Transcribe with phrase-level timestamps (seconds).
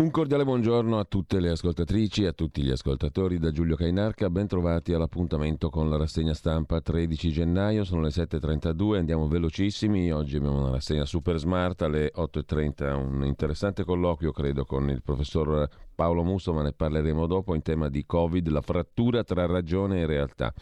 [0.00, 4.30] Un cordiale buongiorno a tutte le ascoltatrici e a tutti gli ascoltatori da Giulio Cainarca,
[4.30, 10.36] ben trovati all'appuntamento con la rassegna stampa 13 gennaio, sono le 7.32, andiamo velocissimi, oggi
[10.36, 16.22] abbiamo una rassegna super smart alle 8.30, un interessante colloquio credo con il professor Paolo
[16.22, 20.54] Musso, ma ne parleremo dopo in tema di Covid, la frattura tra ragione e realtà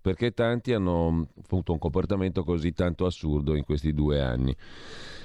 [0.00, 4.56] perché tanti hanno avuto un comportamento così tanto assurdo in questi due anni.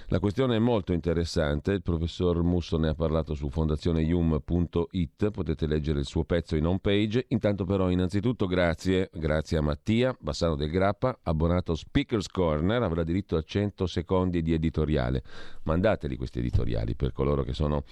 [0.08, 6.00] La questione è molto interessante, il professor Musso ne ha parlato su fondazioneium.it, potete leggere
[6.00, 7.26] il suo pezzo in home page.
[7.30, 13.38] Intanto però innanzitutto grazie, grazie a Mattia Bassano del Grappa, abbonato Speaker's Corner, avrà diritto
[13.38, 15.24] a 100 secondi di editoriale.
[15.64, 17.84] Mandateli questi editoriali per coloro che sono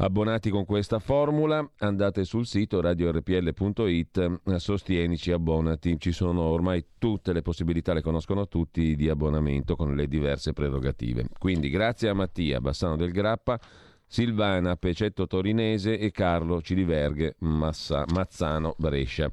[0.00, 7.42] abbonati con questa formula, andate sul sito radiorpl.it, sostienici, abbonati, ci sono ormai tutte le
[7.42, 11.26] possibilità, le conoscono tutti, di abbonamento con le diverse prerogative.
[11.38, 13.60] Quindi grazie a Mattia Bassano del Grappa,
[14.06, 19.30] Silvana Pecetto Torinese e Carlo Ciliverghe Massa, Mazzano Brescia.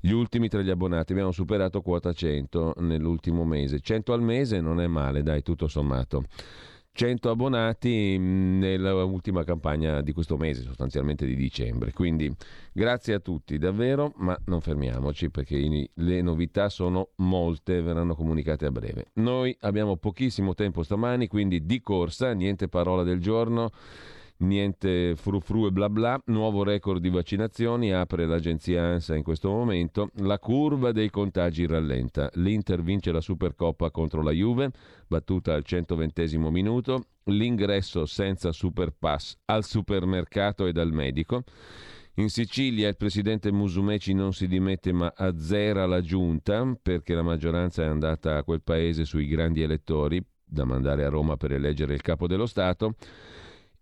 [0.00, 3.80] Gli ultimi tra gli abbonati abbiamo superato quota 100 nell'ultimo mese.
[3.80, 6.24] 100 al mese non è male, dai, tutto sommato.
[6.96, 11.92] 100 abbonati nell'ultima campagna di questo mese, sostanzialmente di dicembre.
[11.92, 12.32] Quindi
[12.72, 18.70] grazie a tutti davvero, ma non fermiamoci perché le novità sono molte, verranno comunicate a
[18.70, 19.06] breve.
[19.14, 23.72] Noi abbiamo pochissimo tempo stamani, quindi di corsa, niente parola del giorno
[24.38, 30.10] niente frufru e bla bla, nuovo record di vaccinazioni, apre l'agenzia ANSA in questo momento,
[30.16, 34.70] la curva dei contagi rallenta, l'Inter vince la Supercoppa contro la Juve,
[35.06, 41.44] battuta al 120 minuto, l'ingresso senza superpass al supermercato e dal medico,
[42.16, 47.82] in Sicilia il presidente Musumeci non si dimette ma azzera la giunta perché la maggioranza
[47.82, 52.02] è andata a quel paese sui grandi elettori da mandare a Roma per eleggere il
[52.02, 52.94] capo dello Stato.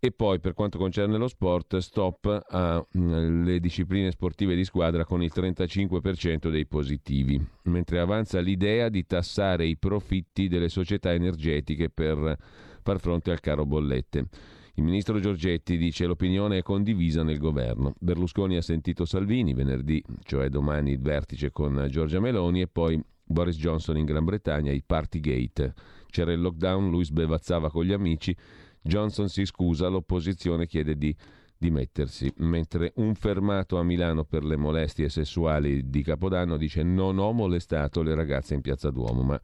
[0.05, 5.23] E poi per quanto concerne lo sport, stop alle mm, discipline sportive di squadra con
[5.23, 12.36] il 35% dei positivi, mentre avanza l'idea di tassare i profitti delle società energetiche per
[12.83, 14.27] far fronte al caro bollette.
[14.74, 17.95] Il ministro Giorgetti dice l'opinione è condivisa nel governo.
[18.01, 23.57] Berlusconi ha sentito Salvini venerdì, cioè domani il vertice con Giorgia Meloni e poi Boris
[23.57, 25.74] Johnson in Gran Bretagna, i Partygate.
[26.11, 28.36] C'era il lockdown, lui sbevazzava con gli amici
[28.83, 31.15] Johnson si scusa, l'opposizione chiede di
[31.57, 37.33] dimettersi, mentre un fermato a Milano per le molestie sessuali di Capodanno dice non ho
[37.33, 39.41] molestato le ragazze in Piazza Duomo, ma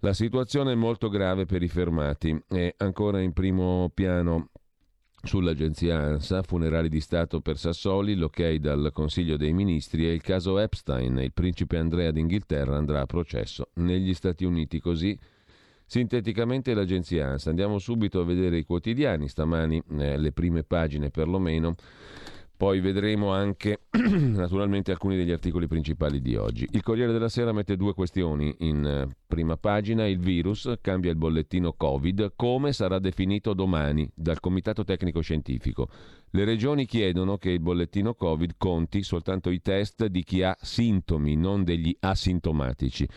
[0.00, 2.40] la situazione è molto grave per i fermati.
[2.46, 4.50] È ancora in primo piano
[5.20, 10.58] sull'agenzia ANSA, funerali di Stato per Sassoli, l'ok dal Consiglio dei Ministri e il caso
[10.58, 11.18] Epstein.
[11.18, 15.18] Il principe Andrea d'Inghilterra andrà a processo negli Stati Uniti così
[15.90, 17.48] Sinteticamente l'agenzia ANSA.
[17.48, 21.76] Andiamo subito a vedere i quotidiani, stamani eh, le prime pagine perlomeno.
[22.58, 26.68] Poi vedremo anche naturalmente alcuni degli articoli principali di oggi.
[26.72, 30.06] Il Corriere della Sera mette due questioni in eh, prima pagina.
[30.06, 32.32] Il virus cambia il bollettino Covid.
[32.36, 35.88] Come sarà definito domani dal Comitato Tecnico Scientifico?
[36.32, 41.34] Le regioni chiedono che il bollettino Covid conti soltanto i test di chi ha sintomi,
[41.34, 43.08] non degli asintomatici.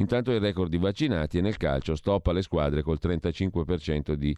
[0.00, 4.34] Intanto il record di vaccinati e nel calcio stop alle squadre col 35% di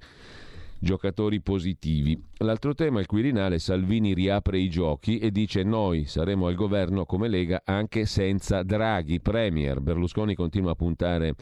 [0.81, 2.21] giocatori positivi.
[2.39, 7.29] L'altro tema, il Quirinale, Salvini riapre i giochi e dice noi saremo al governo come
[7.29, 9.81] Lega anche senza Draghi, Premier.
[9.81, 11.35] Berlusconi continua a puntare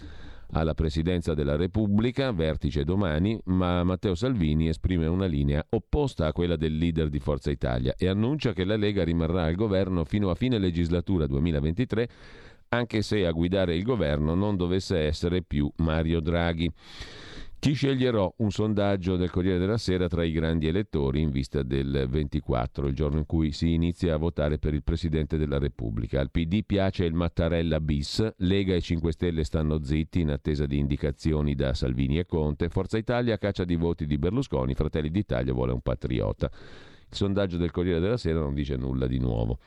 [0.53, 6.57] alla presidenza della Repubblica, vertice domani, ma Matteo Salvini esprime una linea opposta a quella
[6.57, 10.35] del leader di Forza Italia e annuncia che la Lega rimarrà al governo fino a
[10.35, 12.09] fine legislatura 2023
[12.73, 16.71] anche se a guidare il governo non dovesse essere più Mario Draghi.
[17.59, 18.33] Chi sceglierò?
[18.37, 22.95] Un sondaggio del Corriere della Sera tra i grandi elettori in vista del 24, il
[22.95, 26.21] giorno in cui si inizia a votare per il Presidente della Repubblica.
[26.21, 30.79] Al PD piace il Mattarella bis, Lega e 5 Stelle stanno zitti in attesa di
[30.79, 35.73] indicazioni da Salvini e Conte, Forza Italia caccia di voti di Berlusconi, Fratelli d'Italia vuole
[35.73, 36.49] un patriota.
[36.49, 39.59] Il sondaggio del Corriere della Sera non dice nulla di nuovo.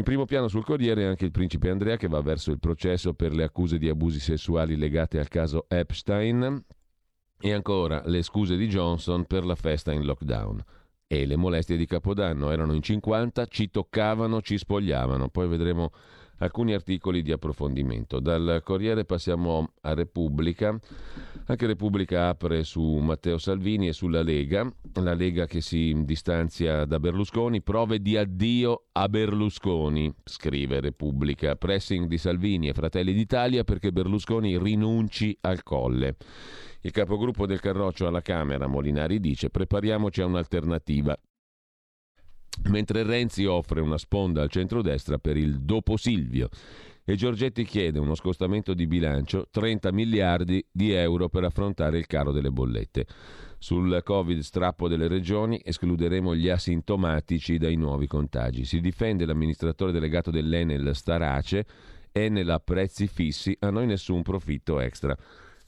[0.00, 3.34] In primo piano sul Corriere anche il principe Andrea che va verso il processo per
[3.34, 6.64] le accuse di abusi sessuali legate al caso Epstein
[7.38, 10.64] e ancora le scuse di Johnson per la festa in lockdown.
[11.06, 15.28] E le molestie di Capodanno erano in 50, ci toccavano, ci spogliavano.
[15.28, 15.92] Poi vedremo
[16.40, 18.20] alcuni articoli di approfondimento.
[18.20, 20.78] Dal Corriere passiamo a Repubblica.
[21.46, 26.98] Anche Repubblica apre su Matteo Salvini e sulla Lega, la Lega che si distanzia da
[26.98, 33.92] Berlusconi, prove di addio a Berlusconi, scrive Repubblica, pressing di Salvini e Fratelli d'Italia perché
[33.92, 36.16] Berlusconi rinunci al colle.
[36.82, 41.18] Il capogruppo del Carroccio alla Camera, Molinari, dice prepariamoci a un'alternativa.
[42.68, 46.48] Mentre Renzi offre una sponda al centrodestra per il dopo Silvio
[47.04, 52.30] e Giorgetti chiede uno scostamento di bilancio 30 miliardi di euro per affrontare il caro
[52.30, 53.06] delle bollette.
[53.58, 58.64] Sul Covid strappo delle regioni escluderemo gli asintomatici dai nuovi contagi.
[58.64, 61.66] Si difende l'amministratore delegato dell'Enel Starace,
[62.12, 65.16] Enel a prezzi fissi, a noi nessun profitto extra.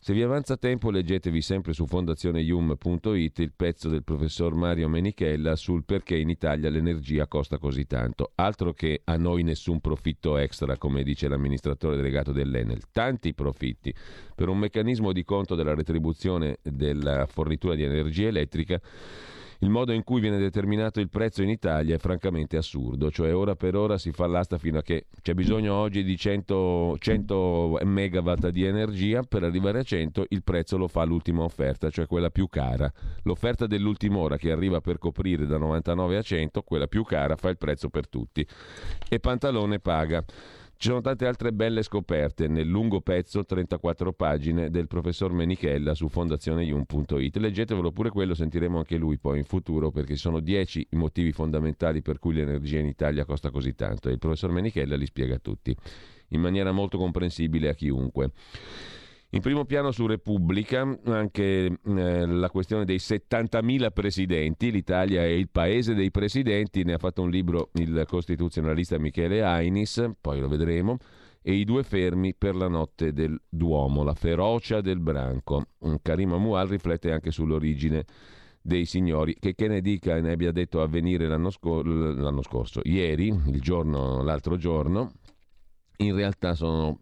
[0.05, 5.85] Se vi avanza tempo leggetevi sempre su fondazioneium.it il pezzo del professor Mario Menichella sul
[5.85, 8.33] perché in Italia l'energia costa così tanto.
[8.35, 12.91] Altro che a noi nessun profitto extra, come dice l'amministratore delegato dell'Enel.
[12.91, 13.95] Tanti profitti
[14.35, 18.81] per un meccanismo di conto della retribuzione della fornitura di energia elettrica
[19.63, 23.55] il modo in cui viene determinato il prezzo in Italia è francamente assurdo, cioè ora
[23.55, 28.49] per ora si fa l'asta fino a che c'è bisogno oggi di 100, 100 megawatt
[28.49, 32.49] di energia, per arrivare a 100 il prezzo lo fa l'ultima offerta, cioè quella più
[32.49, 32.93] cara.
[33.23, 37.49] L'offerta dell'ultima ora che arriva per coprire da 99 a 100, quella più cara fa
[37.49, 38.45] il prezzo per tutti.
[39.09, 40.25] E Pantalone paga.
[40.83, 46.09] Ci sono tante altre belle scoperte nel lungo pezzo, 34 pagine, del professor Menichella su
[46.09, 47.37] fondazioneium.it.
[47.37, 52.03] Leggetevelo pure quello, sentiremo anche lui poi in futuro, perché sono 10 i motivi fondamentali
[52.03, 55.73] per cui l'energia in Italia costa così tanto e il professor Menichella li spiega tutti,
[56.31, 58.33] in maniera molto comprensibile a chiunque.
[59.35, 65.49] In primo piano su Repubblica anche eh, la questione dei 70.000 presidenti, l'Italia è il
[65.49, 70.99] paese dei presidenti, ne ha fatto un libro il costituzionalista Michele Ainis, poi lo vedremo,
[71.41, 75.65] e i due fermi per la notte del Duomo, la ferocia del branco.
[76.03, 78.05] Karim Amual riflette anche sull'origine
[78.61, 82.83] dei signori, che che ne dica e ne abbia detto avvenire l'anno, scor- l'anno scorso,
[82.85, 85.13] ieri, giorno, l'altro giorno,
[86.05, 86.99] in realtà sono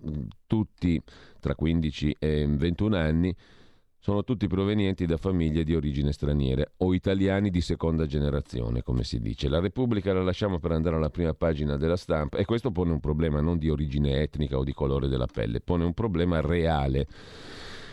[0.47, 1.01] tutti
[1.41, 3.35] tra 15 e 21 anni,
[4.03, 9.21] sono tutti provenienti da famiglie di origine straniera o italiani di seconda generazione, come si
[9.21, 9.49] dice.
[9.49, 13.01] La Repubblica la lasciamo per andare alla prima pagina della stampa e questo pone un
[13.01, 17.07] problema non di origine etnica o di colore della pelle, pone un problema reale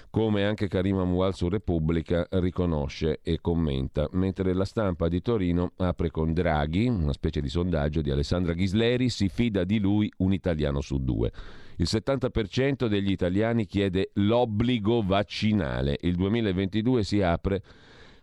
[0.09, 6.11] come anche Karima Mual su Repubblica riconosce e commenta, mentre la stampa di Torino apre
[6.11, 10.81] con Draghi, una specie di sondaggio di Alessandra Ghisleri, si fida di lui un italiano
[10.81, 11.31] su due.
[11.77, 15.97] Il 70% degli italiani chiede l'obbligo vaccinale.
[16.01, 17.61] Il 2022 si apre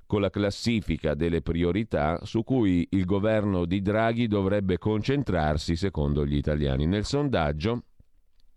[0.07, 6.37] con la classifica delle priorità su cui il governo di Draghi dovrebbe concentrarsi secondo gli
[6.37, 6.87] italiani.
[6.87, 7.85] Nel sondaggio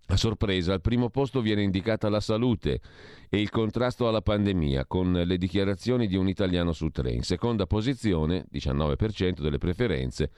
[0.10, 2.80] a sorpresa, al primo posto viene indicata la salute
[3.30, 7.12] e il contrasto alla pandemia, con le dichiarazioni di un italiano su tre.
[7.12, 10.32] In seconda posizione, 19% delle preferenze,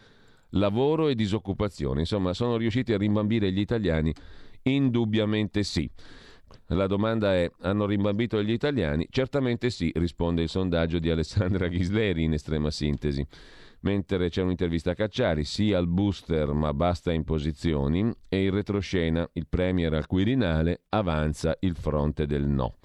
[0.52, 2.00] lavoro e disoccupazione.
[2.00, 4.14] Insomma, sono riusciti a rimbambire gli italiani?
[4.64, 5.90] Indubbiamente sì.
[6.68, 9.08] La domanda è: hanno rimbambito gli italiani?
[9.12, 13.26] Certamente sì, risponde il sondaggio di Alessandra Ghisleri in estrema sintesi
[13.82, 19.48] mentre c'è un'intervista a Cacciari, sì al booster ma basta imposizioni e in retroscena il
[19.48, 22.76] Premier al Quirinale avanza il fronte del no.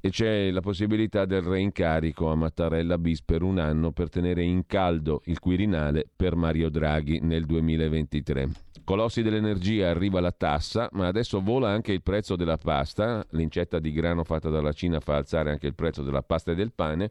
[0.00, 4.64] E c'è la possibilità del reincarico a Mattarella bis per un anno per tenere in
[4.64, 8.48] caldo il Quirinale per Mario Draghi nel 2023.
[8.84, 13.26] Colossi dell'energia arriva la tassa, ma adesso vola anche il prezzo della pasta.
[13.32, 16.72] L'incetta di grano fatta dalla Cina fa alzare anche il prezzo della pasta e del
[16.72, 17.10] pane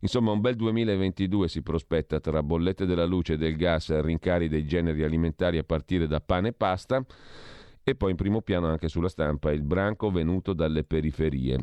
[0.00, 4.66] Insomma, un bel 2022 si prospetta tra bollette della luce e del gas, rincari dei
[4.66, 7.04] generi alimentari a partire da pane e pasta
[7.82, 11.58] e poi in primo piano anche sulla stampa il branco venuto dalle periferie.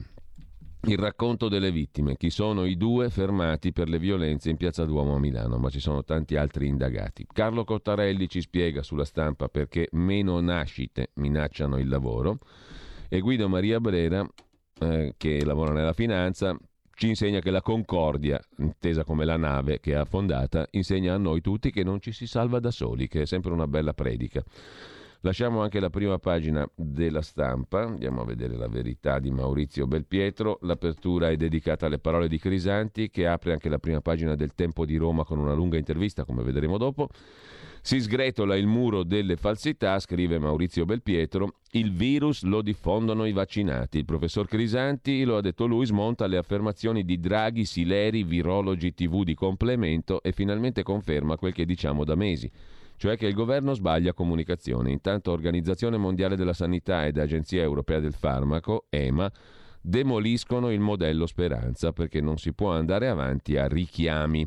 [0.82, 5.16] Il racconto delle vittime, chi sono i due fermati per le violenze in Piazza Duomo
[5.16, 7.26] a Milano, ma ci sono tanti altri indagati.
[7.32, 12.38] Carlo Cottarelli ci spiega sulla stampa perché meno nascite minacciano il lavoro
[13.10, 14.26] e Guido Maria Brera,
[14.80, 16.56] eh, che lavora nella finanza,
[16.98, 21.42] ci insegna che la Concordia, intesa come la nave che è affondata, insegna a noi
[21.42, 24.44] tutti che non ci si salva da soli, che è sempre una bella predica.
[25.22, 30.58] Lasciamo anche la prima pagina della stampa, andiamo a vedere la verità di Maurizio Belpietro,
[30.62, 34.84] l'apertura è dedicata alle parole di Crisanti che apre anche la prima pagina del Tempo
[34.84, 37.10] di Roma con una lunga intervista, come vedremo dopo.
[37.82, 44.00] Si sgretola il muro delle falsità, scrive Maurizio Belpietro, il virus lo diffondono i vaccinati.
[44.00, 49.24] Il professor Crisanti, lo ha detto lui, smonta le affermazioni di Draghi, Sileri, virologi TV
[49.24, 52.52] di complemento e finalmente conferma quel che diciamo da mesi,
[52.98, 54.92] cioè che il governo sbaglia comunicazione.
[54.92, 59.32] Intanto Organizzazione Mondiale della Sanità ed Agenzia Europea del Farmaco, EMA,
[59.88, 64.46] demoliscono il modello speranza perché non si può andare avanti a richiami.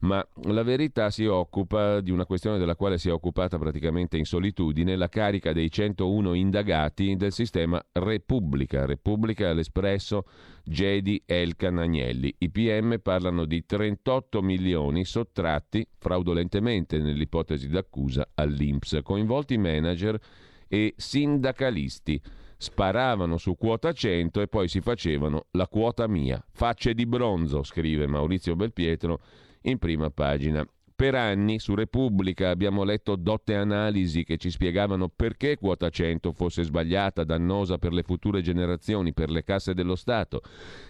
[0.00, 4.24] Ma la verità si occupa di una questione della quale si è occupata praticamente in
[4.24, 8.84] solitudine, la carica dei 101 indagati del sistema Repubblica.
[8.84, 10.24] Repubblica all'espresso
[10.64, 12.34] Gedi Elkan Agnelli.
[12.38, 20.18] I PM parlano di 38 milioni sottratti fraudolentemente nell'ipotesi d'accusa all'Inps, coinvolti manager
[20.66, 22.20] e sindacalisti
[22.56, 26.44] sparavano su quota 100 e poi si facevano la quota mia.
[26.52, 29.20] Facce di bronzo, scrive Maurizio Belpietro
[29.62, 30.66] in prima pagina.
[30.96, 36.62] Per anni su Repubblica abbiamo letto dotte analisi che ci spiegavano perché quota 100 fosse
[36.62, 40.40] sbagliata, dannosa per le future generazioni, per le casse dello Stato.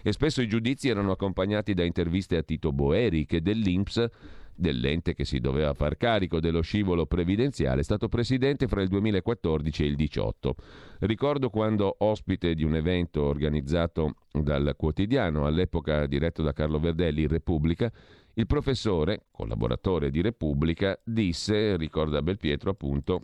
[0.03, 4.07] E spesso i giudizi erano accompagnati da interviste a Tito Boeri, che dell'Inps
[4.55, 9.83] dell'ente che si doveva far carico dello scivolo previdenziale, è stato presidente fra il 2014
[9.83, 10.55] e il 2018.
[11.01, 17.93] Ricordo quando ospite di un evento organizzato dal quotidiano, all'epoca diretto da Carlo Verdelli, Repubblica,
[18.35, 23.23] il professore, collaboratore di Repubblica, disse, ricorda Belpietro appunto,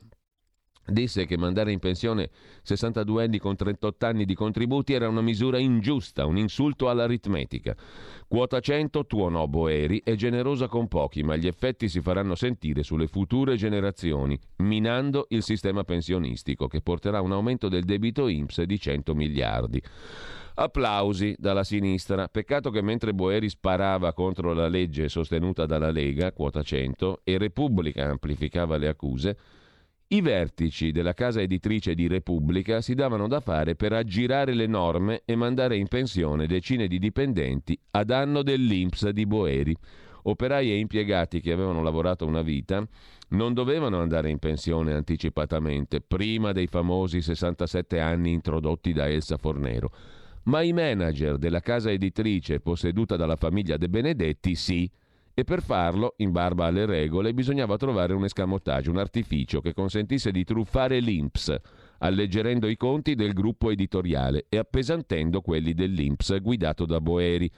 [0.87, 2.31] disse che mandare in pensione
[2.63, 7.77] 62 anni con 38 anni di contributi era una misura ingiusta, un insulto all'aritmetica.
[8.27, 13.07] Quota 100 tuonò Boeri è generosa con pochi, ma gli effetti si faranno sentire sulle
[13.07, 19.15] future generazioni, minando il sistema pensionistico che porterà un aumento del debito INPS di 100
[19.15, 19.83] miliardi.
[20.55, 22.29] Applausi dalla sinistra.
[22.29, 28.05] Peccato che mentre Boeri sparava contro la legge sostenuta dalla Lega, quota 100, e Repubblica
[28.11, 29.39] amplificava le accuse,
[30.13, 35.23] i vertici della casa editrice di Repubblica si davano da fare per aggirare le norme
[35.25, 39.77] e mandare in pensione decine di dipendenti a danno dell'Inps di Boeri.
[40.23, 42.85] Operai e impiegati che avevano lavorato una vita
[43.29, 49.93] non dovevano andare in pensione anticipatamente, prima dei famosi 67 anni introdotti da Elsa Fornero.
[50.45, 54.91] Ma i manager della casa editrice posseduta dalla famiglia De Benedetti sì,
[55.41, 60.31] e per farlo, in barba alle regole, bisognava trovare un escamotage, un artificio che consentisse
[60.31, 61.57] di truffare l'INPS,
[61.99, 67.51] alleggerendo i conti del gruppo editoriale e appesantendo quelli dell'INPS guidato da Boeri.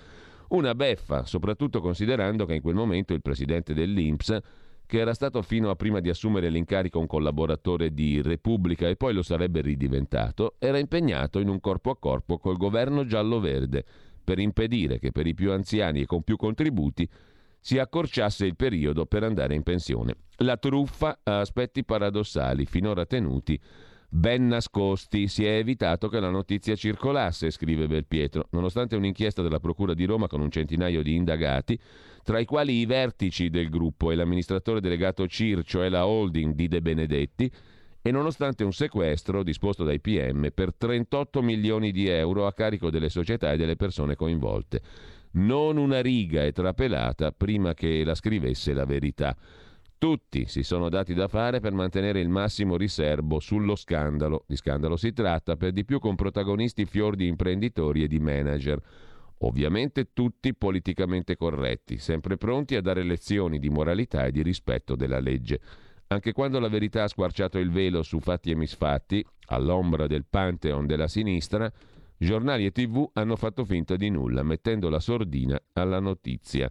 [0.51, 4.39] Una beffa, soprattutto considerando che in quel momento il presidente dell'INPS,
[4.87, 9.13] che era stato fino a prima di assumere l'incarico un collaboratore di Repubblica e poi
[9.13, 13.85] lo sarebbe ridiventato, era impegnato in un corpo a corpo col governo giallo-verde
[14.23, 17.09] per impedire che per i più anziani e con più contributi
[17.63, 20.17] si accorciasse il periodo per andare in pensione.
[20.39, 23.59] La truffa ha aspetti paradossali, finora tenuti
[24.09, 25.29] ben nascosti.
[25.29, 30.27] Si è evitato che la notizia circolasse, scrive Belpietro, nonostante un'inchiesta della Procura di Roma
[30.27, 31.79] con un centinaio di indagati,
[32.25, 36.67] tra i quali i vertici del gruppo e l'amministratore delegato Circio e la holding di
[36.67, 37.51] De Benedetti,
[38.03, 43.09] e nonostante un sequestro disposto dai PM per 38 milioni di euro a carico delle
[43.09, 44.83] società e delle persone coinvolte.
[45.33, 49.37] Non una riga è trapelata prima che la scrivesse la verità.
[49.97, 54.45] Tutti si sono dati da fare per mantenere il massimo riservo sullo scandalo.
[54.47, 58.81] Di scandalo si tratta, per di più con protagonisti fior di imprenditori e di manager.
[59.39, 65.21] Ovviamente tutti politicamente corretti, sempre pronti a dare lezioni di moralità e di rispetto della
[65.21, 65.61] legge.
[66.09, 70.87] Anche quando la verità ha squarciato il velo su fatti e misfatti, all'ombra del pantheon
[70.87, 71.73] della sinistra,
[72.23, 76.71] Giornali e tv hanno fatto finta di nulla, mettendo la sordina alla notizia.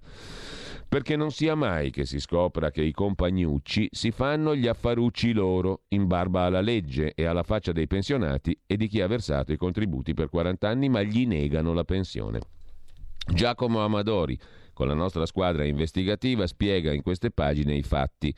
[0.87, 5.83] Perché non sia mai che si scopra che i compagnucci si fanno gli affarucci loro,
[5.89, 9.57] in barba alla legge e alla faccia dei pensionati e di chi ha versato i
[9.57, 12.39] contributi per 40 anni ma gli negano la pensione.
[13.33, 14.37] Giacomo Amadori,
[14.73, 18.33] con la nostra squadra investigativa, spiega in queste pagine i fatti.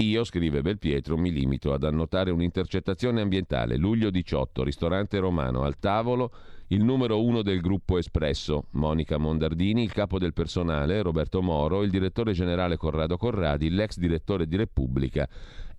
[0.00, 3.78] Io, scrive Belpietro, mi limito ad annotare un'intercettazione ambientale.
[3.78, 6.30] Luglio 18, ristorante romano, al tavolo
[6.66, 11.88] il numero uno del gruppo Espresso, Monica Mondardini, il capo del personale, Roberto Moro, il
[11.88, 15.26] direttore generale Corrado Corradi, l'ex direttore di Repubblica,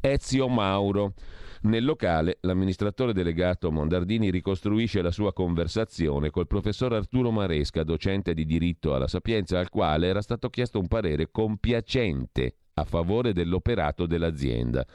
[0.01, 1.13] Ezio Mauro.
[1.61, 8.45] Nel locale, l'amministratore delegato Mondardini ricostruisce la sua conversazione col professor Arturo Maresca, docente di
[8.45, 14.85] diritto alla Sapienza, al quale era stato chiesto un parere compiacente a favore dell'operato dell'azienda.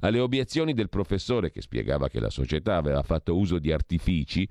[0.00, 4.48] Alle obiezioni del professore che spiegava che la società aveva fatto uso di artifici,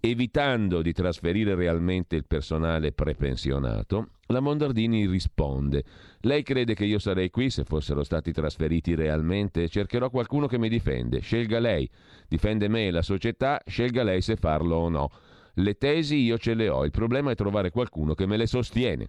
[0.00, 5.84] evitando di trasferire realmente il personale prepensionato, la Mondardini risponde:
[6.20, 9.68] Lei crede che io sarei qui se fossero stati trasferiti realmente?
[9.68, 11.20] Cercherò qualcuno che mi difende.
[11.20, 11.88] Scelga lei.
[12.26, 15.10] Difende me e la società, scelga lei se farlo o no.
[15.56, 19.08] Le tesi io ce le ho, il problema è trovare qualcuno che me le sostiene.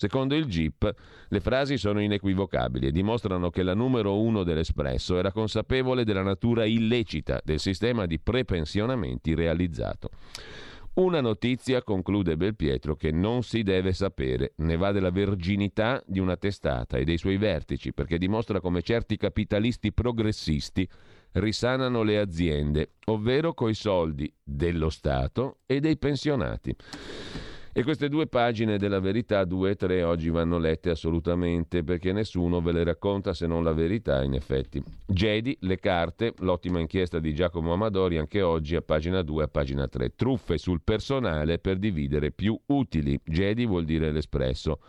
[0.00, 0.94] Secondo il GIP,
[1.28, 6.64] le frasi sono inequivocabili e dimostrano che la numero uno dell'Espresso era consapevole della natura
[6.64, 10.08] illecita del sistema di prepensionamenti realizzato.
[10.94, 14.54] Una notizia, conclude Belpietro, che non si deve sapere.
[14.56, 19.18] Ne va della verginità di una testata e dei suoi vertici, perché dimostra come certi
[19.18, 20.88] capitalisti progressisti
[21.32, 26.74] risanano le aziende, ovvero coi soldi dello Stato e dei pensionati.
[27.80, 32.60] E queste due pagine della verità, due e tre, oggi vanno lette assolutamente perché nessuno
[32.60, 34.82] ve le racconta se non la verità, in effetti.
[35.06, 39.88] Gedi, le carte, l'ottima inchiesta di Giacomo Amadori, anche oggi a pagina 2 a pagina
[39.88, 40.14] 3.
[40.14, 43.18] Truffe sul personale per dividere più utili.
[43.24, 44.80] Gedi vuol dire l'espresso.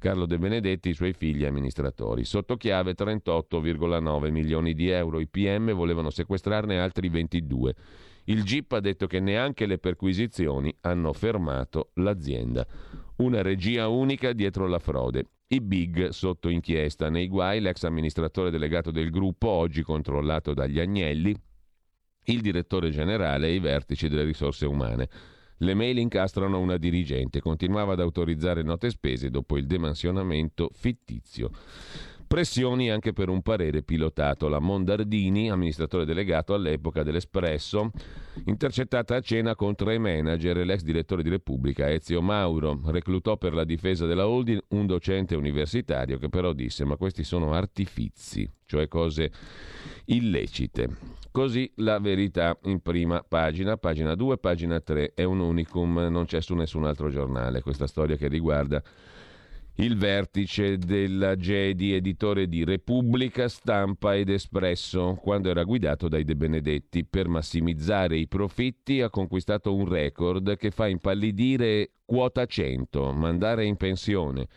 [0.00, 2.24] Carlo De Benedetti, i suoi figli amministratori.
[2.24, 5.20] Sotto chiave 38,9 milioni di euro.
[5.20, 7.74] I PM volevano sequestrarne altri 22.
[8.24, 12.66] Il GIP ha detto che neanche le perquisizioni hanno fermato l'azienda.
[13.16, 15.26] Una regia unica dietro la frode.
[15.48, 17.08] I big sotto inchiesta.
[17.10, 21.34] Nei guai l'ex amministratore delegato del gruppo, oggi controllato dagli Agnelli,
[22.24, 25.08] il direttore generale e i vertici delle risorse umane.
[25.62, 31.50] Le mail incastrano una dirigente, continuava ad autorizzare note spese dopo il demansionamento fittizio.
[32.32, 34.46] Pressioni anche per un parere pilotato.
[34.46, 37.90] La Mondardini, amministratore delegato all'epoca dell'Espresso,
[38.44, 42.82] intercettata a cena con tre manager e l'ex direttore di Repubblica Ezio Mauro.
[42.84, 47.52] Reclutò per la difesa della holding un docente universitario che però disse ma questi sono
[47.52, 49.32] artifizi, cioè cose
[50.04, 50.88] illecite.
[51.32, 56.40] Così la verità in prima pagina, pagina 2, pagina 3, è un unicum, non c'è
[56.40, 58.80] su nessun altro giornale questa storia che riguarda
[59.82, 66.36] il vertice della Gedi, editore di Repubblica, Stampa ed Espresso, quando era guidato dai De
[66.36, 67.04] Benedetti.
[67.06, 73.76] Per massimizzare i profitti ha conquistato un record che fa impallidire quota 100, mandare in
[73.76, 74.48] pensione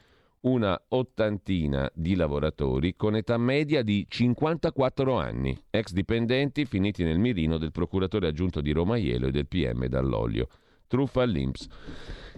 [0.42, 7.58] una ottantina di lavoratori con età media di 54 anni, ex dipendenti finiti nel mirino
[7.58, 10.50] del procuratore aggiunto di Roma Ielo e del PM Dall'Olio.
[10.94, 11.68] Truffa all'Inps.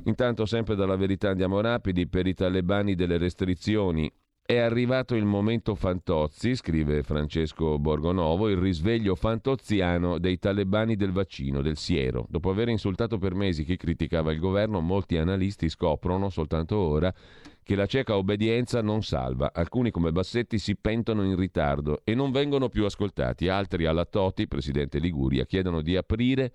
[0.06, 4.10] Intanto, sempre dalla verità andiamo rapidi, per i talebani delle restrizioni
[4.42, 11.62] è arrivato il momento Fantozzi, scrive Francesco Borgonovo, il risveglio fantoziano dei talebani del vaccino,
[11.62, 12.28] del siero.
[12.30, 17.14] Dopo aver insultato per mesi chi criticava il governo, molti analisti scoprono soltanto ora
[17.62, 19.52] che la cieca obbedienza non salva.
[19.52, 23.50] Alcuni come Bassetti si pentono in ritardo e non vengono più ascoltati.
[23.50, 26.54] Altri alla Toti, presidente Liguria, chiedono di aprire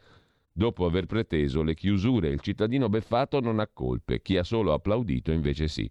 [0.53, 5.31] Dopo aver preteso le chiusure, il cittadino beffato non ha colpe, chi ha solo applaudito
[5.31, 5.89] invece sì.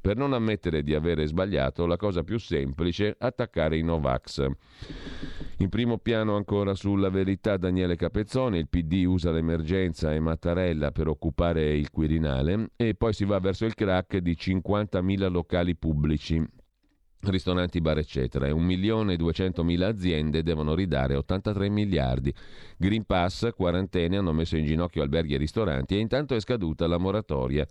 [0.00, 4.46] Per non ammettere di avere sbagliato, la cosa più semplice, attaccare i Novax.
[5.58, 11.08] In primo piano ancora sulla verità Daniele Capezzone, il PD usa l'emergenza e Mattarella per
[11.08, 16.44] occupare il Quirinale e poi si va verso il crack di 50.000 locali pubblici
[17.30, 22.34] ristoranti, bar eccetera e 1.200.000 aziende devono ridare 83 miliardi.
[22.76, 26.98] Green Pass, quarantene hanno messo in ginocchio alberghi e ristoranti e intanto è scaduta la
[26.98, 27.66] moratoria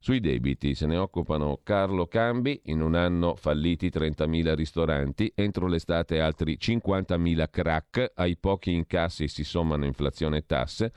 [0.00, 6.20] sui debiti se ne occupano Carlo Cambi, in un anno falliti 30.000 ristoranti, entro l'estate
[6.20, 10.92] altri 50.000 crack, ai pochi incassi si sommano inflazione e tasse,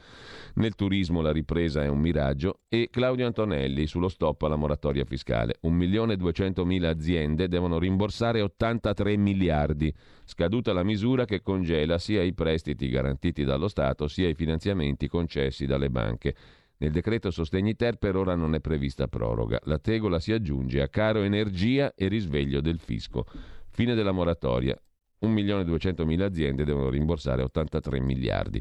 [0.56, 5.56] nel turismo la ripresa è un miraggio e Claudio Antonelli sullo stop alla moratoria fiscale.
[5.64, 9.92] 1.200.000 aziende devono rimborsare 83 miliardi,
[10.26, 15.66] scaduta la misura che congela sia i prestiti garantiti dallo Stato sia i finanziamenti concessi
[15.66, 16.36] dalle banche.
[16.82, 19.60] Nel decreto sostegni ter per ora non è prevista proroga.
[19.66, 23.24] La tegola si aggiunge a caro energia e risveglio del fisco.
[23.70, 24.76] Fine della moratoria.
[25.22, 28.60] 1.200.000 aziende devono rimborsare 83 miliardi.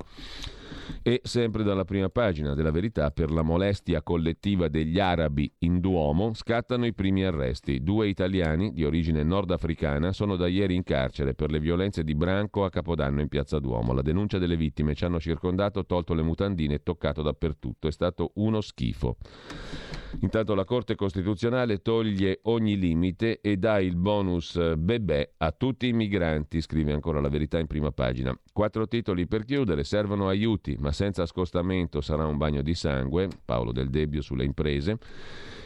[1.02, 6.34] E sempre dalla prima pagina della verità, per la molestia collettiva degli arabi in Duomo,
[6.34, 7.82] scattano i primi arresti.
[7.82, 12.64] Due italiani di origine nordafricana sono da ieri in carcere per le violenze di Branco
[12.64, 13.92] a Capodanno in piazza Duomo.
[13.92, 17.88] La denuncia delle vittime ci hanno circondato, tolto le mutandine e toccato dappertutto.
[17.88, 19.16] È stato uno schifo.
[20.20, 25.92] Intanto la Corte Costituzionale toglie ogni limite e dà il bonus bebè a tutti i
[25.92, 28.36] migranti, scrive ancora la verità in prima pagina.
[28.52, 33.72] Quattro titoli per chiudere, servono aiuti, ma senza scostamento sarà un bagno di sangue, Paolo
[33.72, 34.98] Del Debbio sulle imprese.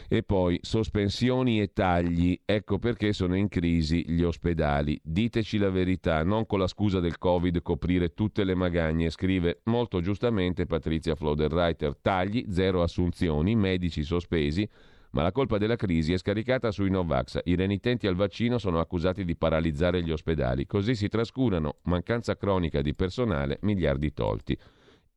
[0.07, 4.99] E poi sospensioni e tagli, ecco perché sono in crisi gli ospedali.
[5.03, 10.01] Diteci la verità, non con la scusa del Covid coprire tutte le magagne, scrive molto
[10.01, 11.97] giustamente Patrizia Floderreiter.
[11.99, 14.69] Tagli, zero assunzioni, medici sospesi,
[15.15, 17.39] ma la colpa della crisi è scaricata sui Novax.
[17.45, 22.81] I renitenti al vaccino sono accusati di paralizzare gli ospedali, così si trascurano mancanza cronica
[22.81, 24.57] di personale, miliardi tolti.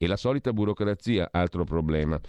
[0.00, 2.20] E la solita burocrazia, altro problema.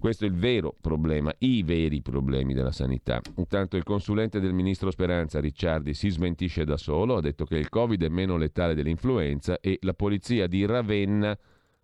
[0.00, 3.20] Questo è il vero problema, i veri problemi della sanità.
[3.36, 7.68] Intanto il consulente del ministro Speranza, Ricciardi, si smentisce da solo, ha detto che il
[7.68, 11.38] Covid è meno letale dell'influenza e la polizia di Ravenna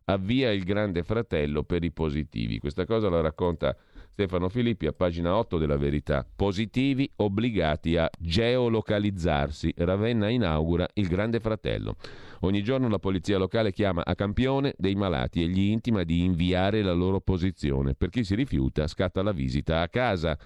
[0.07, 2.59] avvia il grande fratello per i positivi.
[2.59, 3.77] Questa cosa la racconta
[4.13, 6.27] Stefano Filippi a pagina 8 della Verità.
[6.37, 9.73] Positivi obbligati a geolocalizzarsi.
[9.79, 11.97] Ravenna inaugura il grande fratello.
[12.41, 16.83] Ogni giorno la polizia locale chiama a campione dei malati e gli intima di inviare
[16.83, 17.95] la loro posizione.
[17.95, 20.37] Per chi si rifiuta scatta la visita a casa.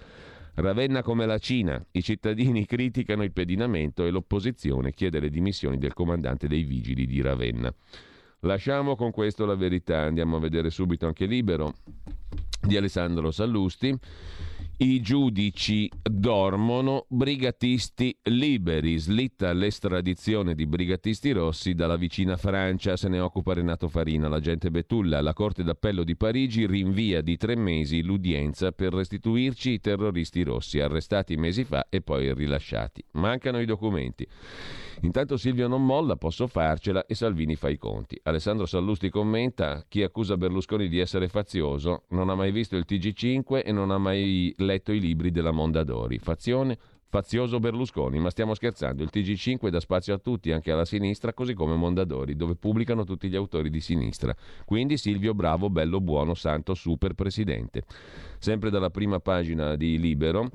[0.53, 1.83] Ravenna come la Cina.
[1.91, 7.19] I cittadini criticano il pedinamento e l'opposizione chiede le dimissioni del comandante dei vigili di
[7.21, 7.73] Ravenna.
[8.41, 11.73] Lasciamo con questo la verità, andiamo a vedere subito anche Libero
[12.61, 13.97] di Alessandro Sallusti.
[14.77, 18.97] I giudici dormono, brigatisti liberi.
[18.97, 22.97] Slitta l'estradizione di brigatisti rossi dalla vicina Francia.
[22.97, 25.21] Se ne occupa Renato Farina, l'agente Betulla.
[25.21, 30.81] La Corte d'Appello di Parigi rinvia di tre mesi l'udienza per restituirci i terroristi rossi,
[30.81, 33.01] arrestati mesi fa e poi rilasciati.
[33.11, 34.27] Mancano i documenti.
[35.01, 38.19] Intanto Silvio non molla, posso farcela e Salvini fa i conti.
[38.23, 43.63] Alessandro Sallusti commenta: chi accusa Berlusconi di essere fazioso non ha mai visto il TG5
[43.65, 46.17] e non ha mai letto i libri della Mondadori.
[46.19, 51.33] Fazione fazioso Berlusconi, ma stiamo scherzando, il TG5 dà spazio a tutti, anche alla sinistra,
[51.33, 54.35] così come Mondadori, dove pubblicano tutti gli autori di sinistra.
[54.65, 57.83] Quindi Silvio Bravo, bello, buono, santo, super presidente.
[58.37, 60.49] Sempre dalla prima pagina di Libero.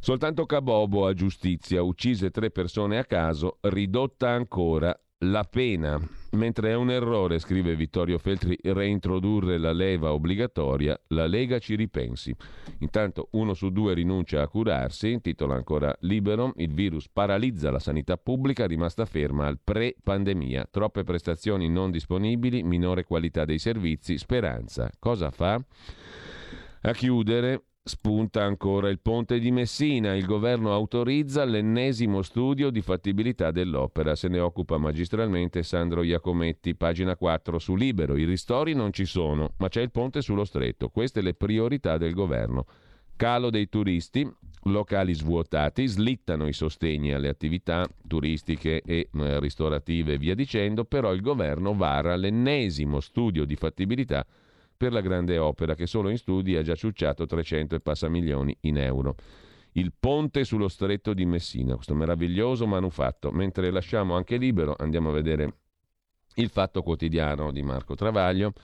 [0.00, 6.19] Soltanto Cabobo a giustizia, uccise tre persone a caso, ridotta ancora la pena.
[6.32, 12.34] Mentre è un errore, scrive Vittorio Feltri, reintrodurre la leva obbligatoria, la Lega ci ripensi.
[12.78, 18.16] Intanto uno su due rinuncia a curarsi, titola ancora Libero, il virus paralizza la sanità
[18.16, 20.68] pubblica rimasta ferma al pre-pandemia.
[20.70, 24.88] Troppe prestazioni non disponibili, minore qualità dei servizi, speranza.
[25.00, 25.60] Cosa fa?
[26.82, 30.14] A chiudere, Spunta ancora il ponte di Messina.
[30.14, 34.14] Il governo autorizza l'ennesimo studio di fattibilità dell'opera.
[34.14, 38.16] Se ne occupa magistralmente Sandro Iacometti, pagina 4 su Libero.
[38.16, 40.90] I ristori non ci sono, ma c'è il ponte sullo stretto.
[40.90, 42.66] Queste le priorità del governo.
[43.16, 44.30] Calo dei turisti,
[44.64, 51.14] locali svuotati, slittano i sostegni alle attività turistiche e eh, ristorative e via dicendo, però
[51.14, 54.26] il governo vara l'ennesimo studio di fattibilità
[54.80, 58.56] per la grande opera che solo in studi ha già ciucciato 300 e passa milioni
[58.60, 59.14] in euro.
[59.72, 63.30] Il ponte sullo stretto di Messina, questo meraviglioso manufatto.
[63.30, 65.56] Mentre lasciamo anche libero, andiamo a vedere
[66.36, 68.54] il fatto quotidiano di Marco Travaglio.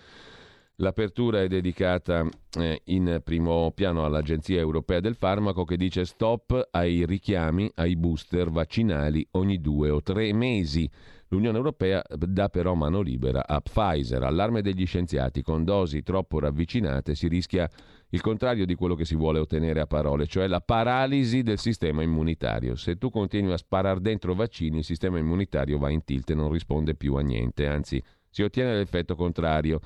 [0.77, 2.27] L'apertura è dedicata
[2.59, 8.51] eh, in primo piano all'Agenzia Europea del Farmaco che dice stop ai richiami ai booster
[8.51, 10.91] vaccinali ogni due o tre mesi.
[11.29, 14.23] L'Unione Europea dà però mano libera a Pfizer.
[14.23, 17.69] Allarme degli scienziati, con dosi troppo ravvicinate si rischia
[18.11, 22.03] il contrario di quello che si vuole ottenere a parole, cioè la paralisi del sistema
[22.03, 22.77] immunitario.
[22.77, 26.53] Se tu continui a sparare dentro vaccini, il sistema immunitario va in tilt e non
[26.53, 28.01] risponde più a niente, anzi
[28.37, 29.81] si ottiene l'effetto contrario.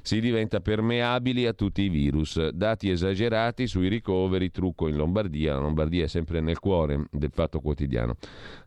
[0.00, 2.48] Si diventa permeabili a tutti i virus.
[2.48, 5.52] Dati esagerati sui ricoveri, trucco in Lombardia.
[5.52, 8.16] La Lombardia è sempre nel cuore del fatto quotidiano.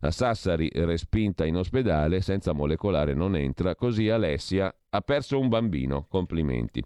[0.02, 3.74] A Sassari, respinta in ospedale, senza molecolare non entra.
[3.74, 6.06] Così Alessia ha perso un bambino.
[6.08, 6.84] Complimenti.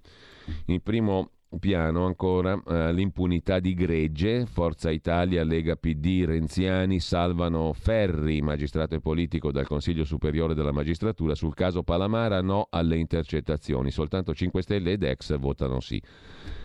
[0.67, 8.41] Il primo piano ancora eh, l'impunità di gregge, Forza Italia, Lega PD, Renziani salvano Ferri,
[8.41, 14.33] magistrato e politico dal Consiglio Superiore della Magistratura sul caso Palamara, no alle intercettazioni, soltanto
[14.33, 16.01] 5 Stelle ed ex votano sì.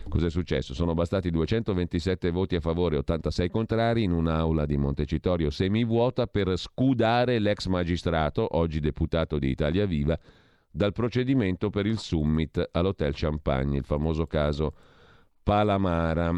[0.09, 0.75] Cos'è successo?
[0.75, 6.57] Sono bastati 227 voti a favore e 86 contrari in un'aula di Montecitorio semivuota per
[6.57, 10.19] scudare l'ex magistrato, oggi deputato di Italia Viva,
[10.73, 14.75] dal procedimento per il summit all'Hotel Champagne, il famoso caso
[15.43, 16.35] Palamara.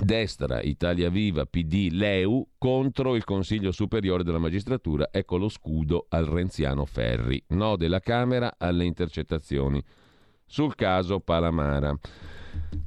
[0.00, 5.08] Destra, Italia Viva, PD, Leu contro il Consiglio Superiore della Magistratura.
[5.10, 7.42] Ecco lo scudo al renziano Ferri.
[7.48, 9.82] No della Camera alle intercettazioni.
[10.46, 11.98] Sul caso Palamara.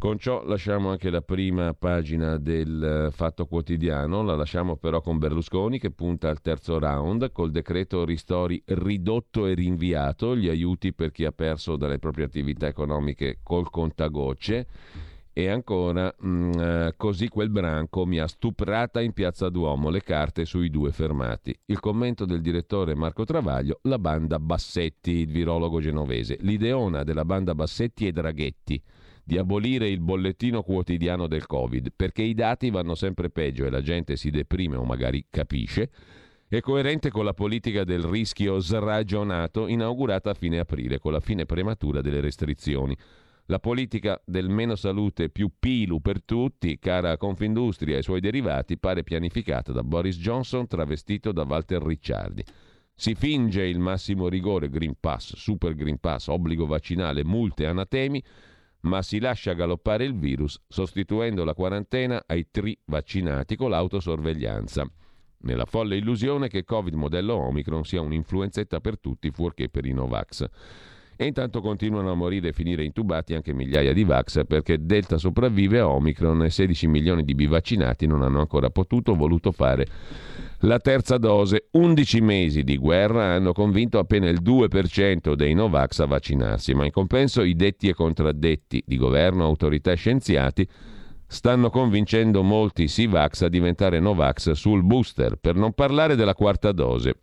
[0.02, 5.20] Con ciò lasciamo anche la prima pagina del eh, Fatto Quotidiano, la lasciamo però con
[5.20, 11.12] Berlusconi che punta al terzo round col decreto ristori ridotto e rinviato, gli aiuti per
[11.12, 14.68] chi ha perso dalle proprie attività economiche col contagocce.
[15.34, 20.02] E ancora, mh, mm, eh, così quel branco mi ha stuprata in piazza Duomo, le
[20.02, 21.56] carte sui due fermati.
[21.66, 26.38] Il commento del direttore Marco Travaglio, la banda Bassetti, il virologo genovese.
[26.42, 28.84] L'ideona della banda Bassetti e Draghetti
[29.24, 33.82] di abolire il bollettino quotidiano del Covid, perché i dati vanno sempre peggio e la
[33.82, 35.90] gente si deprime o magari capisce,
[36.48, 41.46] è coerente con la politica del rischio sragionato inaugurata a fine aprile, con la fine
[41.46, 42.94] prematura delle restrizioni.
[43.46, 48.78] La politica del meno salute più pilu per tutti, cara Confindustria e i suoi derivati,
[48.78, 52.44] pare pianificata da Boris Johnson travestito da Walter Ricciardi.
[52.94, 58.22] Si finge il massimo rigore, Green Pass, Super Green Pass, obbligo vaccinale, multe, anatemi,
[58.82, 64.90] ma si lascia galoppare il virus sostituendo la quarantena ai tri vaccinati con l'autosorveglianza.
[65.44, 70.48] Nella folle illusione che Covid modello Omicron sia un'influenzetta per tutti fuorché per i Novax.
[71.22, 75.78] E intanto continuano a morire e finire intubati anche migliaia di Vax perché Delta sopravvive
[75.78, 79.86] a Omicron e 16 milioni di bivaccinati non hanno ancora potuto o voluto fare
[80.62, 81.68] la terza dose.
[81.74, 86.92] 11 mesi di guerra hanno convinto appena il 2% dei Novax a vaccinarsi, ma in
[86.92, 90.68] compenso i detti e contraddetti di governo, autorità e scienziati
[91.28, 97.14] stanno convincendo molti Sivax a diventare Novax sul booster, per non parlare della quarta dose.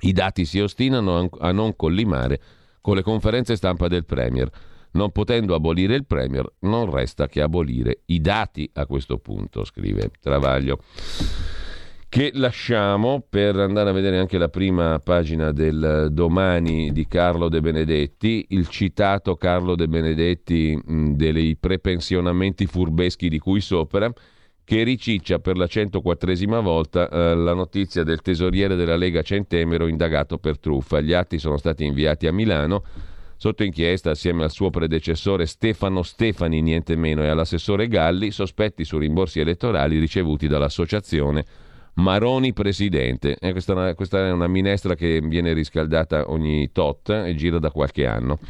[0.00, 2.40] I dati si ostinano a non collimare
[2.86, 4.48] con le conferenze stampa del Premier.
[4.92, 10.12] Non potendo abolire il Premier, non resta che abolire i dati a questo punto, scrive
[10.20, 10.78] Travaglio.
[12.08, 17.60] Che lasciamo per andare a vedere anche la prima pagina del domani di Carlo De
[17.60, 24.08] Benedetti, il citato Carlo De Benedetti mh, dei prepensionamenti furbeschi di cui sopra,
[24.66, 30.38] che riciccia per la 104esima volta eh, la notizia del tesoriere della Lega Centemero indagato
[30.38, 31.00] per truffa.
[31.00, 32.82] Gli atti sono stati inviati a Milano
[33.36, 38.98] sotto inchiesta assieme al suo predecessore Stefano Stefani, niente meno, e all'assessore Galli, sospetti su
[38.98, 41.44] rimborsi elettorali ricevuti dall'associazione
[41.94, 43.36] Maroni Presidente.
[43.38, 48.04] Eh, questa, questa è una minestra che viene riscaldata ogni tot e gira da qualche
[48.04, 48.40] anno.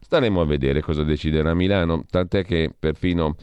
[0.00, 3.36] Staremo a vedere cosa deciderà Milano, tant'è che perfino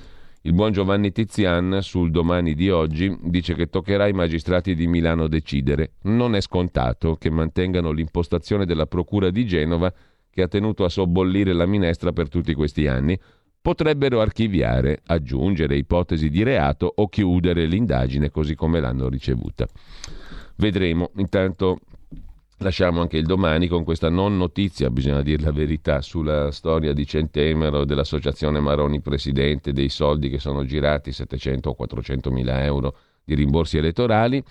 [0.48, 5.28] il buon Giovanni Tizian sul domani di oggi dice che toccherà ai magistrati di Milano
[5.28, 5.96] decidere.
[6.04, 9.94] Non è scontato che mantengano l'impostazione della Procura di Genova
[10.30, 13.20] che ha tenuto a sobbollire la minestra per tutti questi anni.
[13.62, 19.68] Potrebbero archiviare, aggiungere ipotesi di reato o chiudere l'indagine così come l'hanno ricevuta.
[20.56, 21.12] Vedremo.
[21.18, 21.80] Intanto
[22.62, 27.06] Lasciamo anche il domani con questa non notizia, bisogna dire la verità, sulla storia di
[27.06, 33.36] Centemero, dell'associazione Maroni Presidente, dei soldi che sono girati, 700 o 400 mila euro di
[33.36, 34.44] rimborsi elettorali,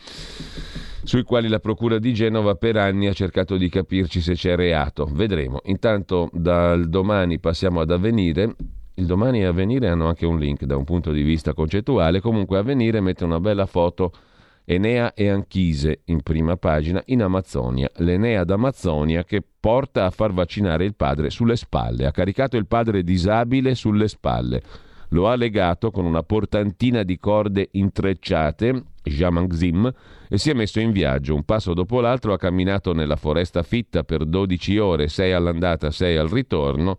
[1.03, 5.09] sui quali la Procura di Genova per anni ha cercato di capirci se c'è reato.
[5.11, 5.61] Vedremo.
[5.65, 8.55] Intanto dal domani passiamo ad avvenire.
[8.95, 12.57] Il domani e avvenire hanno anche un link da un punto di vista concettuale, comunque
[12.57, 14.13] avvenire mette una bella foto
[14.69, 17.89] Enea e Anchise in prima pagina in Amazzonia.
[17.99, 22.05] L'Enea d'Amazzonia che porta a far vaccinare il padre sulle spalle.
[22.05, 24.61] Ha caricato il padre disabile sulle spalle.
[25.11, 29.89] Lo ha legato con una portantina di corde intrecciate, Jamangzim,
[30.29, 31.37] e si è messo in viaggio.
[31.37, 36.17] Un passo dopo l'altro ha camminato nella foresta fitta per 12 ore, 6 all'andata, 6
[36.17, 36.99] al ritorno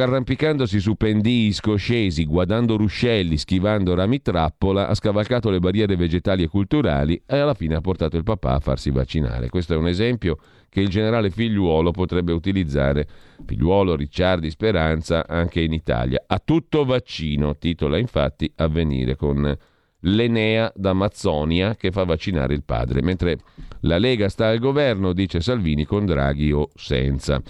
[0.00, 6.48] Arrampicandosi su pendii scoscesi, guardando ruscelli, schivando rami trappola, ha scavalcato le barriere vegetali e
[6.48, 9.50] culturali e alla fine ha portato il papà a farsi vaccinare.
[9.50, 13.06] Questo è un esempio che il generale Figliuolo potrebbe utilizzare,
[13.44, 16.24] Figliuolo, Ricciardi, Speranza, anche in Italia.
[16.26, 19.56] A tutto vaccino, titola infatti Avvenire con
[20.00, 23.38] l'Enea d'Amazzonia che fa vaccinare il padre, mentre
[23.80, 27.42] la Lega sta al governo, dice Salvini, con Draghi o senza.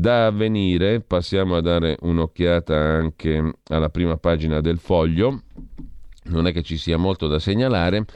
[0.00, 5.42] Da avvenire passiamo a dare un'occhiata anche alla prima pagina del foglio,
[6.30, 8.06] non è che ci sia molto da segnalare,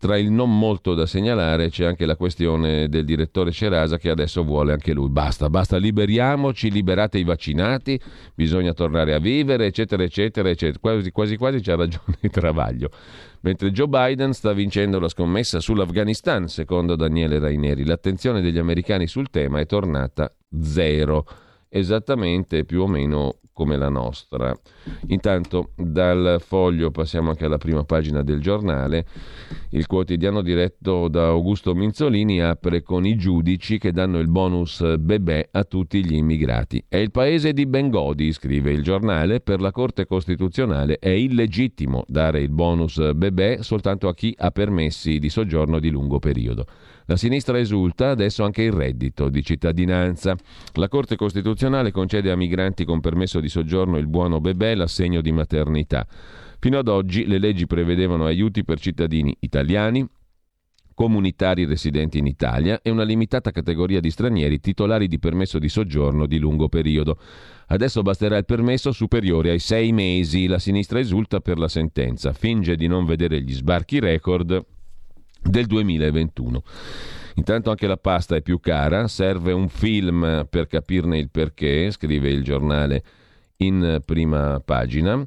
[0.00, 4.42] tra il non molto da segnalare c'è anche la questione del direttore Cerasa che adesso
[4.42, 5.10] vuole anche lui.
[5.10, 8.00] Basta, basta, liberiamoci, liberate i vaccinati,
[8.34, 10.78] bisogna tornare a vivere, eccetera, eccetera, eccetera.
[10.80, 12.88] Quasi quasi, quasi c'ha ragione il Travaglio.
[13.42, 17.84] Mentre Joe Biden sta vincendo la scommessa sull'Afghanistan, secondo Daniele Raineri.
[17.84, 21.26] L'attenzione degli americani sul tema è tornata zero,
[21.68, 24.54] esattamente più o meno come la nostra.
[25.08, 29.06] Intanto dal foglio passiamo anche alla prima pagina del giornale.
[29.70, 35.48] Il quotidiano diretto da Augusto Minzolini apre con i giudici che danno il bonus bebè
[35.52, 36.84] a tutti gli immigrati.
[36.88, 42.40] È il paese di Bengodi, scrive il giornale, per la Corte Costituzionale è illegittimo dare
[42.40, 46.66] il bonus bebè soltanto a chi ha permessi di soggiorno di lungo periodo.
[47.10, 50.36] La sinistra esulta adesso anche il reddito di cittadinanza.
[50.74, 55.32] La Corte Costituzionale concede a migranti con permesso di soggiorno il buono bebè l'assegno di
[55.32, 56.06] maternità.
[56.60, 60.08] Fino ad oggi le leggi prevedevano aiuti per cittadini italiani,
[60.94, 66.26] comunitari residenti in Italia e una limitata categoria di stranieri titolari di permesso di soggiorno
[66.26, 67.18] di lungo periodo.
[67.66, 70.46] Adesso basterà il permesso superiore ai sei mesi.
[70.46, 74.64] La sinistra esulta per la sentenza, finge di non vedere gli sbarchi record
[75.42, 76.62] del 2021.
[77.36, 82.28] Intanto anche la pasta è più cara, serve un film per capirne il perché, scrive
[82.28, 83.02] il giornale
[83.58, 85.26] in prima pagina.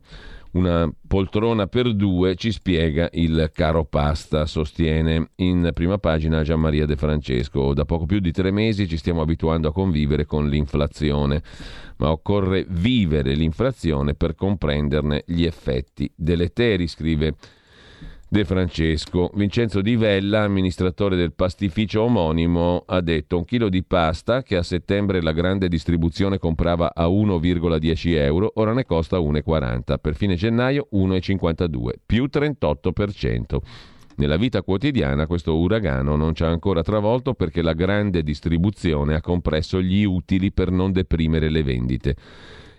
[0.54, 6.86] una poltrona per due, ci spiega il caro pasta, sostiene in prima pagina Gian Maria
[6.86, 7.74] De Francesco.
[7.74, 11.42] Da poco più di tre mesi ci stiamo abituando a convivere con l'inflazione,
[11.98, 17.36] ma occorre vivere l'inflazione per comprenderne gli effetti deleteri, scrive
[18.34, 19.30] De Francesco.
[19.36, 24.64] Vincenzo Di Vella, amministratore del pastificio omonimo, ha detto un chilo di pasta che a
[24.64, 30.00] settembre la grande distribuzione comprava a 1,10 euro, ora ne costa 1,40.
[30.00, 33.58] Per fine gennaio 1,52, più 38%.
[34.16, 39.22] Nella vita quotidiana questo uragano non ci ha ancora travolto perché la grande distribuzione ha
[39.22, 42.16] compresso gli utili per non deprimere le vendite.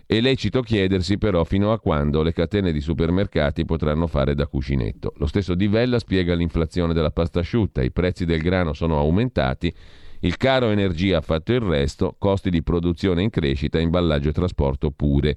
[0.07, 5.13] È lecito chiedersi però fino a quando le catene di supermercati potranno fare da cuscinetto.
[5.17, 9.73] Lo stesso Di Vella spiega l'inflazione della pasta asciutta, i prezzi del grano sono aumentati,
[10.19, 14.91] il caro energia ha fatto il resto, costi di produzione in crescita, imballaggio e trasporto
[14.91, 15.35] pure.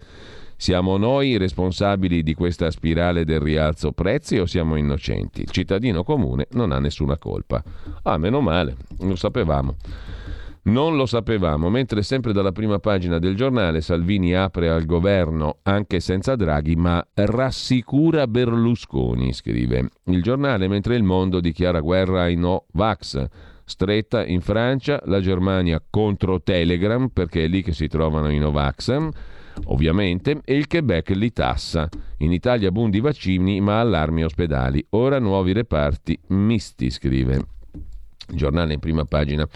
[0.54, 5.42] Siamo noi responsabili di questa spirale del rialzo prezzi o siamo innocenti?
[5.42, 7.62] Il cittadino comune non ha nessuna colpa.
[8.02, 9.76] Ah, meno male, lo sapevamo.
[10.68, 15.98] Non lo sapevamo, mentre sempre dalla prima pagina del giornale Salvini apre al governo anche
[15.98, 22.66] senza Draghi, ma rassicura Berlusconi, scrive il giornale, mentre il mondo dichiara guerra ai no
[22.72, 23.26] Vax.
[23.64, 29.08] Stretta in Francia, la Germania contro Telegram, perché è lì che si trovano i Novax,
[29.64, 31.88] ovviamente, e il Quebec li tassa.
[32.18, 34.84] In Italia bundi vaccini, ma allarmi ospedali.
[34.90, 37.56] Ora nuovi reparti misti, scrive
[38.32, 39.46] giornale in prima pagina.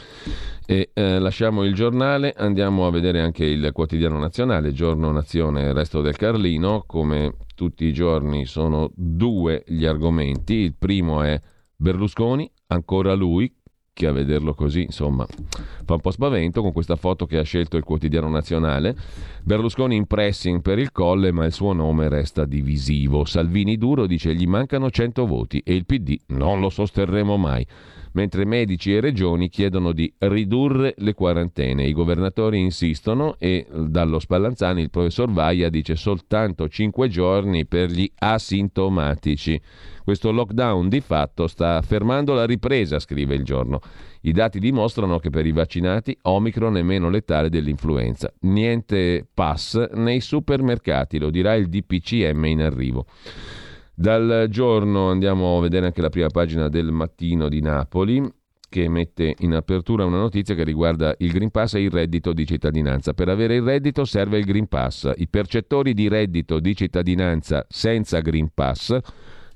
[0.65, 6.01] E eh, lasciamo il giornale, andiamo a vedere anche il quotidiano nazionale, giorno nazione, resto
[6.01, 11.39] del Carlino, come tutti i giorni sono due gli argomenti, il primo è
[11.77, 13.53] Berlusconi, ancora lui,
[13.95, 17.77] che a vederlo così, insomma, fa un po' spavento con questa foto che ha scelto
[17.77, 18.97] il quotidiano nazionale.
[19.43, 23.25] Berlusconi in pressing per il colle, ma il suo nome resta divisivo.
[23.25, 27.67] Salvini duro dice gli mancano 100 voti e il PD non lo sosterremo mai
[28.13, 31.87] mentre medici e regioni chiedono di ridurre le quarantene.
[31.87, 38.11] I governatori insistono e dallo Spallanzani il professor Vaia dice soltanto 5 giorni per gli
[38.19, 39.61] asintomatici.
[40.05, 43.81] Questo lockdown di fatto sta fermando la ripresa, scrive il giorno.
[44.23, 48.33] I dati dimostrano che per i vaccinati Omicron è meno letale dell'influenza.
[48.41, 53.07] Niente pass nei supermercati, lo dirà il DPCM in arrivo.
[53.95, 58.41] Dal giorno andiamo a vedere anche la prima pagina del mattino di Napoli
[58.73, 62.47] che mette in apertura una notizia che riguarda il Green Pass e il reddito di
[62.47, 63.13] cittadinanza.
[63.13, 65.13] Per avere il reddito serve il Green Pass.
[65.15, 68.99] I percettori di reddito di cittadinanza senza Green Pass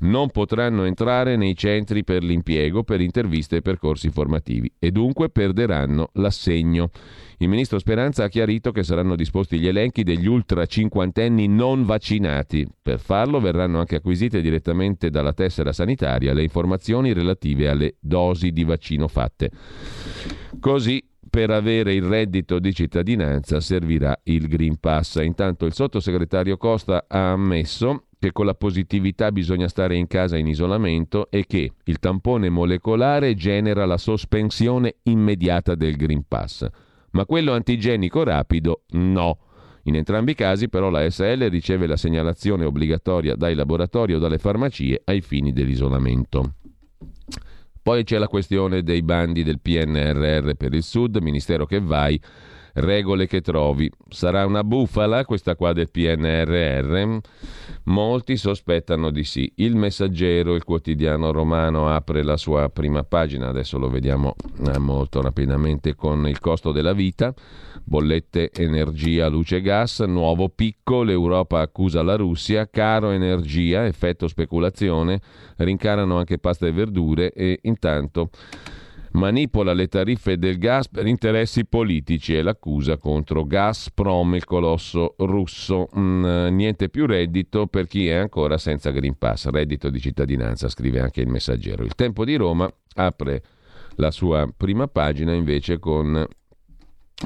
[0.00, 6.10] non potranno entrare nei centri per l'impiego, per interviste e percorsi formativi e dunque perderanno
[6.14, 6.90] l'assegno.
[7.38, 12.66] Il ministro Speranza ha chiarito che saranno disposti gli elenchi degli ultra cinquantenni non vaccinati.
[12.80, 18.64] Per farlo verranno anche acquisite direttamente dalla tessera sanitaria le informazioni relative alle dosi di
[18.64, 19.50] vaccino fatte.
[20.58, 25.16] Così per avere il reddito di cittadinanza servirà il Green Pass.
[25.16, 30.48] Intanto il sottosegretario Costa ha ammesso che con la positività bisogna stare in casa in
[30.48, 36.66] isolamento e che il tampone molecolare genera la sospensione immediata del Green Pass,
[37.12, 39.38] ma quello antigenico rapido no.
[39.84, 44.38] In entrambi i casi però la SL riceve la segnalazione obbligatoria dai laboratori o dalle
[44.38, 46.54] farmacie ai fini dell'isolamento.
[47.80, 52.20] Poi c'è la questione dei bandi del PNRR per il Sud, ministero che vai
[52.76, 53.90] regole che trovi.
[54.08, 57.18] Sarà una bufala questa qua del PNRR?
[57.84, 59.50] Molti sospettano di sì.
[59.56, 64.34] Il Messaggero, il quotidiano romano, apre la sua prima pagina, adesso lo vediamo
[64.66, 67.32] eh, molto rapidamente con il costo della vita,
[67.84, 75.20] bollette energia, luce gas, nuovo picco, l'Europa accusa la Russia, caro energia, effetto speculazione,
[75.56, 78.30] rincarano anche pasta e verdure e intanto
[79.16, 85.88] manipola le tariffe del gas per interessi politici è l'accusa contro Gazprom, il colosso russo.
[85.98, 91.00] Mm, niente più reddito per chi è ancora senza Green Pass, reddito di cittadinanza, scrive
[91.00, 91.82] anche il messaggero.
[91.82, 93.42] Il Tempo di Roma apre
[93.96, 96.24] la sua prima pagina invece con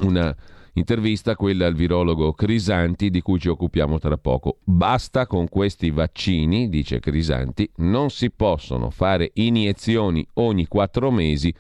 [0.03, 0.37] una
[0.75, 4.59] intervista, quella al virologo Crisanti, di cui ci occupiamo tra poco.
[4.65, 11.53] Basta con questi vaccini, dice Crisanti, non si possono fare iniezioni ogni quattro mesi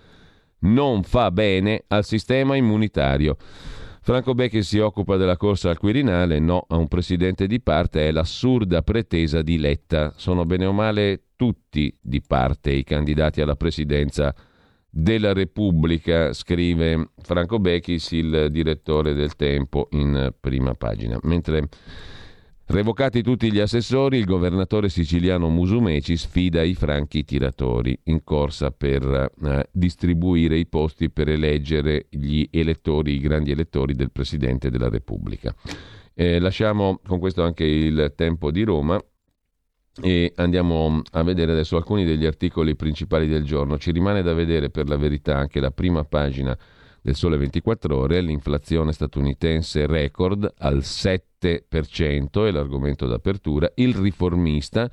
[0.60, 3.36] non fa bene al sistema immunitario.
[4.02, 8.10] Franco Becchi si occupa della corsa al Quirinale, no a un presidente di parte, è
[8.10, 10.14] l'assurda pretesa di Letta.
[10.16, 14.34] Sono bene o male tutti di parte i candidati alla presidenza
[14.88, 21.18] della Repubblica, scrive Franco Becchis, il direttore del Tempo, in prima pagina.
[21.22, 21.68] Mentre
[22.72, 29.02] Revocati tutti gli assessori, il governatore siciliano Musumeci sfida i franchi tiratori in corsa per
[29.42, 35.52] eh, distribuire i posti per eleggere gli elettori, i grandi elettori del Presidente della Repubblica.
[36.14, 39.02] Eh, lasciamo con questo anche il tempo di Roma
[40.00, 43.78] e andiamo a vedere adesso alcuni degli articoli principali del giorno.
[43.78, 46.56] Ci rimane da vedere per la verità anche la prima pagina
[47.02, 54.90] del Sole 24 Ore, l'inflazione statunitense record al 7%, è l'argomento d'apertura, il riformista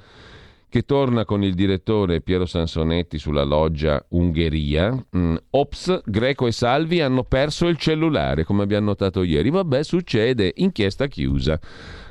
[0.70, 4.94] che torna con il direttore Piero Sansonetti sulla loggia Ungheria.
[5.16, 9.50] Mm, ops, Greco e Salvi hanno perso il cellulare, come abbiamo notato ieri.
[9.50, 11.58] Vabbè, succede, inchiesta chiusa.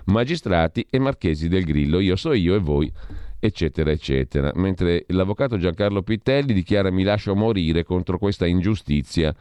[0.06, 2.90] Magistrati e marchesi del Grillo, io so io e voi
[3.38, 4.50] eccetera, eccetera.
[4.54, 9.34] Mentre l'avvocato Giancarlo Pittelli dichiara mi lascio morire contro questa ingiustizia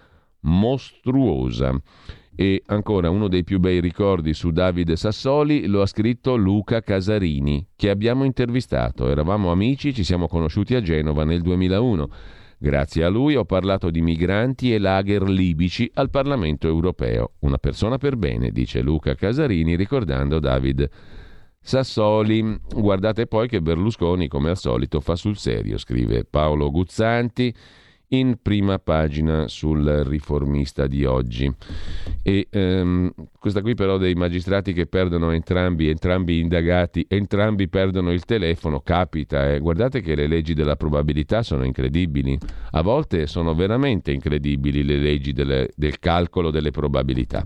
[0.45, 1.79] mostruosa.
[2.37, 7.65] E ancora uno dei più bei ricordi su Davide Sassoli lo ha scritto Luca Casarini,
[7.77, 9.09] che abbiamo intervistato.
[9.09, 12.09] Eravamo amici, ci siamo conosciuti a Genova nel 2001.
[12.57, 17.33] Grazie a lui ho parlato di migranti e lager libici al Parlamento europeo.
[17.39, 20.89] Una persona per bene, dice Luca Casarini ricordando Davide
[21.61, 22.59] Sassoli.
[22.69, 27.53] Guardate poi che Berlusconi, come al solito, fa sul serio, scrive Paolo Guzzanti
[28.09, 31.51] in prima pagina sul riformista di oggi.
[32.21, 38.25] E ehm, questa qui però dei magistrati che perdono entrambi, entrambi indagati, entrambi perdono il
[38.25, 39.53] telefono, capita.
[39.53, 39.59] Eh.
[39.59, 42.37] Guardate che le leggi della probabilità sono incredibili.
[42.71, 47.45] A volte sono veramente incredibili le leggi delle, del calcolo delle probabilità.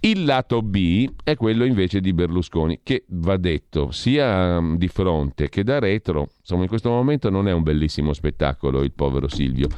[0.00, 5.48] Il lato B è quello invece di Berlusconi, che va detto sia mm, di fronte
[5.48, 9.68] che da retro, insomma in questo momento non è un bellissimo spettacolo il povero Silvio.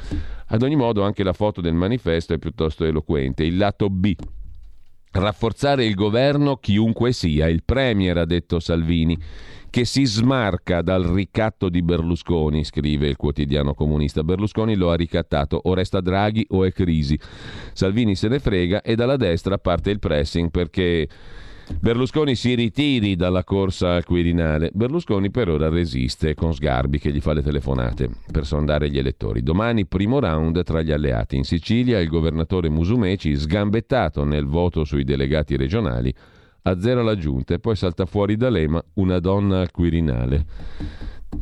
[0.47, 3.43] Ad ogni modo anche la foto del manifesto è piuttosto eloquente.
[3.43, 4.13] Il lato B.
[5.11, 9.17] Rafforzare il governo chiunque sia, il Premier ha detto Salvini
[9.69, 14.23] che si smarca dal ricatto di Berlusconi, scrive il quotidiano comunista.
[14.23, 17.19] Berlusconi lo ha ricattato, o resta Draghi o è crisi.
[17.73, 21.07] Salvini se ne frega e dalla destra parte il pressing perché
[21.79, 24.71] Berlusconi si ritiri dalla corsa al Quirinale.
[24.73, 29.43] Berlusconi per ora resiste con Sgarbi che gli fa le telefonate per sondare gli elettori.
[29.43, 31.35] Domani primo round tra gli alleati.
[31.35, 36.13] In Sicilia il governatore Musumeci sgambettato nel voto sui delegati regionali
[36.63, 40.45] azzera la giunta e poi salta fuori da Lema una donna al Quirinale.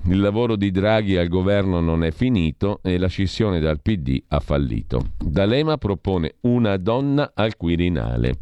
[0.08, 4.40] Il lavoro di Draghi al governo non è finito e la scissione dal PD ha
[4.40, 5.12] fallito.
[5.18, 8.36] D'Alema propone una donna al Quirinale.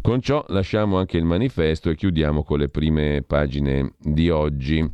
[0.00, 4.88] Con ciò lasciamo anche il manifesto e chiudiamo con le prime pagine di oggi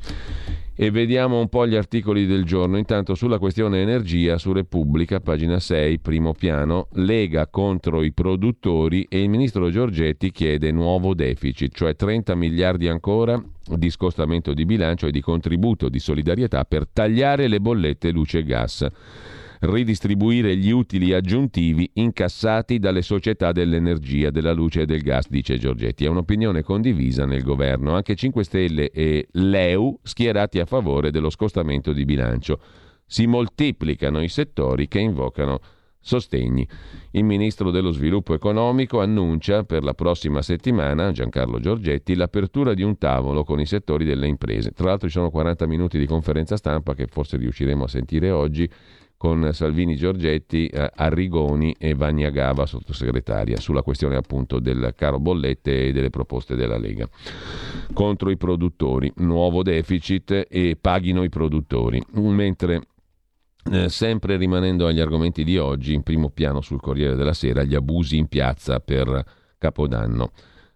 [0.82, 2.78] e vediamo un po' gli articoli del giorno.
[2.78, 9.20] Intanto sulla questione energia su Repubblica, pagina 6, primo piano, Lega contro i produttori e
[9.20, 13.38] il ministro Giorgetti chiede nuovo deficit, cioè 30 miliardi ancora
[13.76, 18.44] di scostamento di bilancio e di contributo di solidarietà per tagliare le bollette luce e
[18.44, 18.88] gas
[19.60, 26.04] ridistribuire gli utili aggiuntivi incassati dalle società dell'energia, della luce e del gas, dice Giorgetti.
[26.04, 27.94] È un'opinione condivisa nel governo.
[27.94, 32.60] Anche 5 Stelle e l'EU schierati a favore dello scostamento di bilancio.
[33.04, 35.60] Si moltiplicano i settori che invocano
[36.00, 36.66] sostegni.
[37.10, 42.96] Il ministro dello sviluppo economico annuncia per la prossima settimana, Giancarlo Giorgetti, l'apertura di un
[42.96, 44.70] tavolo con i settori delle imprese.
[44.70, 48.68] Tra l'altro ci sono 40 minuti di conferenza stampa che forse riusciremo a sentire oggi
[49.20, 55.88] con Salvini Giorgetti, eh, Arrigoni e Vania Gava, sottosegretaria, sulla questione appunto del caro bollette
[55.88, 57.06] e delle proposte della Lega.
[57.92, 62.02] Contro i produttori, nuovo deficit e paghino i produttori.
[62.12, 62.80] Mentre
[63.70, 67.74] eh, sempre rimanendo agli argomenti di oggi, in primo piano sul Corriere della Sera, gli
[67.74, 69.22] abusi in piazza per
[69.58, 70.30] Capodanno.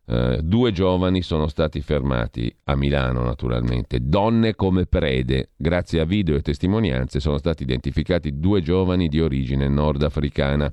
[0.06, 5.52] Uh, due giovani sono stati fermati a Milano, naturalmente, donne come prede.
[5.56, 10.70] Grazie a video e testimonianze sono stati identificati due giovani di origine nordafricana.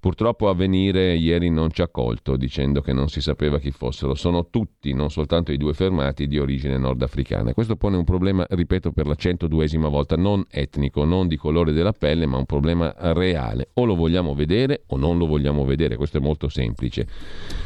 [0.00, 4.14] Purtroppo Avvenire ieri non ci ha colto dicendo che non si sapeva chi fossero.
[4.14, 7.52] Sono tutti, non soltanto i due fermati, di origine nordafricana.
[7.52, 11.92] Questo pone un problema, ripeto, per la 102esima volta, non etnico, non di colore della
[11.92, 13.68] pelle, ma un problema reale.
[13.74, 15.96] O lo vogliamo vedere o non lo vogliamo vedere.
[15.96, 17.06] Questo è molto semplice.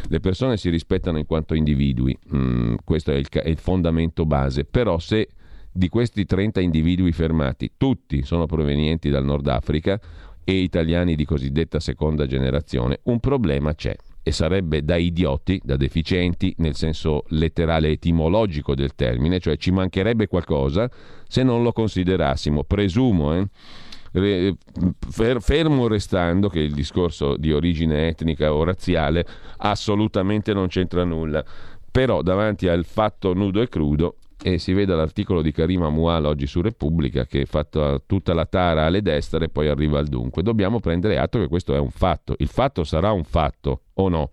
[0.09, 4.65] Le persone si rispettano in quanto individui, mm, questo è il, è il fondamento base.
[4.65, 5.29] Però se
[5.77, 10.01] di questi 30 individui fermati tutti sono provenienti dal Nord Africa,
[10.45, 16.55] e italiani di cosiddetta seconda generazione, un problema c'è e sarebbe da idioti, da deficienti,
[16.59, 20.91] nel senso letterale etimologico del termine, cioè ci mancherebbe qualcosa
[21.29, 24.57] se non lo considerassimo, presumo, eh,
[25.01, 29.27] fermo restando che il discorso di origine etnica o razziale
[29.59, 31.45] assolutamente non c'entra nulla
[31.91, 34.17] Però davanti al fatto nudo e crudo
[34.47, 37.67] e si vede l'articolo di Karima Mual oggi su Repubblica che fa
[38.05, 40.43] tutta la tara alle destre e poi arriva al dunque.
[40.43, 42.35] Dobbiamo prendere atto che questo è un fatto.
[42.37, 44.31] Il fatto sarà un fatto o no?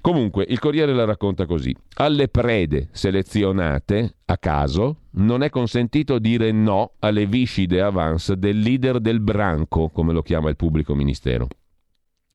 [0.00, 1.74] Comunque, il Corriere la racconta così.
[1.94, 9.00] Alle prede selezionate a caso non è consentito dire no alle viscide avance del leader
[9.00, 11.48] del branco, come lo chiama il pubblico ministero.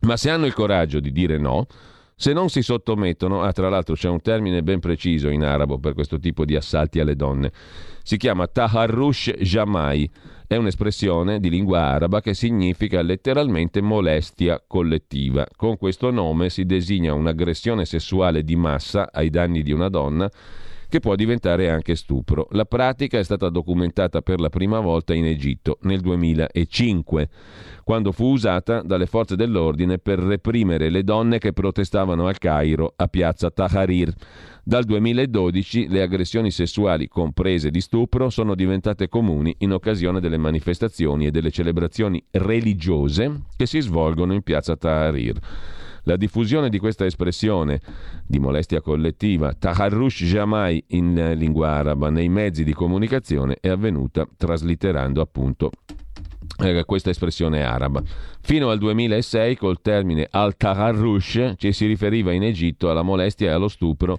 [0.02, 1.66] Ma se hanno il coraggio di dire no,
[2.20, 5.94] se non si sottomettono, ah, tra l'altro c'è un termine ben preciso in arabo per
[5.94, 7.52] questo tipo di assalti alle donne,
[8.02, 10.10] si chiama taharrush jamai,
[10.48, 15.46] è un'espressione di lingua araba che significa letteralmente molestia collettiva.
[15.56, 20.28] Con questo nome si designa un'aggressione sessuale di massa ai danni di una donna
[20.90, 22.48] che può diventare anche stupro.
[22.52, 27.30] La pratica è stata documentata per la prima volta in Egitto nel 2005,
[27.84, 33.08] quando fu usata dalle forze dell'ordine per reprimere le donne che protestavano al Cairo a
[33.08, 34.14] piazza Tahrir.
[34.64, 41.26] Dal 2012 le aggressioni sessuali, comprese di stupro, sono diventate comuni in occasione delle manifestazioni
[41.26, 45.40] e delle celebrazioni religiose che si svolgono in piazza Tahrir.
[46.08, 47.82] La diffusione di questa espressione
[48.26, 55.20] di molestia collettiva, taharrush jamai in lingua araba, nei mezzi di comunicazione è avvenuta traslitterando
[55.20, 55.70] appunto
[56.64, 58.02] eh, questa espressione araba.
[58.40, 63.68] Fino al 2006 col termine al-taharrush ci si riferiva in Egitto alla molestia e allo
[63.68, 64.18] stupro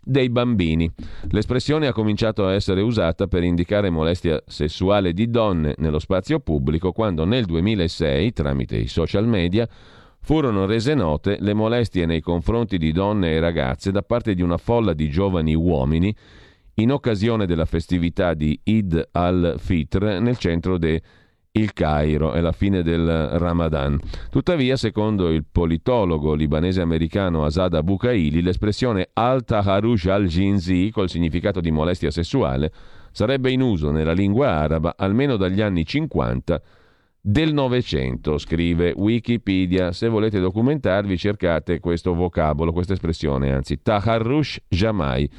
[0.00, 0.88] dei bambini.
[1.30, 6.92] L'espressione ha cominciato a essere usata per indicare molestia sessuale di donne nello spazio pubblico
[6.92, 9.68] quando nel 2006, tramite i social media,
[10.24, 14.56] furono rese note le molestie nei confronti di donne e ragazze da parte di una
[14.56, 16.16] folla di giovani uomini
[16.76, 21.02] in occasione della festività di Eid al-Fitr nel centro del
[21.74, 23.06] Cairo e la fine del
[23.38, 24.00] Ramadan.
[24.30, 31.70] Tuttavia, secondo il politologo libanese americano Asad Abu Kaili, l'espressione al-Taharush al-Jinzi, col significato di
[31.70, 32.72] molestia sessuale,
[33.12, 36.62] sarebbe in uso nella lingua araba almeno dagli anni 50
[37.26, 39.92] del Novecento, scrive Wikipedia.
[39.92, 45.30] Se volete documentarvi cercate questo vocabolo, questa espressione, anzi, Taharrush Jamai.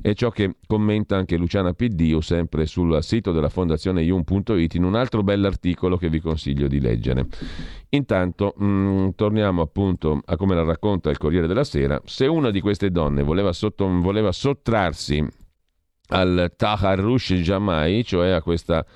[0.00, 4.94] È ciò che commenta anche Luciana Piddio, sempre sul sito della fondazione yum.it, in un
[4.94, 7.26] altro bell'articolo che vi consiglio di leggere.
[7.90, 12.00] Intanto, mh, mm, torniamo appunto a come la racconta il Corriere della Sera.
[12.06, 15.22] Se una di queste donne voleva, sotto, voleva sottrarsi
[16.08, 18.86] al Taharrush Jamai, cioè a questa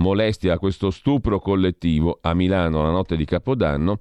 [0.00, 3.98] molestia a questo stupro collettivo a Milano la notte di Capodanno,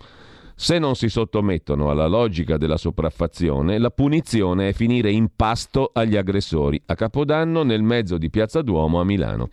[0.55, 6.17] se non si sottomettono alla logica della sopraffazione, la punizione è finire in pasto agli
[6.17, 9.49] aggressori a Capodanno nel mezzo di Piazza Duomo a Milano.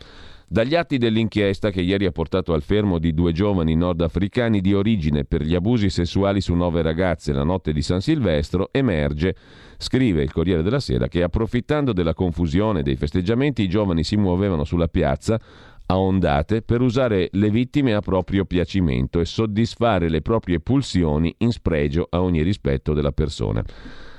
[0.49, 5.25] Dagli atti dell'inchiesta che ieri ha portato al fermo di due giovani nordafricani di origine
[5.25, 9.35] per gli abusi sessuali su nove ragazze la notte di San Silvestro, emerge,
[9.77, 14.63] scrive il Corriere della Sera, che approfittando della confusione dei festeggiamenti i giovani si muovevano
[14.63, 15.41] sulla piazza
[15.87, 21.53] a ondate per usare le vittime a proprio piacimento e soddisfare le proprie pulsioni in
[21.53, 23.65] spregio a ogni rispetto della persona.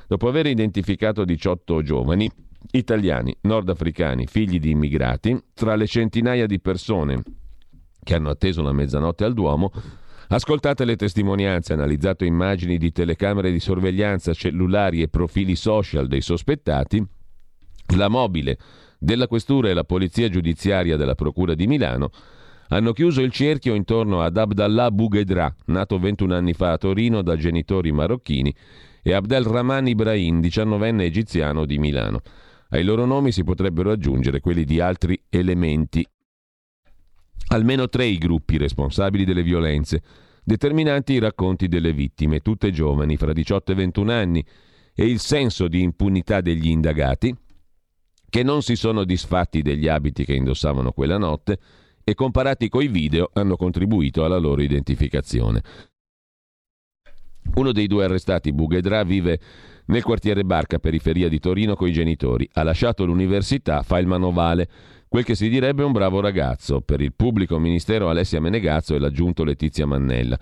[0.07, 2.30] Dopo aver identificato 18 giovani
[2.72, 7.22] italiani, nordafricani, figli di immigrati, tra le centinaia di persone
[8.01, 9.72] che hanno atteso la mezzanotte al Duomo,
[10.30, 17.01] Ascoltate le testimonianze, analizzato immagini di telecamere di sorveglianza, cellulari e profili social dei sospettati,
[17.95, 18.57] la mobile
[18.98, 22.10] della Questura e la Polizia Giudiziaria della Procura di Milano
[22.70, 27.38] hanno chiuso il cerchio intorno ad Abdallah Boughedra, nato 21 anni fa a Torino da
[27.38, 28.54] genitori marocchini,
[29.02, 32.22] e Abdelrahman Ibrahim, diciannovenne egiziano di Milano.
[32.70, 36.06] Ai loro nomi si potrebbero aggiungere quelli di altri elementi.
[37.50, 40.02] Almeno tre i gruppi responsabili delle violenze,
[40.43, 44.45] determinanti i racconti delle vittime, tutte giovani, fra 18 e 21 anni,
[44.93, 47.34] e il senso di impunità degli indagati,
[48.30, 51.59] che non si sono disfatti degli abiti che indossavano quella notte
[52.03, 55.61] e comparati coi video hanno contribuito alla loro identificazione.
[57.55, 59.39] Uno dei due arrestati, Bughedra, vive
[59.86, 62.47] nel quartiere Barca, periferia di Torino, coi genitori.
[62.53, 64.69] Ha lasciato l'università, fa il manovale,
[65.07, 66.82] quel che si direbbe un bravo ragazzo.
[66.82, 70.38] Per il pubblico ministero Alessia Menegazzo e l'aggiunto Letizia Mannella.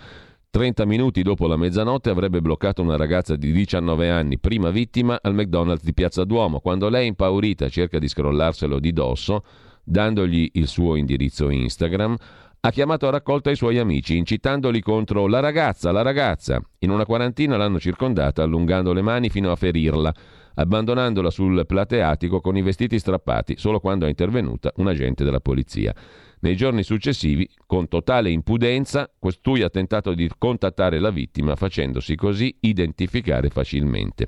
[0.56, 5.34] 30 minuti dopo la mezzanotte avrebbe bloccato una ragazza di 19 anni, prima vittima, al
[5.34, 6.62] McDonald's di Piazza Duomo.
[6.62, 9.44] Quando lei, impaurita, cerca di scrollarselo di dosso,
[9.84, 12.16] dandogli il suo indirizzo Instagram,
[12.62, 16.62] ha chiamato a raccolta i suoi amici, incitandoli contro la ragazza, la ragazza.
[16.80, 20.14] In una quarantina l'hanno circondata, allungando le mani fino a ferirla,
[20.56, 25.94] abbandonandola sul plateatico con i vestiti strappati, solo quando è intervenuta un agente della polizia.
[26.40, 32.56] Nei giorni successivi, con totale impudenza, costui ha tentato di contattare la vittima facendosi così
[32.60, 34.28] identificare facilmente.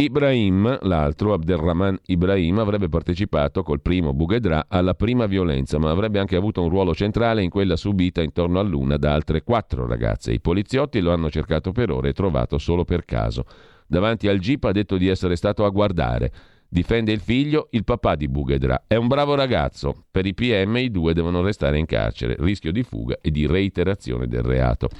[0.00, 6.36] Ibrahim, l'altro, Abdelrahman Ibrahim, avrebbe partecipato col primo Bughedra alla prima violenza, ma avrebbe anche
[6.36, 10.30] avuto un ruolo centrale in quella subita intorno a Luna da altre quattro ragazze.
[10.30, 13.44] I poliziotti lo hanno cercato per ore e trovato solo per caso.
[13.88, 16.30] Davanti al jeep ha detto di essere stato a guardare.
[16.68, 18.84] Difende il figlio, il papà di Bughedra.
[18.86, 20.04] È un bravo ragazzo.
[20.10, 22.36] Per i PM i due devono restare in carcere.
[22.38, 24.90] Rischio di fuga e di reiterazione del reato.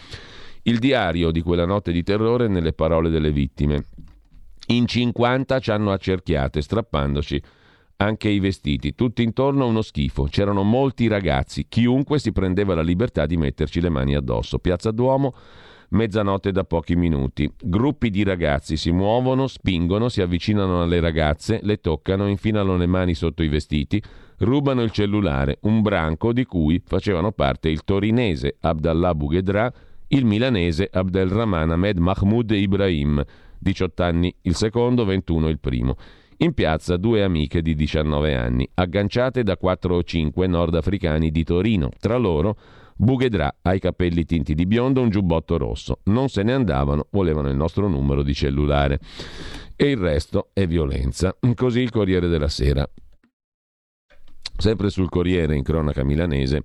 [0.63, 3.85] Il diario di quella notte di terrore nelle parole delle vittime.
[4.69, 7.43] In 50 ci hanno accerchiate, strappandoci
[8.01, 10.25] anche i vestiti, tutti intorno uno schifo.
[10.25, 14.59] C'erano molti ragazzi, chiunque si prendeva la libertà di metterci le mani addosso.
[14.59, 15.35] Piazza Duomo
[15.91, 17.51] mezzanotte da pochi minuti.
[17.63, 23.15] Gruppi di ragazzi si muovono, spingono, si avvicinano alle ragazze, le toccano, infilano le mani
[23.15, 24.03] sotto i vestiti,
[24.39, 29.73] rubano il cellulare, un branco di cui facevano parte il torinese Abdallah Bughedra,
[30.09, 33.23] il milanese Abdelrahman Ahmed Mahmoud Ibrahim,
[33.59, 35.97] 18 anni il secondo, 21 il primo.
[36.41, 41.91] In piazza due amiche di 19 anni, agganciate da 4 o 5 nordafricani di Torino.
[41.99, 42.57] Tra loro
[43.01, 46.01] Bughedrà ha i capelli tinti di biondo, un giubbotto rosso.
[46.07, 48.99] Non se ne andavano, volevano il nostro numero di cellulare.
[49.77, 51.37] E il resto è violenza.
[51.55, 52.85] Così il Corriere della Sera.
[54.57, 56.63] Sempre sul Corriere, in cronaca milanese,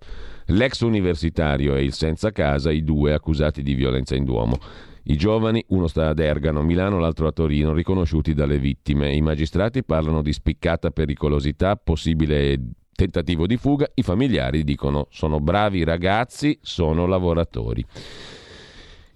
[0.47, 4.57] l'ex universitario e il senza casa, i due accusati di violenza in Duomo.
[5.03, 9.13] I giovani, uno sta ad Ergano, Milano, l'altro a Torino, riconosciuti dalle vittime.
[9.13, 12.57] I magistrati parlano di spiccata pericolosità, possibile
[12.95, 17.85] tentativo di fuga, i familiari dicono sono bravi ragazzi, sono lavoratori.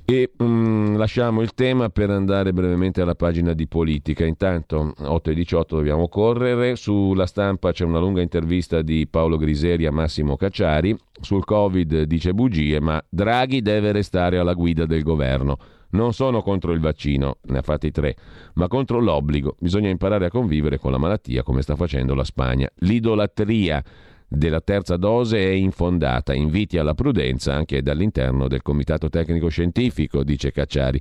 [0.10, 4.24] E um, lasciamo il tema per andare brevemente alla pagina di politica.
[4.24, 6.78] Intanto 8 e 18 dobbiamo correre.
[6.78, 10.96] Sulla stampa c'è una lunga intervista di Paolo Griseri a Massimo Cacciari.
[11.20, 15.58] Sul Covid dice bugie, ma Draghi deve restare alla guida del governo.
[15.90, 18.16] Non sono contro il vaccino, ne ha fatti tre,
[18.56, 19.56] ma contro l'obbligo.
[19.60, 22.70] Bisogna imparare a convivere con la malattia come sta facendo la Spagna.
[22.80, 23.84] L'idolatria
[24.28, 30.52] della terza dose è infondata, inviti alla prudenza anche dall'interno del Comitato Tecnico Scientifico, dice
[30.52, 31.00] Cacciari.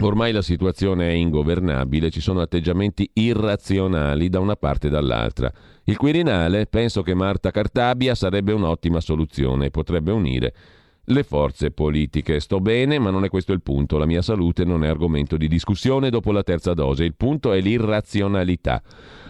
[0.00, 5.50] Ormai la situazione è ingovernabile, ci sono atteggiamenti irrazionali da una parte e dall'altra.
[5.84, 10.54] Il Quirinale, penso che Marta Cartabia sarebbe un'ottima soluzione e potrebbe unire
[11.06, 12.38] le forze politiche.
[12.38, 13.98] Sto bene, ma non è questo il punto.
[13.98, 17.04] La mia salute non è argomento di discussione dopo la terza dose.
[17.04, 18.82] Il punto è l'irrazionalità.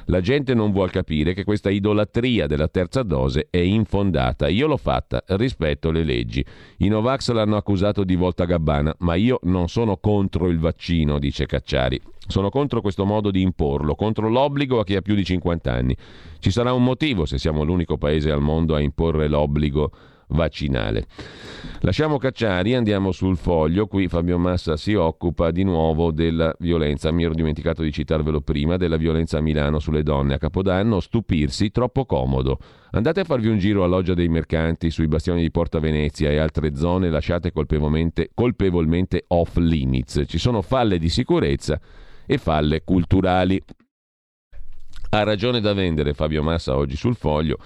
[0.07, 4.49] La gente non vuol capire che questa idolatria della terza dose è infondata.
[4.49, 6.45] Io l'ho fatta, rispetto le leggi.
[6.79, 11.47] I Novax l'hanno accusato di volta gabbana, ma io non sono contro il vaccino, dice
[11.47, 12.01] Cacciari.
[12.27, 15.97] Sono contro questo modo di imporlo, contro l'obbligo a chi ha più di 50 anni.
[16.39, 19.91] Ci sarà un motivo se siamo l'unico paese al mondo a imporre l'obbligo
[20.33, 21.07] vaccinale.
[21.81, 23.87] Lasciamo Cacciari, andiamo sul foglio.
[23.87, 27.11] Qui Fabio Massa si occupa di nuovo della violenza.
[27.11, 31.01] Mi ero dimenticato di citarvelo prima, della violenza a Milano sulle donne a Capodanno.
[31.01, 32.59] Stupirsi, troppo comodo.
[32.93, 36.39] Andate a farvi un giro a Loggia dei Mercanti, sui bastioni di Porta Venezia e
[36.39, 40.23] altre zone lasciate colpevolmente, colpevolmente off limits.
[40.27, 41.81] Ci sono falle di sicurezza
[42.27, 43.61] e falle culturali.
[45.11, 47.59] Ha ragione da vendere Fabio Massa oggi sul foglio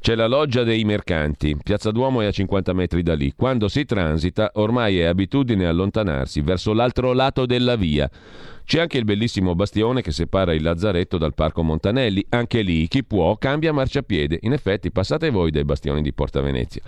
[0.00, 3.34] c'è la loggia dei mercanti, Piazza Duomo è a 50 metri da lì.
[3.36, 8.08] Quando si transita ormai è abitudine allontanarsi verso l'altro lato della via.
[8.64, 12.24] C'è anche il bellissimo bastione che separa il Lazzaretto dal Parco Montanelli.
[12.30, 14.38] Anche lì chi può cambia marciapiede.
[14.40, 16.80] In effetti passate voi dai bastioni di Porta Venezia.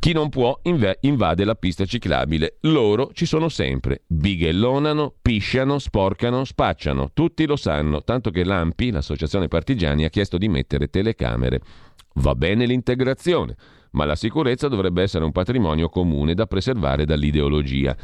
[0.00, 2.56] Chi non può inv- invade la pista ciclabile.
[2.62, 4.02] Loro ci sono sempre.
[4.06, 7.10] Bighellonano, pisciano, sporcano, spacciano.
[7.12, 11.60] Tutti lo sanno, tanto che l'AMPI, l'associazione partigiani, ha chiesto di mettere telecamere.
[12.20, 13.54] Va bene l'integrazione,
[13.92, 17.96] ma la sicurezza dovrebbe essere un patrimonio comune da preservare dall'ideologia.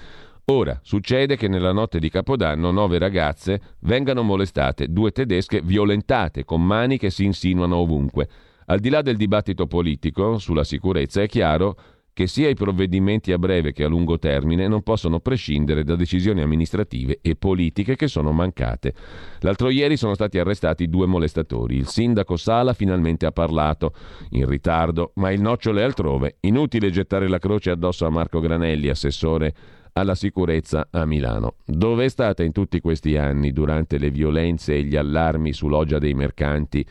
[0.46, 6.64] Ora, succede che nella notte di Capodanno nove ragazze vengano molestate, due tedesche violentate con
[6.64, 8.28] mani che si insinuano ovunque.
[8.66, 11.76] Al di là del dibattito politico sulla sicurezza è chiaro
[12.14, 16.40] che sia i provvedimenti a breve che a lungo termine non possono prescindere da decisioni
[16.40, 18.94] amministrative e politiche che sono mancate.
[19.40, 21.76] L'altro ieri sono stati arrestati due molestatori.
[21.76, 23.92] Il sindaco Sala finalmente ha parlato,
[24.30, 26.36] in ritardo, ma il nocciolo è altrove.
[26.42, 29.52] Inutile gettare la croce addosso a Marco Granelli, assessore
[29.94, 31.56] alla sicurezza a Milano.
[31.64, 35.98] Dove è stata in tutti questi anni, durante le violenze e gli allarmi su Loggia
[35.98, 36.86] dei Mercanti,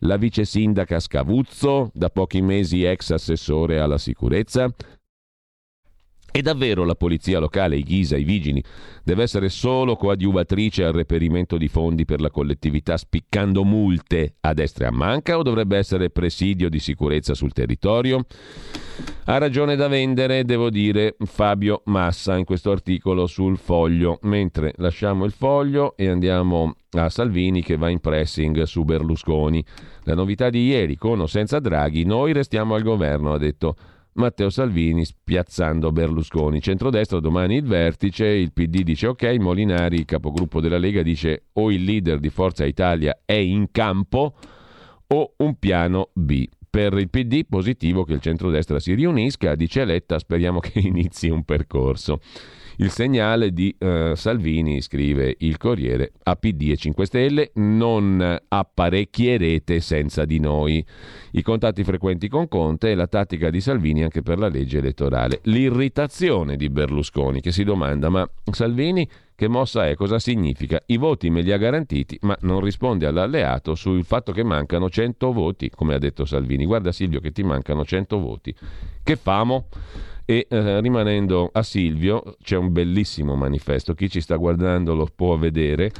[0.00, 4.72] la vice sindaca Scavuzzo, da pochi mesi ex assessore alla sicurezza.
[6.38, 8.62] E davvero la polizia locale, i Ghisa, i vigili,
[9.02, 14.84] deve essere solo coadiuvatrice al reperimento di fondi per la collettività spiccando multe a destra
[14.84, 18.24] e a manca o dovrebbe essere presidio di sicurezza sul territorio?
[19.24, 24.20] Ha ragione da vendere, devo dire, Fabio Massa in questo articolo sul foglio.
[24.22, 29.64] Mentre lasciamo il foglio e andiamo a Salvini che va in pressing su Berlusconi.
[30.04, 33.74] La novità di ieri, con o senza Draghi, noi restiamo al governo, ha detto
[34.18, 36.60] Matteo Salvini spiazzando Berlusconi.
[36.60, 41.84] Centrodestra domani il vertice, il PD dice ok, Molinari, capogruppo della Lega, dice o il
[41.84, 44.34] leader di Forza Italia è in campo
[45.06, 46.46] o un piano B.
[46.68, 51.44] Per il PD positivo che il centrodestra si riunisca, dice Letta, speriamo che inizi un
[51.44, 52.20] percorso.
[52.80, 59.80] Il segnale di uh, Salvini, scrive il Corriere, a PD e 5 Stelle, non apparecchierete
[59.80, 60.84] senza di noi.
[61.32, 65.40] I contatti frequenti con Conte e la tattica di Salvini anche per la legge elettorale.
[65.44, 69.96] L'irritazione di Berlusconi che si domanda ma Salvini che mossa è?
[69.96, 70.80] Cosa significa?
[70.86, 75.32] I voti me li ha garantiti, ma non risponde all'alleato sul fatto che mancano 100
[75.32, 76.64] voti, come ha detto Salvini.
[76.64, 78.54] Guarda Silvio che ti mancano 100 voti.
[79.02, 79.66] Che famo?
[80.30, 85.38] E eh, rimanendo a Silvio, c'è un bellissimo manifesto, chi ci sta guardando lo può
[85.38, 85.90] vedere,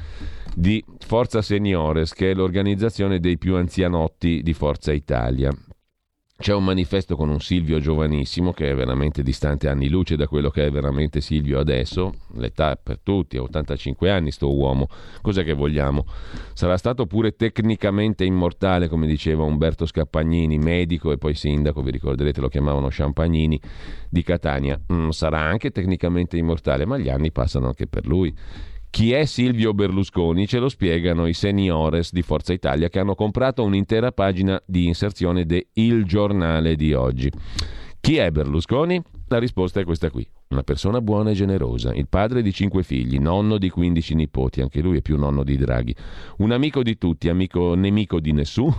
[0.55, 5.51] di Forza Seniores, che è l'organizzazione dei più anzianotti di Forza Italia.
[6.41, 10.51] C'è un manifesto con un Silvio giovanissimo che è veramente distante anni luce da quello
[10.51, 14.87] che è veramente Silvio adesso, l'età per tutti, ha 85 anni sto uomo,
[15.21, 16.07] cos'è che vogliamo?
[16.53, 22.41] Sarà stato pure tecnicamente immortale, come diceva Umberto Scappagnini, medico e poi sindaco, vi ricorderete
[22.41, 23.61] lo chiamavano Champagnini,
[24.09, 24.81] di Catania.
[24.93, 28.33] Mm, sarà anche tecnicamente immortale, ma gli anni passano anche per lui.
[28.91, 30.49] Chi è Silvio Berlusconi?
[30.49, 35.45] Ce lo spiegano i seniores di Forza Italia che hanno comprato un'intera pagina di inserzione
[35.45, 37.31] de Il Giornale di oggi.
[38.01, 39.01] Chi è Berlusconi?
[39.29, 40.27] La risposta è questa qui.
[40.49, 44.81] Una persona buona e generosa, il padre di cinque figli, nonno di 15 nipoti, anche
[44.81, 45.95] lui è più nonno di Draghi,
[46.39, 48.75] un amico di tutti, amico nemico di nessuno,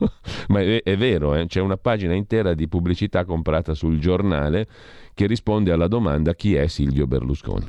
[0.48, 1.46] ma è, è vero, eh?
[1.46, 4.66] c'è una pagina intera di pubblicità comprata sul giornale
[5.12, 7.66] che risponde alla domanda chi è Silvio Berlusconi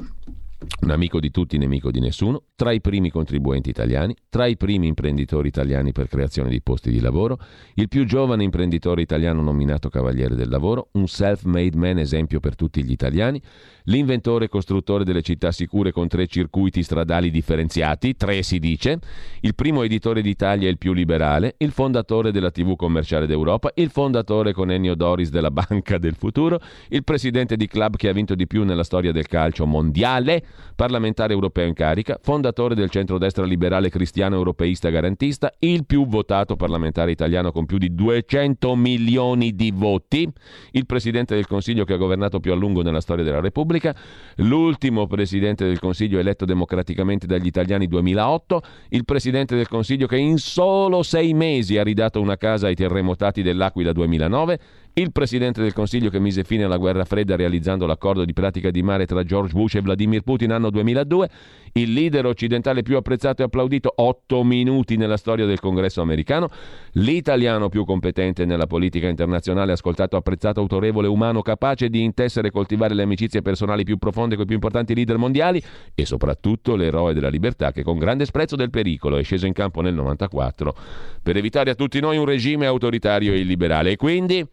[0.82, 4.88] un amico di tutti, nemico di nessuno, tra i primi contribuenti italiani, tra i primi
[4.88, 7.40] imprenditori italiani per creazione di posti di lavoro,
[7.76, 12.84] il più giovane imprenditore italiano nominato Cavaliere del Lavoro, un self-made man esempio per tutti
[12.84, 13.42] gli italiani,
[13.86, 19.00] l'inventore e costruttore delle città sicure con tre circuiti stradali differenziati, tre si dice,
[19.42, 23.90] il primo editore d'Italia e il più liberale, il fondatore della TV commerciale d'Europa, il
[23.90, 26.60] fondatore con Ennio Doris della Banca del Futuro,
[26.90, 30.44] il presidente di club che ha vinto di più nella storia del calcio mondiale,
[30.76, 37.12] parlamentare europeo in carica, fondatore del centrodestra liberale cristiano europeista garantista, il più votato parlamentare
[37.12, 40.30] italiano con più di 200 milioni di voti,
[40.72, 43.96] il presidente del Consiglio che ha governato più a lungo nella storia della Repubblica,
[44.38, 50.38] l'ultimo presidente del Consiglio eletto democraticamente dagli italiani 2008, il presidente del Consiglio che in
[50.38, 54.60] solo sei mesi ha ridato una casa ai terremotati dell'Aquila 2009,
[54.96, 58.84] il presidente del Consiglio che mise fine alla guerra fredda realizzando l'accordo di pratica di
[58.84, 61.30] mare tra George Bush e Vladimir Putin anno 2002,
[61.74, 66.50] il leader occidentale più apprezzato e applaudito 8 minuti nella storia del congresso americano,
[66.94, 72.94] l'italiano più competente nella politica internazionale, ascoltato, apprezzato, autorevole, umano, capace di intessere e coltivare
[72.94, 75.64] le amicizie personali più profonde con i più importanti leader mondiali
[75.96, 79.80] e soprattutto l'eroe della libertà che con grande sprezzo del pericolo è sceso in campo
[79.80, 80.76] nel 94
[81.24, 83.92] per evitare a tutti noi un regime autoritario e illiberale.
[83.92, 84.46] E quindi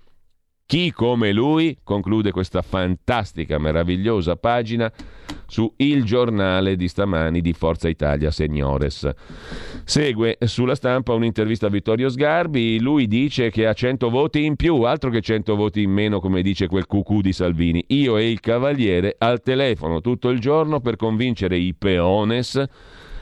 [0.69, 4.93] chi come lui conclude questa fantastica, meravigliosa pagina
[5.47, 9.11] su Il giornale di stamani di Forza Italia Seniores.
[9.85, 14.83] Segue sulla stampa un'intervista a Vittorio Sgarbi, lui dice che ha 100 voti in più,
[14.83, 17.83] altro che 100 voti in meno come dice quel cucù di Salvini.
[17.87, 22.63] Io e il Cavaliere al telefono tutto il giorno per convincere i peones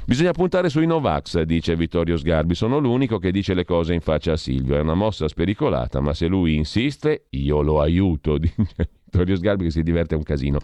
[0.07, 2.55] Bisogna puntare sui Novax, dice Vittorio Sgarbi.
[2.55, 4.77] Sono l'unico che dice le cose in faccia a Silvio.
[4.77, 8.55] È una mossa spericolata, ma se lui insiste, io lo aiuto, dice
[9.03, 10.61] Vittorio Sgarbi che si diverte un casino.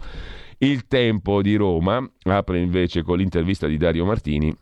[0.59, 4.55] Il tempo di Roma apre invece con l'intervista di Dario Martini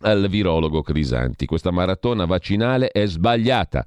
[0.00, 1.46] al virologo Crisanti.
[1.46, 3.84] Questa maratona vaccinale è sbagliata.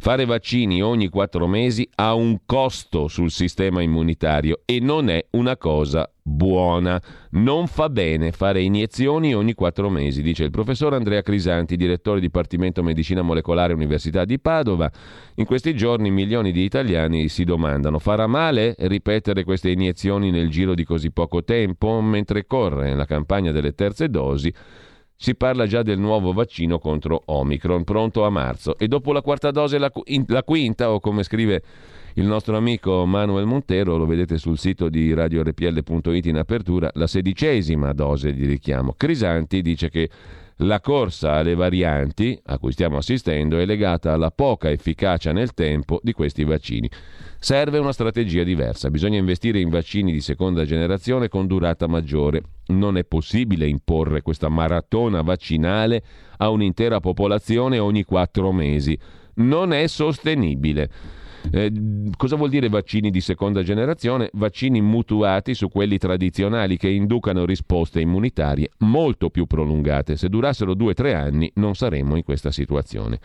[0.00, 5.56] Fare vaccini ogni quattro mesi ha un costo sul sistema immunitario e non è una
[5.56, 7.02] cosa buona.
[7.30, 12.80] Non fa bene fare iniezioni ogni quattro mesi, dice il professor Andrea Crisanti, direttore Dipartimento
[12.84, 14.88] Medicina Molecolare Università di Padova.
[15.34, 20.74] In questi giorni milioni di italiani si domandano: farà male ripetere queste iniezioni nel giro
[20.74, 22.00] di così poco tempo?
[22.00, 24.54] Mentre corre la campagna delle terze dosi,
[25.20, 28.78] si parla già del nuovo vaccino contro Omicron, pronto a marzo.
[28.78, 29.90] E dopo la quarta dose la,
[30.28, 31.60] la quinta, o come scrive
[32.14, 37.92] il nostro amico Manuel Montero, lo vedete sul sito di radiorpl.it in apertura, la sedicesima
[37.92, 38.94] dose di richiamo.
[38.96, 40.08] Crisanti dice che
[40.58, 45.98] la corsa alle varianti a cui stiamo assistendo è legata alla poca efficacia nel tempo
[46.00, 46.88] di questi vaccini.
[47.40, 52.42] Serve una strategia diversa, bisogna investire in vaccini di seconda generazione con durata maggiore.
[52.66, 56.02] Non è possibile imporre questa maratona vaccinale
[56.38, 58.98] a un'intera popolazione ogni quattro mesi.
[59.34, 60.90] Non è sostenibile.
[61.52, 61.72] Eh,
[62.16, 64.30] cosa vuol dire vaccini di seconda generazione?
[64.32, 70.16] Vaccini mutuati su quelli tradizionali che inducano risposte immunitarie molto più prolungate.
[70.16, 73.20] Se durassero due o tre anni non saremmo in questa situazione.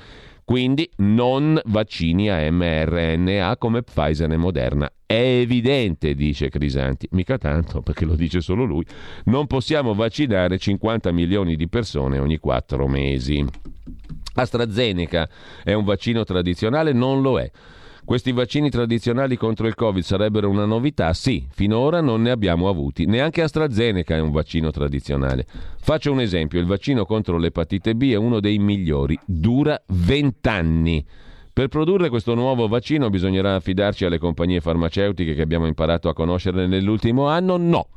[0.46, 4.92] Quindi non vaccini a mRNA come Pfizer e Moderna.
[5.06, 8.86] È evidente, dice Crisanti, mica tanto perché lo dice solo lui,
[9.26, 13.46] non possiamo vaccinare 50 milioni di persone ogni quattro mesi.
[14.36, 15.30] AstraZeneca
[15.64, 16.92] è un vaccino tradizionale?
[16.92, 17.50] Non lo è.
[18.06, 21.14] Questi vaccini tradizionali contro il Covid sarebbero una novità?
[21.14, 23.06] Sì, finora non ne abbiamo avuti.
[23.06, 25.46] Neanche AstraZeneca è un vaccino tradizionale.
[25.80, 31.06] Faccio un esempio, il vaccino contro l'epatite B è uno dei migliori, dura 20 anni.
[31.54, 36.68] Per produrre questo nuovo vaccino bisognerà affidarci alle compagnie farmaceutiche che abbiamo imparato a conoscere
[36.68, 37.56] nell'ultimo anno?
[37.56, 37.88] No.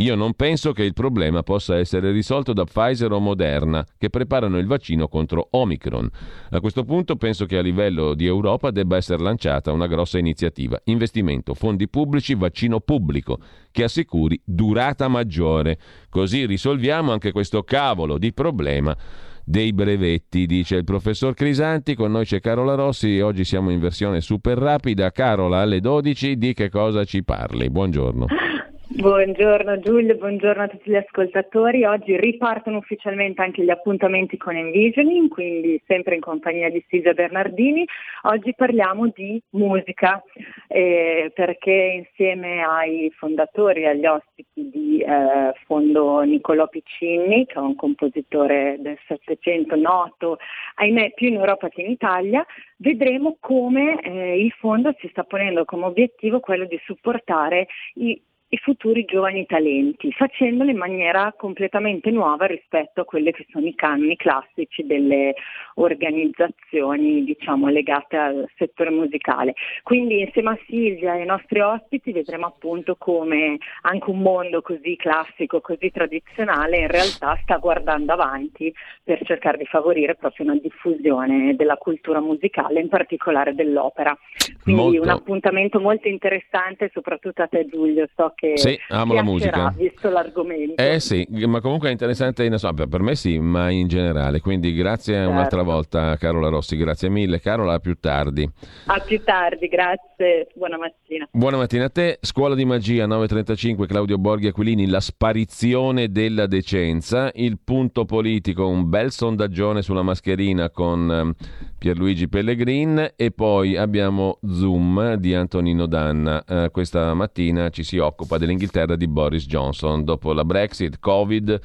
[0.00, 4.58] Io non penso che il problema possa essere risolto da Pfizer o Moderna, che preparano
[4.58, 6.08] il vaccino contro Omicron.
[6.50, 10.80] A questo punto penso che a livello di Europa debba essere lanciata una grossa iniziativa.
[10.84, 13.40] Investimento, fondi pubblici, vaccino pubblico,
[13.72, 15.78] che assicuri durata maggiore.
[16.08, 18.96] Così risolviamo anche questo cavolo di problema
[19.44, 21.96] dei brevetti, dice il professor Crisanti.
[21.96, 25.10] Con noi c'è Carola Rossi, oggi siamo in versione super rapida.
[25.10, 27.68] Carola, alle 12 di che cosa ci parli?
[27.68, 28.26] Buongiorno.
[28.90, 31.84] Buongiorno Giulio, buongiorno a tutti gli ascoltatori.
[31.84, 37.84] Oggi ripartono ufficialmente anche gli appuntamenti con Envisioning, quindi sempre in compagnia di Silvia Bernardini.
[38.22, 40.22] Oggi parliamo di musica
[40.68, 47.58] eh, perché insieme ai fondatori e agli ospiti di eh, Fondo Niccolò Piccini, che è
[47.58, 50.38] un compositore del Settecento noto,
[50.76, 52.42] ahimè più in Europa che in Italia,
[52.78, 57.66] vedremo come eh, il fondo si sta ponendo come obiettivo quello di supportare
[57.96, 58.18] i
[58.50, 63.74] i futuri giovani talenti, facendolo in maniera completamente nuova rispetto a quelli che sono i
[63.74, 65.34] canoni classici delle
[65.74, 69.52] organizzazioni diciamo, legate al settore musicale.
[69.82, 74.96] Quindi insieme a Silvia e ai nostri ospiti vedremo appunto come anche un mondo così
[74.96, 78.72] classico, così tradizionale in realtà sta guardando avanti
[79.02, 84.16] per cercare di favorire proprio una diffusione della cultura musicale, in particolare dell'opera.
[84.62, 85.02] Quindi molto.
[85.02, 89.74] un appuntamento molto interessante soprattutto a te Giulio, so che sì, amo la musica.
[89.76, 90.80] visto l'argomento.
[90.80, 94.40] Eh sì, ma comunque è interessante, so, per me sì, ma in generale.
[94.40, 95.30] Quindi grazie certo.
[95.30, 97.40] un'altra volta Carola Rossi, grazie mille.
[97.40, 98.48] Carola, a più tardi.
[98.86, 100.46] A più tardi, grazie.
[100.54, 101.28] Buona mattina.
[101.32, 102.18] Buona mattina a te.
[102.20, 108.88] Scuola di magia 935 Claudio Borghi Aquilini, la sparizione della decenza, il punto politico, un
[108.88, 111.34] bel sondaggione sulla mascherina con ehm,
[111.76, 116.44] Pierluigi Pellegrin e poi abbiamo Zoom di Antonino Danna.
[116.44, 120.04] Eh, questa mattina ci si occupa dell'Inghilterra di Boris Johnson.
[120.04, 121.58] Dopo la Brexit, Covid,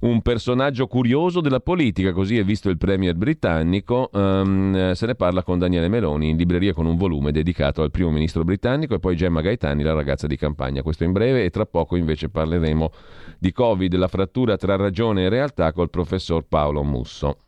[0.00, 4.08] un personaggio curioso della politica, così è visto il premier britannico.
[4.12, 8.10] Um, se ne parla con Daniele Meloni in libreria con un volume dedicato al primo
[8.10, 10.82] ministro britannico e poi Gemma Gaetani, la ragazza di campagna.
[10.82, 12.90] Questo in breve e tra poco invece parleremo
[13.38, 17.47] di Covid, la frattura tra ragione e realtà col professor Paolo Musso.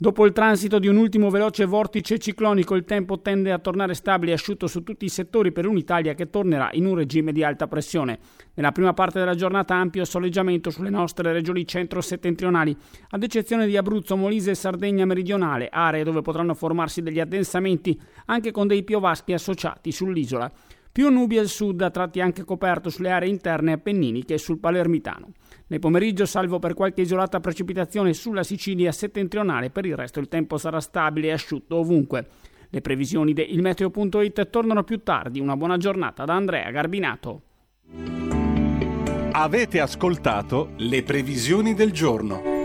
[0.00, 4.30] Dopo il transito di un ultimo veloce vortice ciclonico, il tempo tende a tornare stabile
[4.30, 7.66] e asciutto su tutti i settori per un'Italia che tornerà in un regime di alta
[7.66, 8.20] pressione.
[8.54, 12.76] Nella prima parte della giornata ampio soleggiamento sulle nostre regioni centro-settentrionali,
[13.10, 18.52] ad eccezione di Abruzzo, Molise e Sardegna meridionale, aree dove potranno formarsi degli addensamenti anche
[18.52, 20.48] con dei piovaschi associati sull'isola.
[20.92, 25.32] Più nubi al sud, a tratti anche coperto sulle aree interne appenniniche e sul Palermitano.
[25.70, 30.56] Nel pomeriggio, salvo per qualche isolata precipitazione sulla Sicilia settentrionale, per il resto il tempo
[30.56, 32.26] sarà stabile e asciutto ovunque.
[32.70, 35.40] Le previsioni di ilmeteo.it tornano più tardi.
[35.40, 37.42] Una buona giornata da Andrea Garbinato.
[39.32, 42.57] Avete ascoltato le previsioni del giorno.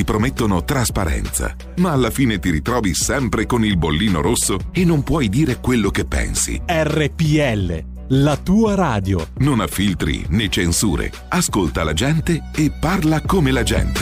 [0.00, 5.02] Ti promettono trasparenza, ma alla fine ti ritrovi sempre con il bollino rosso e non
[5.02, 6.58] puoi dire quello che pensi.
[6.64, 9.26] RPL, la tua radio.
[9.40, 11.12] Non ha filtri né censure.
[11.28, 14.00] Ascolta la gente e parla come la gente.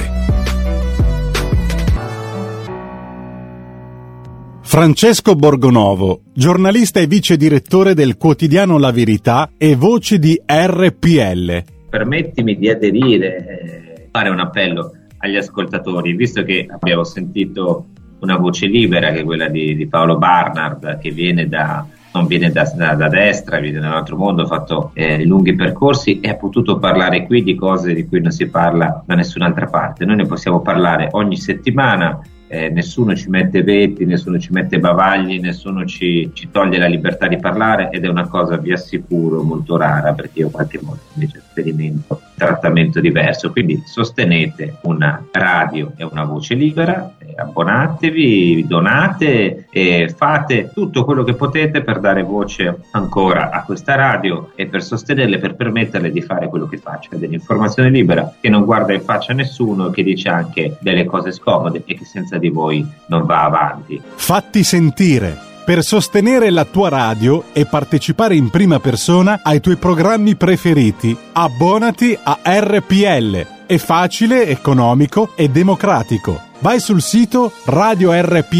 [4.62, 11.64] Francesco Borgonovo, giornalista e vice direttore del quotidiano La Verità e voce di RPL.
[11.90, 17.86] Permettimi di aderire, eh, fare un appello agli ascoltatori, visto che abbiamo sentito
[18.20, 22.50] una voce libera che è quella di, di Paolo Barnard che viene da, non viene
[22.50, 26.28] da, da, da, destra, viene da un altro mondo, ha fatto eh, lunghi percorsi e
[26.28, 30.04] ha potuto parlare qui di cose di cui non si parla da nessun'altra parte.
[30.04, 35.38] Noi ne possiamo parlare ogni settimana eh, nessuno ci mette veti, nessuno ci mette bavagli,
[35.38, 39.76] nessuno ci, ci, toglie la libertà di parlare ed è una cosa, vi assicuro, molto
[39.76, 43.50] rara perché io qualche volta invece sperimento trattamento diverso.
[43.50, 51.34] Quindi sostenete una radio e una voce libera, abbonatevi, donate e fate tutto quello che
[51.34, 56.48] potete per dare voce ancora a questa radio e per sostenerle, per permetterle di fare
[56.48, 60.28] quello che fa, cioè dell'informazione libera che non guarda in faccia a nessuno, che dice
[60.28, 64.00] anche delle cose scomode e che senza di voi non va avanti.
[64.14, 70.34] Fatti sentire per sostenere la tua radio e partecipare in prima persona ai tuoi programmi
[70.34, 71.14] preferiti.
[71.32, 73.66] Abbonati a RPL.
[73.66, 76.47] È facile, economico e democratico.
[76.60, 78.50] Vai sul sito radiorpl.it,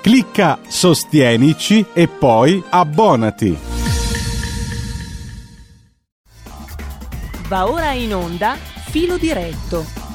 [0.00, 3.56] clicca Sostienici e poi abbonati.
[7.48, 8.56] Va ora in onda
[8.90, 10.07] Filo diretto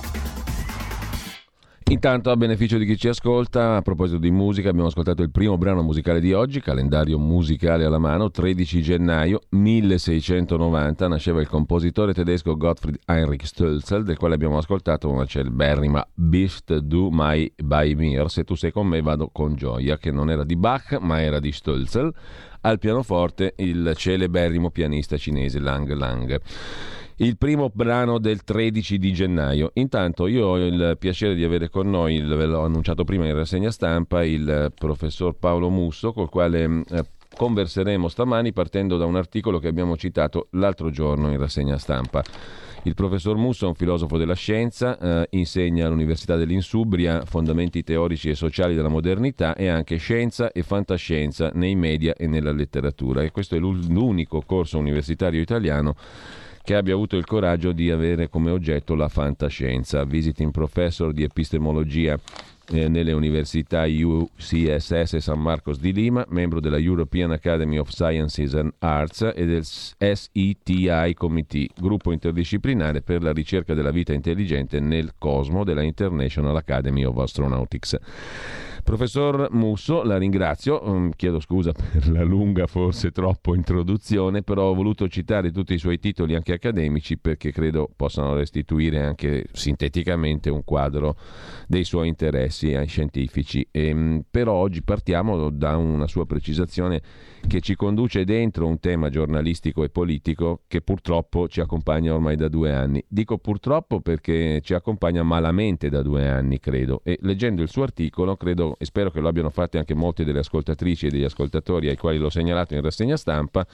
[1.93, 5.59] Intanto, a beneficio di chi ci ascolta, a proposito di musica, abbiamo ascoltato il primo
[5.59, 12.57] brano musicale di oggi, calendario musicale alla mano, 13 gennaio 1690, nasceva il compositore tedesco
[12.57, 18.43] Gottfried Heinrich Stölzel, del quale abbiamo ascoltato una celeberrima Bist du mai bei mir, se
[18.43, 21.51] tu sei con me vado con gioia, che non era di Bach ma era di
[21.51, 22.11] Stölzel,
[22.61, 26.41] al pianoforte il celeberrimo pianista cinese Lang Lang
[27.17, 29.71] il primo brano del 13 di gennaio.
[29.75, 33.71] Intanto io ho il piacere di avere con noi, ve l'ho annunciato prima in rassegna
[33.71, 37.05] stampa, il professor Paolo Musso, col quale eh,
[37.35, 42.23] converseremo stamani partendo da un articolo che abbiamo citato l'altro giorno in rassegna stampa.
[42.85, 48.35] Il professor Musso è un filosofo della scienza, eh, insegna all'Università dell'Insubria fondamenti teorici e
[48.35, 53.23] sociali della modernità e anche scienza e fantascienza nei media e nella letteratura.
[53.23, 55.95] E questo è l'unico corso universitario italiano
[56.63, 60.05] che abbia avuto il coraggio di avere come oggetto la fantascienza.
[60.05, 62.17] Visiting professor di epistemologia
[62.69, 68.73] eh, nelle università UCSS San Marcos di Lima, membro della European Academy of Sciences and
[68.79, 75.65] Arts e del SETI Committee, gruppo interdisciplinare per la ricerca della vita intelligente nel cosmo
[75.65, 77.99] della International Academy of Astronautics.
[78.83, 84.73] Professor Musso, la ringrazio, um, chiedo scusa per la lunga, forse troppo introduzione, però ho
[84.73, 90.65] voluto citare tutti i suoi titoli anche accademici perché credo possano restituire anche sinteticamente un
[90.65, 91.15] quadro
[91.65, 93.65] dei suoi interessi ai scientifici.
[93.71, 97.01] E, um, però oggi partiamo da una sua precisazione
[97.47, 102.49] che ci conduce dentro un tema giornalistico e politico che purtroppo ci accompagna ormai da
[102.49, 103.03] due anni.
[103.07, 108.35] Dico purtroppo perché ci accompagna malamente da due anni, credo, e leggendo il suo articolo,
[108.35, 111.97] credo e spero che lo abbiano fatto anche molte delle ascoltatrici e degli ascoltatori ai
[111.97, 113.65] quali l'ho segnalato in rassegna stampa,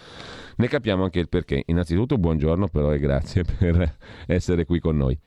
[0.56, 1.64] ne capiamo anche il perché.
[1.68, 3.96] Innanzitutto buongiorno però e grazie per
[4.28, 5.18] essere qui con noi.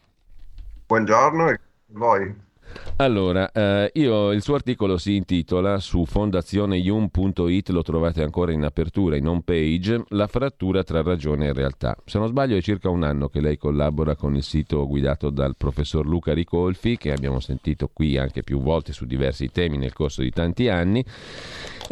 [0.86, 2.50] Buongiorno e voi.
[2.96, 9.16] Allora, eh, io, il suo articolo si intitola su fondazioneyum.it, lo trovate ancora in apertura,
[9.16, 11.96] in home page, La frattura tra ragione e realtà.
[12.04, 15.56] Se non sbaglio è circa un anno che lei collabora con il sito guidato dal
[15.56, 20.22] professor Luca Ricolfi, che abbiamo sentito qui anche più volte su diversi temi nel corso
[20.22, 21.04] di tanti anni.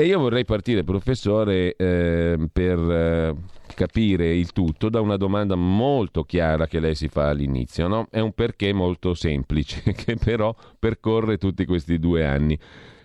[0.01, 3.37] E io vorrei partire, professore, eh, per...
[3.73, 8.09] Capire il tutto da una domanda molto chiara che lei si fa all'inizio, no?
[8.11, 12.59] È un perché molto semplice che però percorre tutti questi due anni.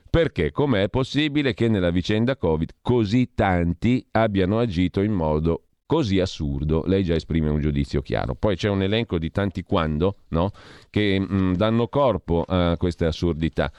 [0.10, 6.84] Perché com'è possibile che nella vicenda Covid così tanti abbiano agito in modo così assurdo,
[6.86, 8.36] lei già esprime un giudizio chiaro.
[8.36, 10.52] Poi c'è un elenco di tanti quando no?
[10.90, 13.72] che mh, mm, danno corpo a queste assurdità.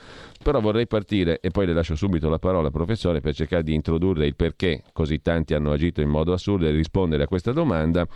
[0.42, 4.26] Però vorrei partire, e poi le lascio subito la parola, professore, per cercare di introdurre
[4.26, 8.06] il perché così tanti hanno agito in modo assurdo e rispondere a questa domanda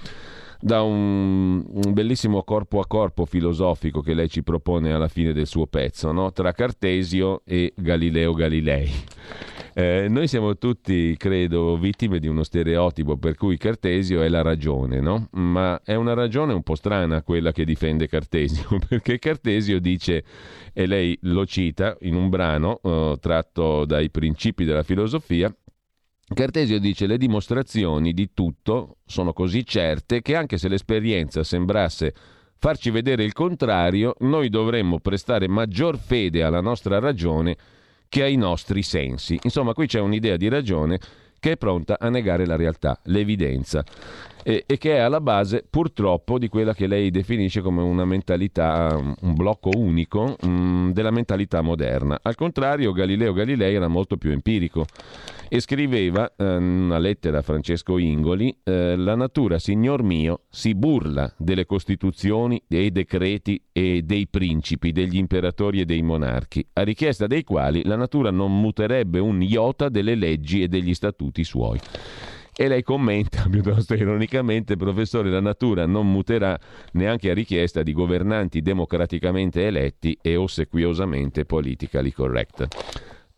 [0.63, 5.47] da un, un, bellissimo corpo a corpo filosofico che lei ci propone alla fine del
[5.47, 6.33] suo pezzo, no?
[6.33, 8.91] tra Cartesio e Galileo Galilei.
[9.81, 15.01] Eh, noi siamo tutti, credo, vittime di uno stereotipo per cui Cartesio è la ragione,
[15.01, 15.29] no?
[15.33, 20.23] Ma è una ragione un po' strana quella che difende Cartesio, perché Cartesio dice,
[20.75, 25.51] e lei lo cita in un brano eh, tratto dai principi della filosofia,
[26.35, 32.13] Cartesio dice le dimostrazioni di tutto sono così certe che anche se l'esperienza sembrasse
[32.59, 37.57] farci vedere il contrario, noi dovremmo prestare maggior fede alla nostra ragione
[38.11, 39.39] che ai nostri sensi.
[39.45, 40.99] Insomma, qui c'è un'idea di ragione
[41.39, 43.85] che è pronta a negare la realtà, l'evidenza,
[44.43, 48.97] e, e, che è alla base purtroppo di quella che lei definisce come una mentalità,
[48.97, 52.19] un blocco unico um, della mentalità moderna.
[52.23, 54.87] Al contrario, Galileo Galilei era molto più empirico
[55.53, 61.33] e scriveva eh, una lettera a Francesco Ingoli, eh, la natura, signor mio, si burla
[61.37, 67.43] delle costituzioni, dei decreti e dei principi, degli imperatori e dei monarchi, a richiesta dei
[67.43, 71.81] quali la natura non muterebbe un iota delle leggi e degli statuti suoi.
[72.57, 76.59] E lei commenta piuttosto ironicamente, professore, la natura non muterà
[76.93, 82.69] neanche a richiesta di governanti democraticamente eletti e ossequiosamente politically correct.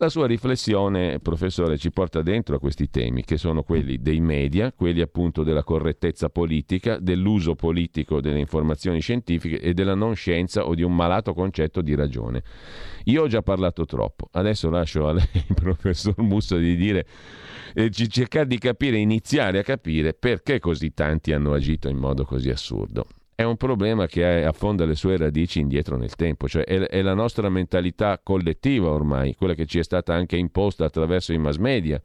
[0.03, 4.73] La sua riflessione, professore, ci porta dentro a questi temi, che sono quelli dei media,
[4.75, 10.75] quelli appunto della correttezza politica, dell'uso politico delle informazioni scientifiche e della non scienza o
[10.75, 12.43] di un malato concetto di ragione.
[13.05, 17.05] Io ho già parlato troppo, adesso lascio a lei, professor Musso, di dire
[17.73, 22.49] e cercare di capire, iniziare a capire perché così tanti hanno agito in modo così
[22.49, 27.01] assurdo è un problema che affonda le sue radici indietro nel tempo, cioè è, è,
[27.01, 31.57] la nostra mentalità collettiva ormai, quella che ci è stata anche imposta attraverso i mass
[31.57, 32.01] media,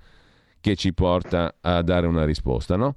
[0.60, 2.96] che ci porta a dare una risposta, no?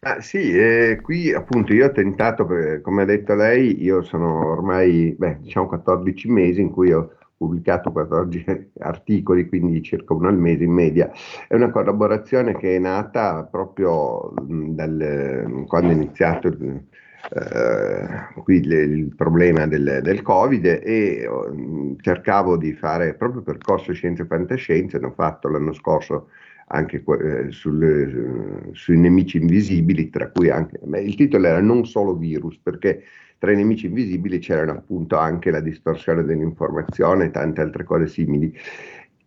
[0.00, 2.46] Ah, sì, eh, qui appunto io ho tentato,
[2.82, 7.10] come ha detto lei, io sono ormai, beh, diciamo 14 mesi in cui ho
[7.44, 11.10] pubblicato 14 articoli, quindi circa uno al mese in media.
[11.46, 16.82] È una collaborazione che è nata proprio dal, quando è iniziato il,
[17.30, 23.92] eh, qui il, il problema del, del, Covid e uh, cercavo di fare proprio percorso
[23.92, 26.28] scienze e fantascienze, l'ho fatto l'anno scorso
[26.68, 32.14] anche eh, sul, sui nemici invisibili, tra cui anche, beh, il titolo era non solo
[32.14, 33.02] virus, perché
[33.38, 38.56] tra i nemici invisibili c'erano appunto anche la distorsione dell'informazione e tante altre cose simili.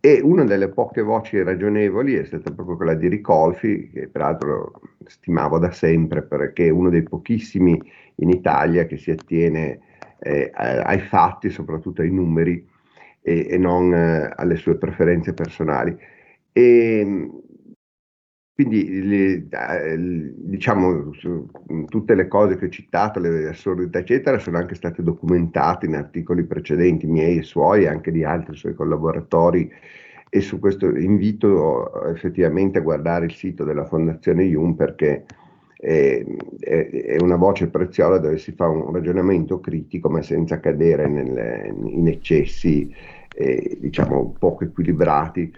[0.00, 5.58] E una delle poche voci ragionevoli è stata proprio quella di Ricolfi, che peraltro stimavo
[5.58, 7.80] da sempre perché è uno dei pochissimi
[8.16, 9.80] in Italia che si attiene
[10.20, 12.64] eh, ai fatti, soprattutto ai numeri,
[13.20, 15.96] e, e non eh, alle sue preferenze personali.
[16.52, 17.28] E,
[18.58, 21.12] quindi le, diciamo
[21.86, 26.42] tutte le cose che ho citato, le assurdità eccetera, sono anche state documentate in articoli
[26.42, 29.70] precedenti miei e suoi, anche di altri suoi collaboratori
[30.28, 35.24] e su questo invito effettivamente a guardare il sito della Fondazione IUM perché
[35.76, 36.24] è,
[36.58, 41.72] è, è una voce preziosa dove si fa un ragionamento critico ma senza cadere nelle,
[41.84, 42.92] in eccessi
[43.32, 45.52] eh, diciamo poco equilibrati.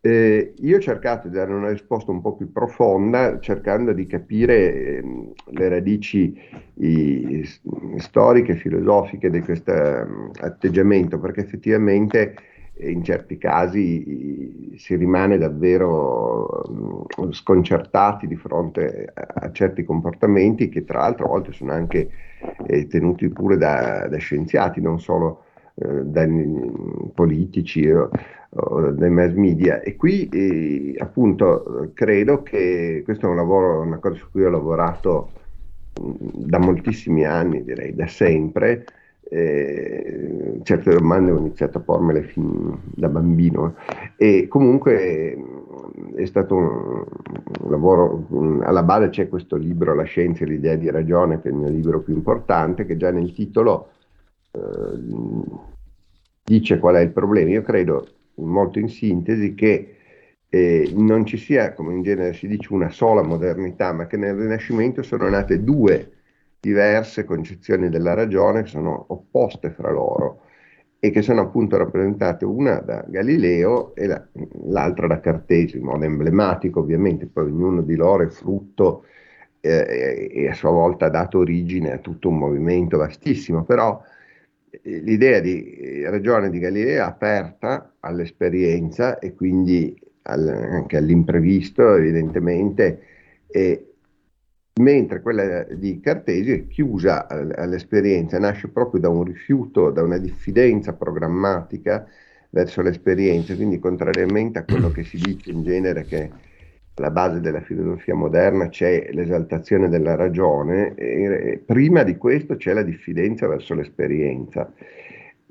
[0.00, 4.74] Eh, io ho cercato di dare una risposta un po' più profonda, cercando di capire
[4.74, 6.38] eh, le radici
[6.74, 7.42] i,
[7.96, 12.34] storiche, filosofiche di questo um, atteggiamento, perché effettivamente
[12.74, 20.68] eh, in certi casi si rimane davvero um, sconcertati di fronte a, a, certi comportamenti
[20.68, 22.10] che tra l'altro a volte sono anche
[22.66, 25.44] eh, tenuti pure da, da, scienziati, non solo
[25.74, 27.08] eh, dai mm,
[28.56, 33.98] politici dai mass media e qui eh, appunto credo che questo è un lavoro, una
[33.98, 35.30] cosa su cui ho lavorato
[36.00, 38.84] mh, da moltissimi anni, direi da sempre.
[39.28, 43.74] Eh, certe domande ho iniziato a pormele fin da bambino
[44.16, 45.36] e comunque
[46.14, 47.04] è stato un,
[47.62, 51.48] un lavoro, un, alla base c'è questo libro La scienza e l'idea di ragione che
[51.48, 53.88] è il mio libro più importante che già nel titolo
[54.52, 54.60] eh,
[56.44, 57.50] dice qual è il problema.
[57.50, 58.06] Io credo
[58.36, 59.96] molto in sintesi, che
[60.48, 64.36] eh, non ci sia, come in genere si dice, una sola modernità, ma che nel
[64.36, 66.12] Rinascimento sono nate due
[66.60, 70.40] diverse concezioni della ragione che sono opposte fra loro
[70.98, 74.26] e che sono appunto rappresentate una da Galileo e la,
[74.64, 79.04] l'altra da Cartesio, in modo emblematico ovviamente, poi ognuno di loro è frutto
[79.60, 84.02] eh, e a sua volta ha dato origine a tutto un movimento vastissimo, però
[84.82, 93.00] l'idea di eh, ragione di Galileo è aperta all'esperienza e quindi al, anche all'imprevisto evidentemente,
[93.46, 93.94] e,
[94.80, 100.92] mentre quella di Cartesio è chiusa all'esperienza, nasce proprio da un rifiuto, da una diffidenza
[100.92, 102.06] programmatica
[102.50, 106.30] verso l'esperienza, quindi contrariamente a quello che si dice in genere che
[106.96, 112.82] alla base della filosofia moderna c'è l'esaltazione della ragione, e prima di questo c'è la
[112.82, 114.72] diffidenza verso l'esperienza.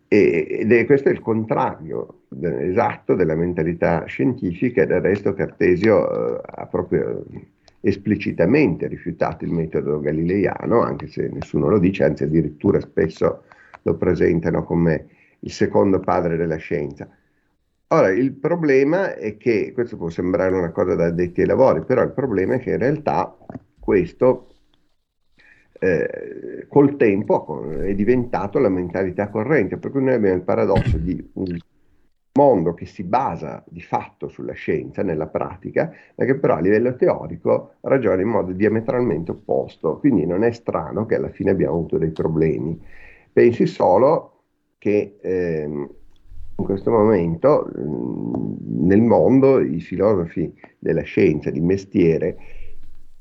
[0.08, 6.42] ed è questo è il contrario esatto della mentalità scientifica e del resto Cartesio eh,
[6.44, 7.24] ha proprio
[7.82, 13.44] esplicitamente rifiutato il metodo galileiano, anche se nessuno lo dice, anzi addirittura spesso
[13.84, 15.08] lo presentano come
[15.42, 17.08] il secondo padre della scienza.
[17.90, 22.02] Ora, il problema è che, questo può sembrare una cosa da addetti ai lavori, però
[22.02, 23.38] il problema è che in realtà
[23.80, 24.48] questo
[25.80, 31.30] eh, col tempo è diventato la mentalità corrente, per cui noi abbiamo il paradosso di
[31.34, 31.58] un
[32.34, 36.96] mondo che si basa di fatto sulla scienza, nella pratica, ma che però a livello
[36.96, 40.00] teorico ragiona in modo diametralmente opposto.
[40.00, 42.82] Quindi non è strano che alla fine abbiamo avuto dei problemi.
[43.32, 44.42] Pensi solo
[44.78, 45.90] che ehm,
[46.58, 52.38] in questo momento mm, nel mondo i filosofi della scienza, di mestiere,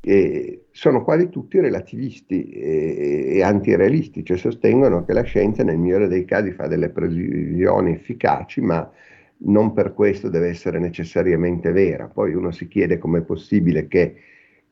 [0.01, 6.09] eh, sono quasi tutti relativisti e, e antirealisti, cioè sostengono che la scienza nel migliore
[6.09, 8.91] dei casi fa delle previsioni efficaci, ma
[9.39, 12.07] non per questo deve essere necessariamente vera.
[12.07, 14.17] Poi uno si chiede com'è possibile che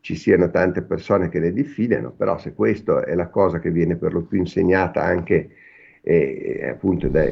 [0.01, 3.97] ci siano tante persone che le diffidano, però se questa è la cosa che viene
[3.97, 5.51] per lo più insegnata anche
[6.05, 7.25] e appunto da,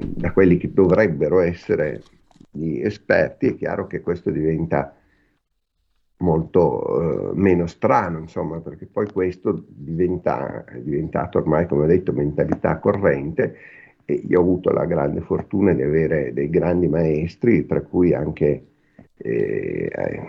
[0.00, 2.02] da, quelli che dovrebbero essere
[2.50, 4.96] gli esperti, è chiaro che questo diventa
[6.18, 12.12] molto eh, meno strano, insomma, perché poi questo diventa, è diventato ormai, come ho detto,
[12.12, 13.56] mentalità corrente
[14.04, 18.66] e io ho avuto la grande fortuna di avere dei grandi maestri, tra cui anche
[19.16, 20.22] eh, eh,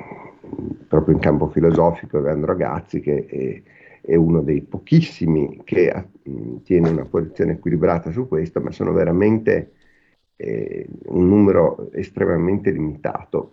[0.88, 3.64] proprio in campo filosofico Evandro Ragazzi, che
[4.08, 9.72] è, uno dei pochissimi che mh, tiene una posizione equilibrata su questo, ma sono veramente
[10.36, 13.52] eh, un numero estremamente limitato.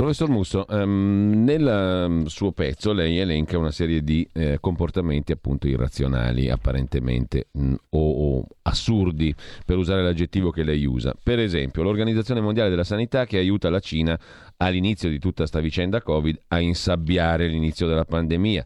[0.00, 5.68] Professor Musso, um, nel um, suo pezzo lei elenca una serie di eh, comportamenti appunto
[5.68, 9.34] irrazionali, apparentemente mh, mm, o, o, assurdi,
[9.66, 11.14] per usare l'aggettivo che lei usa.
[11.22, 14.18] Per esempio, l'Organizzazione Mondiale della Sanità che aiuta la Cina
[14.56, 18.64] all'inizio di tutta questa vicenda Covid a insabbiare l'inizio della pandemia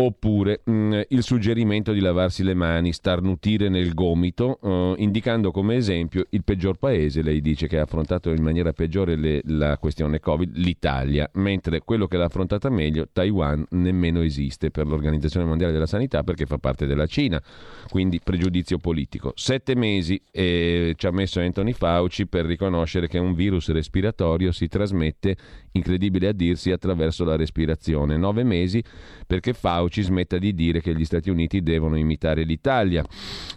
[0.00, 5.76] oppure mh, mm, il suggerimento di lavarsi le mani, starnutire nel gomito, uh, indicando come
[5.76, 10.18] esempio il peggior paese, lei dice che ha affrontato in maniera peggiore le, la questione
[10.18, 15.86] Covid, l'Italia, mentre quello che l'ha affrontata meglio, Taiwan, nemmeno esiste per l'Organizzazione Mondiale della
[15.86, 17.40] Sanità perché fa parte della Cina,
[17.88, 19.32] quindi pregiudizio politico.
[19.34, 24.66] Sette mesi eh, ci ha messo Anthony Fauci per riconoscere che un virus respiratorio si
[24.66, 25.36] trasmette,
[25.72, 28.16] incredibile a dirsi, attraverso la respirazione.
[28.16, 28.82] Nove mesi
[29.26, 33.04] perché Fauci ci smetta di dire che gli Stati Uniti devono imitare l'Italia.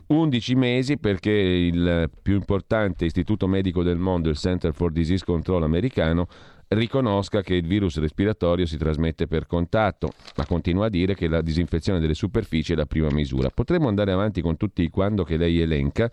[0.08, 5.64] 11 mesi perché il più importante istituto medico del mondo, il Center for Disease Control
[5.64, 6.28] americano,
[6.74, 11.42] riconosca che il virus respiratorio si trasmette per contatto, ma continua a dire che la
[11.42, 13.50] disinfezione delle superfici è la prima misura.
[13.50, 16.10] Potremmo andare avanti con tutti i quando che lei elenca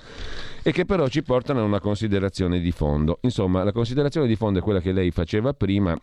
[0.63, 3.19] e che però ci portano a una considerazione di fondo.
[3.23, 5.97] Insomma, la considerazione di fondo è quella che lei faceva prima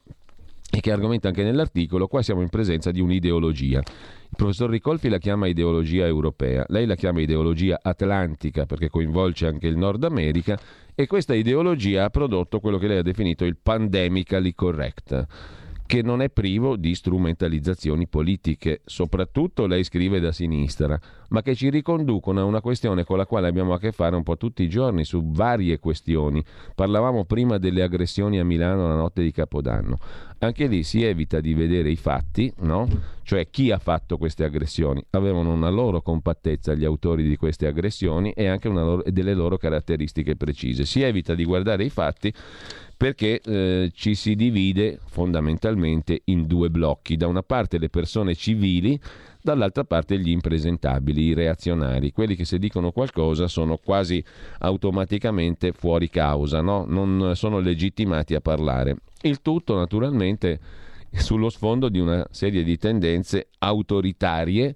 [0.70, 3.80] e che argomenta anche nell'articolo, qua siamo in presenza di un'ideologia.
[3.80, 9.68] Il professor Ricolfi la chiama ideologia europea, lei la chiama ideologia atlantica perché coinvolge anche
[9.68, 10.60] il Nord America
[10.94, 15.28] e questa ideologia ha prodotto quello che lei ha definito il pandemically correct
[15.88, 21.00] che non è privo di strumentalizzazioni politiche, soprattutto lei scrive da sinistra,
[21.30, 24.22] ma che ci riconducono a una questione con la quale abbiamo a che fare un
[24.22, 26.44] po' tutti i giorni su varie questioni.
[26.76, 29.98] Parlavamo prima delle aggressioni a Milano la notte di Capodanno.
[30.40, 32.88] Anche lì si evita di vedere i fatti, no?
[33.24, 35.04] Cioè chi ha fatto queste aggressioni.
[35.12, 40.36] Avevano una loro compattezza gli autori di queste aggressioni e anche loro, delle loro caratteristiche
[40.36, 40.86] precise.
[40.86, 42.32] Si evita di guardare i fatti
[42.98, 47.16] perché eh, ci si divide fondamentalmente in due blocchi.
[47.16, 49.00] Da una parte le persone civili,
[49.40, 54.24] dall'altra parte gli impresentabili, i reazionari, quelli che se dicono qualcosa sono quasi
[54.60, 56.86] automaticamente fuori causa, no?
[56.88, 58.98] non sono legittimati a parlare.
[59.22, 60.60] Il tutto naturalmente
[61.12, 64.76] sullo sfondo di una serie di tendenze autoritarie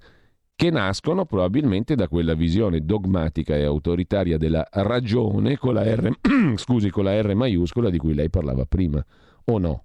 [0.61, 6.11] che nascono probabilmente da quella visione dogmatica e autoritaria della ragione con la R,
[6.53, 9.03] scusi, con la R maiuscola di cui lei parlava prima,
[9.45, 9.83] o no?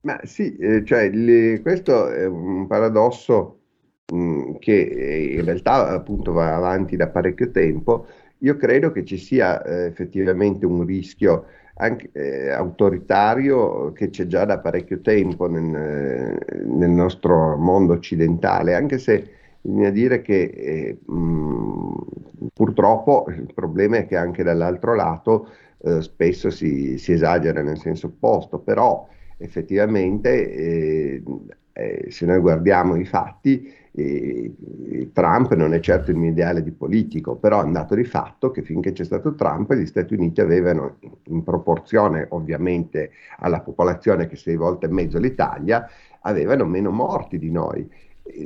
[0.00, 3.60] Ma sì, eh, cioè, le, questo è un paradosso
[4.12, 8.08] mm, che in realtà appunto va avanti da parecchio tempo.
[8.38, 11.44] Io credo che ci sia eh, effettivamente un rischio
[11.74, 18.98] anche, eh, autoritario che c'è già da parecchio tempo nel, nel nostro mondo occidentale, anche
[18.98, 19.34] se
[19.66, 25.48] bisogna dire che eh, mh, purtroppo il problema è che anche dall'altro lato
[25.78, 29.06] eh, spesso si, si, esagera nel senso opposto, però
[29.38, 31.22] effettivamente eh,
[31.72, 34.54] eh se noi guardiamo i fatti, eh,
[35.12, 38.50] Trump non è certo il mio ideale di politico, però è un dato di fatto
[38.50, 44.36] che finché c'è stato Trump gli Stati Uniti avevano, in proporzione ovviamente alla popolazione che
[44.36, 45.86] sei volte e mezzo l'Italia,
[46.20, 47.88] avevano meno morti di noi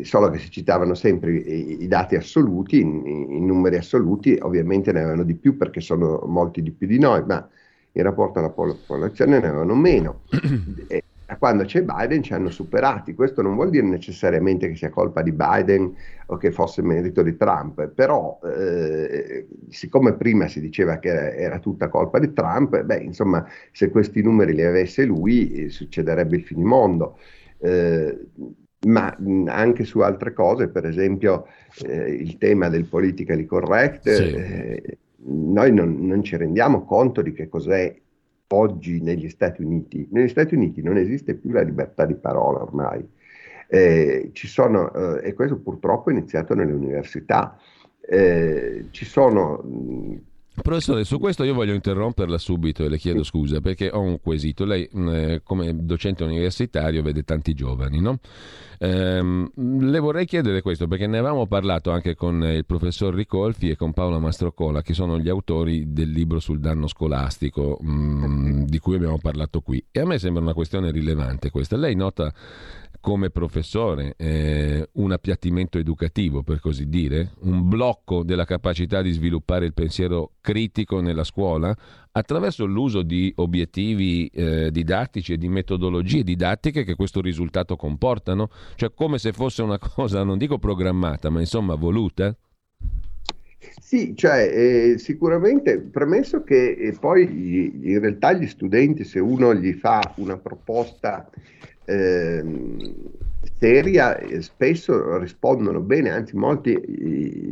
[0.02, 5.24] solo che si citavano sempre i, i dati assoluti, i, numeri assoluti, ovviamente ne avevano
[5.24, 7.46] di più perché sono molti di più di noi, ma
[7.92, 10.20] in rapporto alla popolazione ne avevano meno.
[10.88, 11.04] E
[11.38, 13.14] quando c'è Biden ci hanno superati.
[13.14, 15.94] Questo non vuol dire necessariamente che sia colpa di Biden
[16.26, 21.58] o che fosse merito di Trump, però eh, siccome prima si diceva che era, era,
[21.58, 26.42] tutta colpa di Trump, beh, insomma, se questi numeri li avesse lui, eh, succederebbe il
[26.42, 27.18] finimondo.
[27.58, 28.26] Eh,
[28.86, 29.14] ma
[29.46, 31.46] anche su altre cose, per esempio
[31.84, 34.22] eh, il tema del politically correct, sì.
[34.22, 37.94] eh, noi non, non, ci rendiamo conto di che cos'è
[38.48, 40.08] oggi negli Stati Uniti.
[40.10, 43.06] Negli Stati Uniti non esiste più la libertà di parola ormai.
[43.68, 47.58] Eh, ci sono, eh, e questo purtroppo è iniziato nelle università.
[48.00, 49.62] Eh, ci sono
[50.52, 54.64] Professore, su questo io voglio interromperla subito e le chiedo scusa perché ho un quesito.
[54.64, 58.18] Lei eh, come docente universitario vede tanti giovani, no?
[58.78, 63.76] Ehm, le vorrei chiedere questo perché ne avevamo parlato anche con il professor Ricolfi e
[63.76, 68.78] con Paola Mastrocola che sono gli autori del libro sul danno scolastico mh, mm, di
[68.78, 71.76] cui abbiamo parlato qui e a me sembra una questione rilevante questa.
[71.76, 72.32] Lei nota
[73.00, 79.64] come professore, eh, un appiattimento educativo per così dire, un blocco della capacità di sviluppare
[79.64, 81.74] il pensiero critico nella scuola
[82.12, 88.92] attraverso l'uso di obiettivi eh, didattici e di metodologie didattiche che questo risultato comportano, cioè
[88.92, 92.36] come se fosse una cosa, non dico programmata, ma insomma voluta?
[93.80, 99.72] Sì, cioè eh, sicuramente premesso che eh, poi in realtà gli studenti, se uno gli
[99.74, 101.28] fa una proposta
[101.84, 102.42] eh,
[103.58, 106.78] seria, spesso rispondono bene, anzi molti,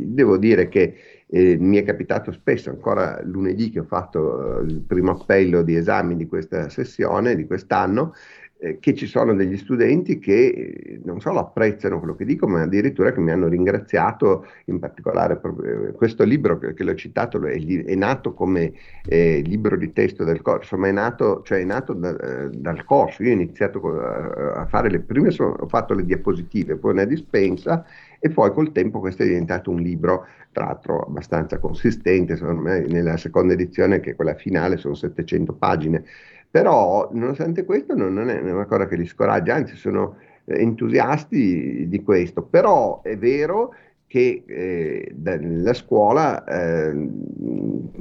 [0.07, 0.95] devo dire che
[1.27, 5.75] eh, mi è capitato spesso, ancora lunedì che ho fatto eh, il primo appello di
[5.75, 8.15] esami di questa sessione, di quest'anno,
[8.61, 12.63] eh, che ci sono degli studenti che eh, non solo apprezzano quello che dico, ma
[12.63, 17.55] addirittura che mi hanno ringraziato, in particolare eh, questo libro che, che l'ho citato è,
[17.55, 18.73] è nato come
[19.05, 22.11] eh, libro di testo del corso, ma è nato, cioè è nato da,
[22.49, 23.23] dal corso.
[23.23, 27.85] Io ho iniziato a fare le prime, sono, ho fatto le diapositive, poi una dispensa
[28.19, 32.81] e poi col tempo questo è diventato un libro, tra l'altro abbastanza consistente, secondo me
[32.81, 36.03] nella seconda edizione, che è quella finale, sono 700 pagine.
[36.51, 42.41] Però, nonostante questo, non, è una cosa che li scoraggia, anzi, sono entusiasti di questo,
[42.41, 43.73] però è vero
[44.07, 47.09] che eh, nella scuola eh,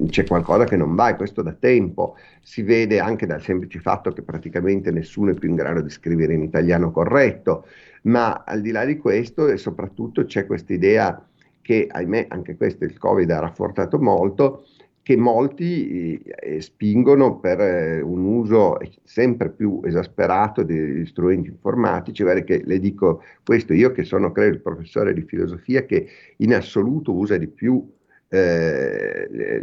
[0.09, 2.17] c'è qualcosa che non va e questo da tempo.
[2.41, 6.33] Si vede anche dal semplice fatto che praticamente nessuno è più in grado di scrivere
[6.33, 7.67] in italiano corretto,
[8.05, 11.23] ma al di là di questo e soprattutto c'è questa idea
[11.61, 14.65] che ahimè anche questo il Covid ha rafforzato molto,
[15.09, 22.45] che molti eh, spingono per eh, un uso sempre più esasperato degli strumenti informatici, vale
[22.45, 27.15] che le dico questo io che sono credo il professore di filosofia che in assoluto
[27.15, 27.91] usa di più
[28.29, 29.63] eh, le,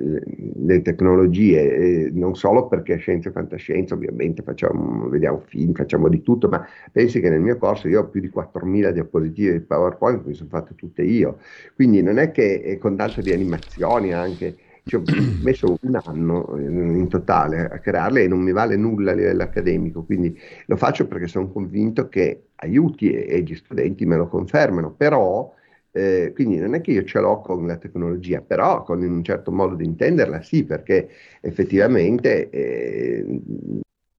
[0.55, 6.23] le, tecnologie, eh, non solo perché scienza e fantascienza, ovviamente facciamo, vediamo film, facciamo di
[6.23, 10.25] tutto, ma pensi che nel mio corso io ho più di 4.000 diapositive di PowerPoint,
[10.25, 11.37] mi sono fatte tutte io,
[11.75, 14.55] quindi non è che eh, con tanto di animazioni anche
[14.85, 15.03] ci ho
[15.41, 20.03] messo un anno in totale a crearle e non mi vale nulla a livello accademico,
[20.03, 20.37] quindi
[20.67, 25.53] lo faccio perché sono convinto che aiuti e, e gli studenti me lo confermano, però
[25.91, 29.51] eh, quindi non è che io ce l'ho con la tecnologia, però con un certo
[29.51, 31.09] modo di intenderla sì, perché
[31.41, 33.41] effettivamente eh,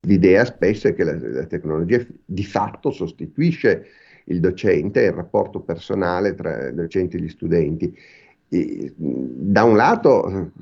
[0.00, 3.86] l'idea spesso è che la, la tecnologia di fatto sostituisce
[4.28, 7.96] il docente il rapporto personale tra docenti e gli studenti
[8.48, 10.52] da un lato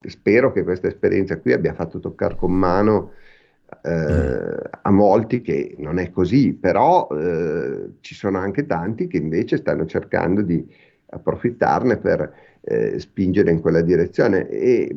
[0.00, 3.12] spero che questa esperienza qui abbia fatto toccare con mano
[3.82, 9.56] eh, a molti che non è così, però eh, ci sono anche tanti che invece
[9.58, 10.64] stanno cercando di
[11.06, 14.48] approfittarne per eh, spingere in quella direzione.
[14.48, 14.94] E,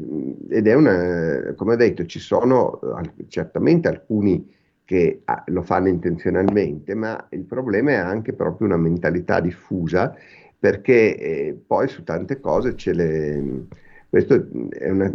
[0.49, 2.79] ed è una, come ho detto, ci sono
[3.27, 4.53] certamente alcuni
[4.85, 10.15] che ah, lo fanno intenzionalmente, ma il problema è anche proprio una mentalità diffusa
[10.57, 13.67] perché eh, poi su tante cose ce le,
[14.09, 15.11] questo è una,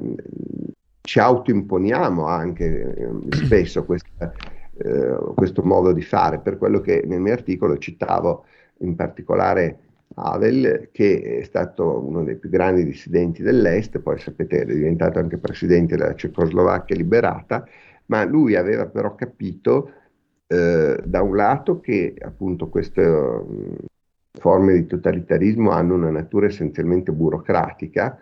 [1.00, 4.32] ci autoimponiamo anche eh, spesso questa,
[4.76, 8.44] eh, questo modo di fare, per quello che nel mio articolo citavo
[8.78, 9.78] in particolare
[10.14, 15.38] Havel, che è stato uno dei più grandi dissidenti dell'Est, poi sapete è diventato anche
[15.38, 17.66] presidente della Cecoslovacchia liberata,
[18.06, 19.92] ma lui aveva però capito
[20.46, 23.02] eh, da un lato che appunto queste
[24.32, 28.18] forme di totalitarismo hanno una natura essenzialmente burocratica,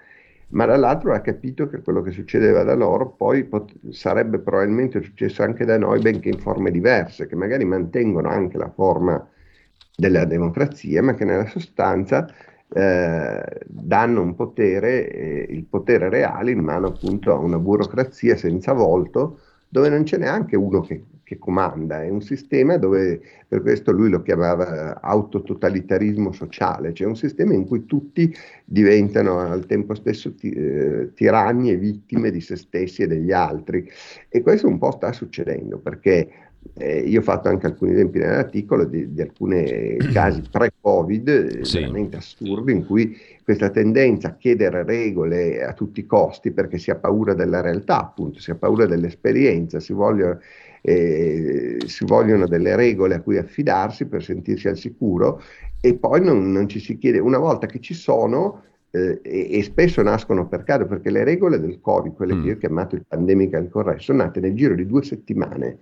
[0.50, 5.42] ma dall'altro ha capito che quello che succedeva da loro poi pot- sarebbe probabilmente successo
[5.42, 9.28] anche da noi, benché in forme diverse, che magari mantengono anche la forma
[9.94, 12.26] della democrazia, ma che nella sostanza
[12.70, 18.72] eh, danno un potere, eh, il potere reale in mano appunto a una burocrazia senza
[18.72, 23.92] volto, dove non c'è neanche uno che che comanda, è un sistema dove, per questo
[23.92, 28.34] lui lo chiamava autototalitarismo sociale, cioè un sistema in cui tutti
[28.64, 33.86] diventano al tempo stesso ti, eh, tiranni e vittime di se stessi e degli altri.
[34.30, 36.30] E questo un po' sta succedendo perché
[36.78, 41.80] eh, io ho fatto anche alcuni esempi nell'articolo di, di alcuni casi pre-Covid sì.
[41.80, 43.14] veramente assurdi in cui
[43.44, 48.00] questa tendenza a chiedere regole a tutti i costi perché si ha paura della realtà,
[48.00, 50.38] appunto, si ha paura dell'esperienza, si vogliono
[50.88, 55.42] eh, si vogliono delle regole a cui affidarsi per sentirsi al sicuro
[55.80, 59.62] e poi non, non ci si chiede, una volta che ci sono, eh, e, e,
[59.62, 62.40] spesso nascono per caso, perché le regole del Covid, quelle mm.
[62.40, 65.78] che io ho chiamato il pandemic corretto, sono nate nel giro di due settimane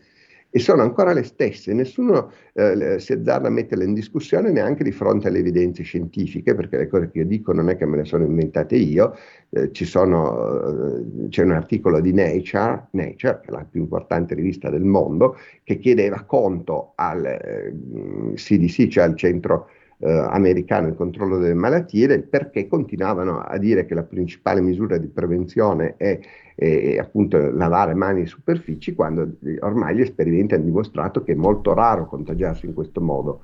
[0.50, 4.92] e sono ancora le stesse, nessuno eh, si azzarda a metterle in discussione neanche di
[4.92, 8.04] fronte alle evidenze scientifiche, perché le cose che io dico non è che me le
[8.04, 9.14] sono inventate io,
[9.50, 14.70] eh, sono, eh, c'è un articolo di Nature, Nature, che è la più importante rivista
[14.70, 19.68] del mondo, che chiedeva conto al CDC, eh, cioè al centro
[19.98, 25.06] eh, americano il controllo delle malattie, perché continuavano a dire che la principale misura di
[25.06, 26.18] prevenzione è,
[26.54, 31.74] è appunto lavare mani e superfici, quando ormai gli esperimenti hanno dimostrato che è molto
[31.74, 33.42] raro contagiarsi in questo modo.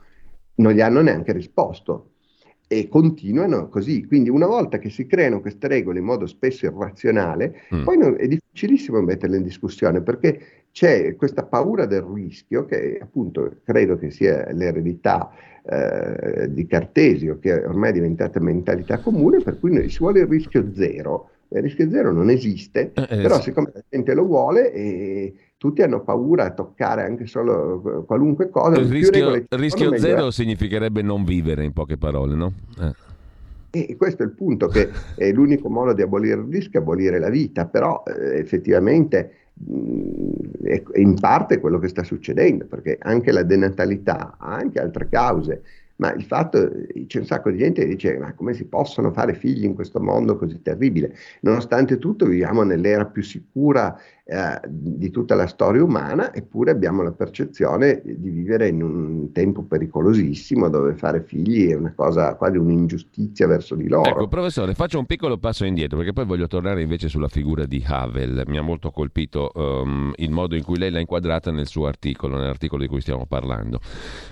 [0.54, 2.10] Non gli hanno neanche risposto
[2.72, 4.06] e continuano così.
[4.06, 7.84] Quindi una volta che si creano queste regole in modo spesso irrazionale, mm.
[7.84, 13.57] poi non, è difficilissimo metterle in discussione perché c'è questa paura del rischio che appunto
[13.62, 15.31] credo che sia l'eredità
[15.65, 20.73] eh, di Cartesio, che ormai è diventata mentalità comune, per cui si vuole il rischio
[20.74, 21.28] zero.
[21.49, 23.43] Il rischio zero non esiste, eh, però sì.
[23.43, 28.49] siccome la gente lo vuole e tutti hanno paura a toccare anche solo eh, qualunque
[28.49, 28.81] cosa.
[28.81, 32.53] Il rischio, rischio zero significherebbe non vivere, in poche parole, no?
[32.81, 33.11] Eh.
[33.74, 37.31] E questo è il punto, che è l'unico modo di abolire il rischio, abolire la
[37.31, 39.41] vita, però eh, effettivamente
[40.62, 45.62] è in parte quello che sta succedendo, perché anche la denatalità ha anche altre cause,
[45.96, 46.68] ma il fatto,
[47.06, 50.00] c'è un sacco di gente che dice, ma come si possono fare figli in questo
[50.00, 51.14] mondo così terribile?
[51.42, 57.11] Nonostante tutto viviamo nell'era più sicura eh, di tutta la storia umana, eppure abbiamo la
[57.11, 63.49] percezione di vivere in un tempo pericolosissimo dove fare figli è una cosa quasi un'ingiustizia
[63.49, 64.09] verso di loro.
[64.09, 67.82] Ecco, professore, faccio un piccolo passo indietro perché poi voglio tornare invece sulla figura di
[67.85, 68.44] Havel.
[68.47, 72.36] Mi ha molto colpito um, il modo in cui lei l'ha inquadrata nel suo articolo,
[72.36, 73.81] nell'articolo di cui stiamo parlando.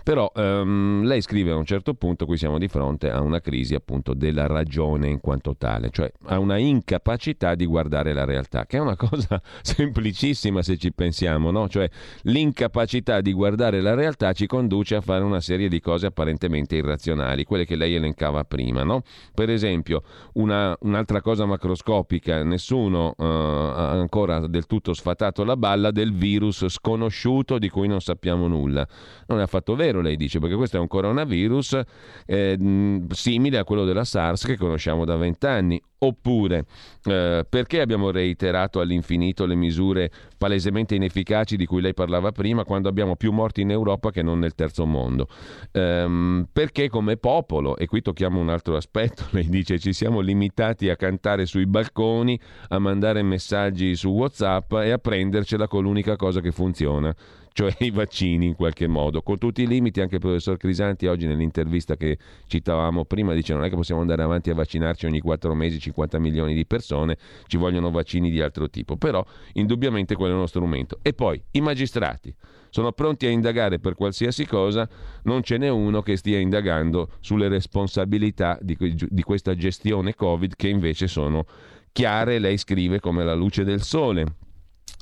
[0.04, 3.74] Però um, lei scrive a un certo punto, qui siamo di fronte a una crisi
[3.74, 8.76] appunto della ragione in quanto tale, cioè a una incapacità di guardare la realtà, che
[8.76, 9.42] è una cosa
[9.90, 11.68] semplicissima se ci pensiamo, no?
[11.68, 11.88] Cioè
[12.22, 17.44] l'incapacità di guardare la realtà ci conduce a fare una serie di cose apparentemente irrazionali,
[17.44, 19.02] quelle che lei elencava prima, no?
[19.34, 20.02] Per esempio,
[20.34, 26.66] una, un'altra cosa macroscopica, nessuno uh, ha ancora del tutto sfatato la balla del virus
[26.68, 28.86] sconosciuto di cui non sappiamo nulla.
[29.26, 31.80] Non è affatto vero, lei dice, perché questo è un coronavirus
[32.26, 35.82] eh, simile a quello della SARS che conosciamo da vent'anni.
[36.02, 36.64] Oppure
[37.04, 42.88] eh, perché abbiamo reiterato all'infinito le misure palesemente inefficaci di cui lei parlava prima quando
[42.88, 45.28] abbiamo più morti in Europa che non nel terzo mondo?
[45.72, 50.88] Ehm, perché come popolo, e qui tocchiamo un altro aspetto, lei dice ci siamo limitati
[50.88, 56.40] a cantare sui balconi, a mandare messaggi su Whatsapp e a prendercela con l'unica cosa
[56.40, 57.14] che funziona
[57.52, 61.26] cioè i vaccini in qualche modo, con tutti i limiti, anche il professor Crisanti oggi
[61.26, 65.54] nell'intervista che citavamo prima dice non è che possiamo andare avanti a vaccinarci ogni 4
[65.54, 67.16] mesi 50 milioni di persone,
[67.46, 69.24] ci vogliono vaccini di altro tipo, però
[69.54, 70.98] indubbiamente quello è uno strumento.
[71.02, 72.34] E poi i magistrati
[72.70, 74.88] sono pronti a indagare per qualsiasi cosa,
[75.24, 80.68] non ce n'è uno che stia indagando sulle responsabilità di, di questa gestione Covid che
[80.68, 81.44] invece sono
[81.92, 84.24] chiare, lei scrive come la luce del sole.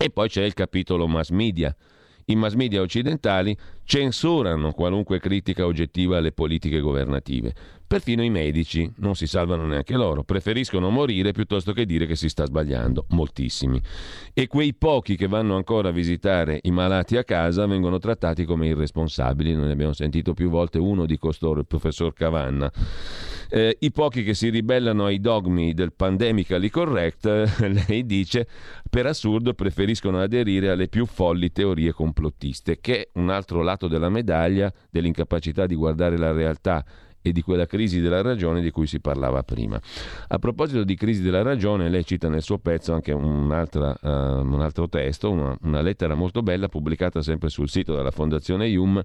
[0.00, 1.74] E poi c'è il capitolo mass media
[2.28, 3.56] i mass media occidentali
[3.88, 7.54] censurano qualunque critica oggettiva alle politiche governative.
[7.88, 12.28] Perfino i medici non si salvano neanche loro, preferiscono morire piuttosto che dire che si
[12.28, 13.80] sta sbagliando, moltissimi.
[14.34, 18.66] E quei pochi che vanno ancora a visitare i malati a casa vengono trattati come
[18.66, 22.70] irresponsabili, noi abbiamo sentito più volte uno di costoro, il professor Cavanna.
[23.48, 27.24] Eh, I pochi che si ribellano ai dogmi del pandemically correct,
[27.88, 28.46] lei dice,
[28.90, 34.08] per assurdo preferiscono aderire alle più folli teorie complottiste, che è un altro lato della
[34.08, 36.84] medaglia dell'incapacità di guardare la realtà
[37.20, 39.80] e di quella crisi della ragione di cui si parlava prima.
[40.28, 44.88] A proposito di crisi della ragione, lei cita nel suo pezzo anche uh, un altro
[44.88, 49.02] testo, una, una lettera molto bella pubblicata sempre sul sito della Fondazione IUM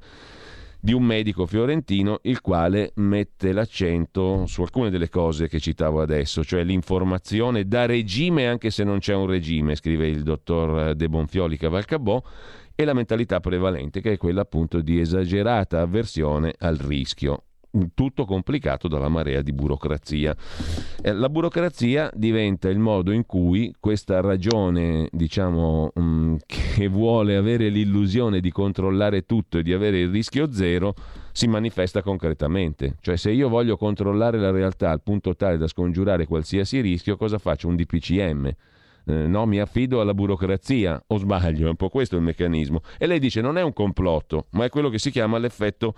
[0.84, 6.44] di un medico fiorentino il quale mette l'accento su alcune delle cose che citavo adesso,
[6.44, 11.56] cioè l'informazione da regime anche se non c'è un regime, scrive il dottor De Bonfioli
[11.56, 12.22] Cavalcabò,
[12.76, 17.44] e la mentalità prevalente che è quella appunto di esagerata avversione al rischio
[17.94, 20.36] tutto complicato dalla marea di burocrazia.
[21.02, 27.70] Eh, la burocrazia diventa il modo in cui questa ragione, diciamo, mm, che vuole avere
[27.70, 30.94] l'illusione di controllare tutto e di avere il rischio zero,
[31.32, 32.98] si manifesta concretamente.
[33.02, 37.40] Cioè se io voglio controllare la realtà al punto tale da scongiurare qualsiasi rischio, cosa
[37.40, 37.68] faccio?
[37.68, 38.52] Un DPCM.
[39.06, 42.82] Eh, no, mi affido alla burocrazia, o sbaglio, è un po' questo il meccanismo.
[42.98, 45.96] E lei dice non è un complotto, ma è quello che si chiama l'effetto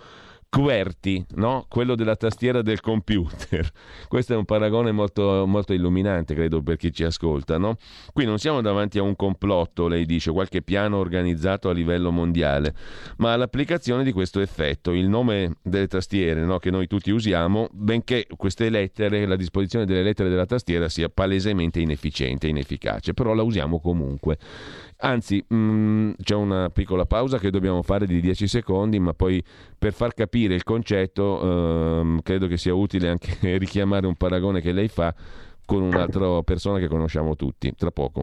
[0.56, 1.66] QWERTY, no?
[1.68, 3.70] quello della tastiera del computer.
[4.08, 7.58] Questo è un paragone molto, molto illuminante, credo, per chi ci ascolta.
[7.58, 7.76] No?
[8.14, 12.74] Qui non siamo davanti a un complotto, lei dice, qualche piano organizzato a livello mondiale,
[13.18, 14.92] ma all'applicazione di questo effetto.
[14.92, 16.58] Il nome delle tastiere no?
[16.58, 21.80] che noi tutti usiamo, benché queste lettere, la disposizione delle lettere della tastiera sia palesemente
[21.80, 24.38] inefficiente, inefficace, però la usiamo comunque.
[24.98, 29.42] Anzi, mh, mm, c'è una piccola pausa che dobbiamo fare di 10 secondi, ma poi
[29.78, 34.72] per far capire il concetto ehm, credo che sia utile anche richiamare un paragone che
[34.72, 35.14] lei fa
[35.66, 37.74] con un'altra persona che conosciamo tutti.
[37.74, 38.22] Tra poco.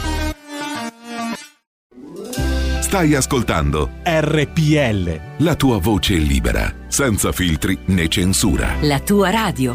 [2.91, 5.45] Stai ascoltando RPL.
[5.45, 8.75] La tua voce libera, senza filtri né censura.
[8.81, 9.73] La tua radio.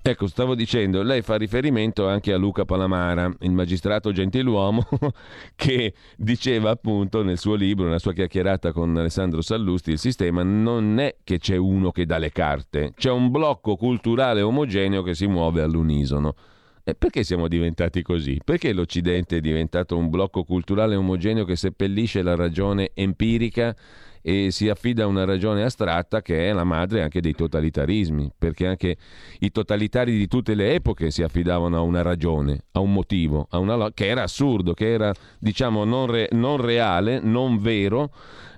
[0.00, 4.88] Ecco, stavo dicendo, lei fa riferimento anche a Luca Palamara, il magistrato gentiluomo,
[5.54, 10.98] che diceva appunto nel suo libro, nella sua chiacchierata con Alessandro Sallusti, il sistema non
[10.98, 15.26] è che c'è uno che dà le carte, c'è un blocco culturale omogeneo che si
[15.26, 16.34] muove all'unisono.
[16.82, 18.40] E perché siamo diventati così?
[18.42, 23.76] Perché l'Occidente è diventato un blocco culturale omogeneo che seppellisce la ragione empirica
[24.22, 28.66] e si affida a una ragione astratta che è la madre anche dei totalitarismi, perché
[28.66, 28.96] anche
[29.40, 33.58] i totalitari di tutte le epoche si affidavano a una ragione, a un motivo, a
[33.58, 38.12] una, che era assurdo, che era diciamo non, re, non reale, non vero,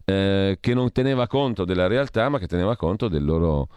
[0.04, 3.68] eh, che non teneva conto della realtà, ma che teneva conto del loro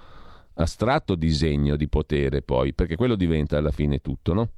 [0.55, 4.49] astratto disegno di potere poi, perché quello diventa alla fine tutto, no?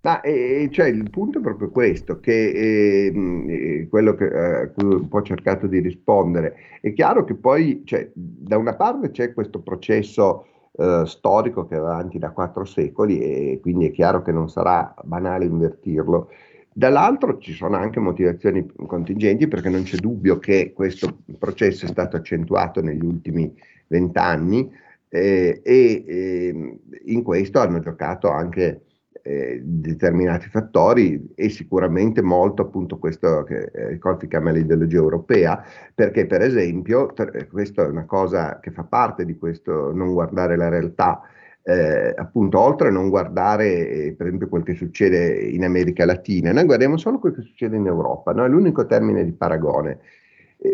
[0.00, 4.96] Ma eh, cioè, il punto è proprio questo, che ehm, eh, quello che, eh, ho
[4.96, 6.56] un po' cercato di rispondere.
[6.80, 11.94] È chiaro che poi, cioè, da una parte c'è questo processo eh, storico che va
[11.94, 16.30] avanti da quattro secoli e quindi è chiaro che non sarà banale invertirlo.
[16.72, 22.16] Dall'altro ci sono anche motivazioni contingenti perché non c'è dubbio che questo processo è stato
[22.16, 23.52] accentuato negli ultimi
[23.88, 24.70] vent'anni
[25.08, 28.82] eh, e eh, in questo hanno giocato anche
[29.22, 35.62] eh, determinati fattori e sicuramente molto appunto questo che eh, Colfi chiama l'ideologia europea,
[35.94, 40.56] perché per esempio, per, questa è una cosa che fa parte di questo non guardare
[40.56, 41.20] la realtà,
[41.62, 46.52] eh, appunto oltre a non guardare eh, per esempio quel che succede in America Latina,
[46.52, 48.44] noi guardiamo solo quel che succede in Europa, no?
[48.44, 49.98] è l'unico termine di paragone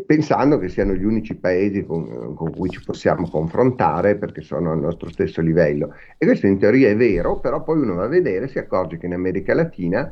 [0.07, 4.81] pensando che siano gli unici paesi con, con, cui ci possiamo confrontare perché sono al
[4.81, 5.95] nostro stesso livello.
[6.17, 9.07] E questo in teoria è vero, però poi uno va a vedere si accorge che
[9.07, 10.11] in America Latina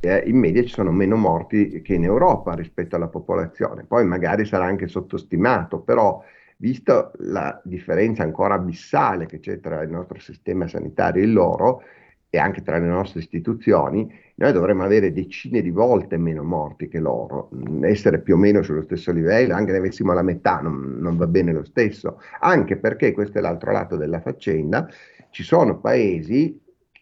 [0.00, 3.84] eh, in media ci sono meno morti che in Europa rispetto alla popolazione.
[3.84, 6.22] Poi magari sarà anche sottostimato, però
[6.56, 11.82] visto la differenza ancora abissale che c'è tra il nostro sistema sanitario e il loro,
[12.34, 16.98] e anche tra le nostre istituzioni, noi dovremmo avere decine di volte meno morti che
[16.98, 17.50] loro,
[17.82, 21.26] essere più o meno sullo stesso livello, anche se avessimo la metà non, non va
[21.26, 24.88] bene lo stesso, anche perché questo è l'altro lato della faccenda,
[25.28, 26.58] ci sono paesi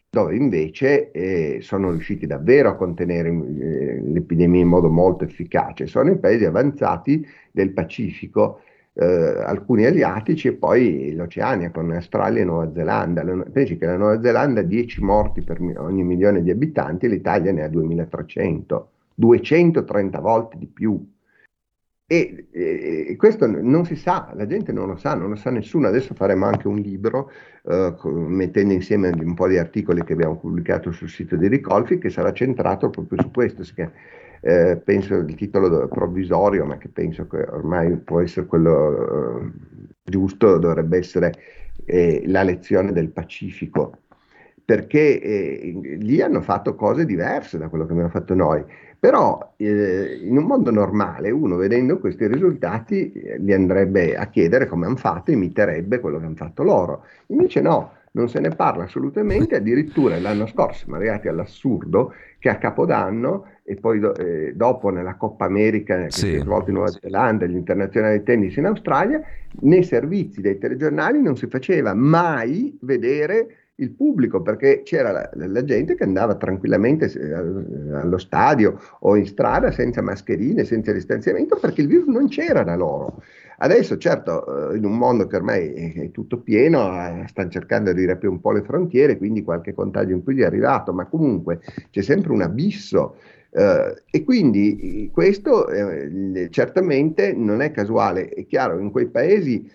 [0.09, 6.11] dove invece eh, sono riusciti davvero a contenere eh, l'epidemia in modo molto efficace, sono
[6.11, 8.63] i paesi avanzati del Pacifico,
[8.93, 13.23] eh, alcuni asiatici e poi l'Oceania con Australia e Nuova Zelanda.
[13.51, 17.63] Pensi che la Nuova Zelanda ha 10 morti per ogni milione di abitanti, l'Italia ne
[17.63, 21.03] ha 2300, 230 volte di più.
[22.05, 25.87] E, e, questo non si sa, la gente non lo sa, non lo sa nessuno.
[25.87, 27.31] Adesso faremo anche un libro
[27.63, 32.09] eh, mettendo insieme un po' di articoli che abbiamo pubblicato sul sito di Ricolfi che
[32.09, 33.63] sarà centrato proprio su questo.
[33.63, 33.93] Si chiama
[34.41, 39.51] eh, penso il titolo provvisorio, ma che penso che ormai può essere quello eh,
[40.03, 41.33] giusto, dovrebbe essere
[41.85, 43.99] eh, la lezione del Pacifico,
[44.65, 48.63] perché eh, lì hanno fatto cose diverse da quello che abbiamo fatto noi.
[48.99, 54.67] Però eh, in un mondo normale uno vedendo questi risultati eh, gli andrebbe a chiedere
[54.67, 57.05] come hanno fatto, imiterebbe quello che hanno fatto loro.
[57.27, 62.57] Invece no, non se ne parla assolutamente, addirittura l'anno scorso siamo arrivati all'assurdo che a
[62.57, 66.19] Capodanno e poi do, eh, dopo nella Coppa America che sì.
[66.19, 69.21] si è svolta in Nuova Zelanda, gli internazionali di tennis in Australia,
[69.61, 75.63] nei servizi dei telegiornali non si faceva mai vedere il pubblico perché c'era la, la
[75.63, 77.11] gente che andava tranquillamente
[77.93, 82.75] allo stadio o in strada senza mascherine, senza distanziamento perché il virus non c'era da
[82.75, 83.21] loro.
[83.63, 88.05] Adesso, certo, eh, in un mondo che ormai è tutto pieno, eh, stanno cercando di
[88.05, 91.59] riaprire un po' le frontiere, quindi qualche contagio in più gli è arrivato, ma comunque
[91.91, 93.15] c'è sempre un abisso.
[93.53, 98.29] Uh, e quindi questo eh, certamente non è casuale.
[98.29, 99.69] È chiaro, in quei paesi,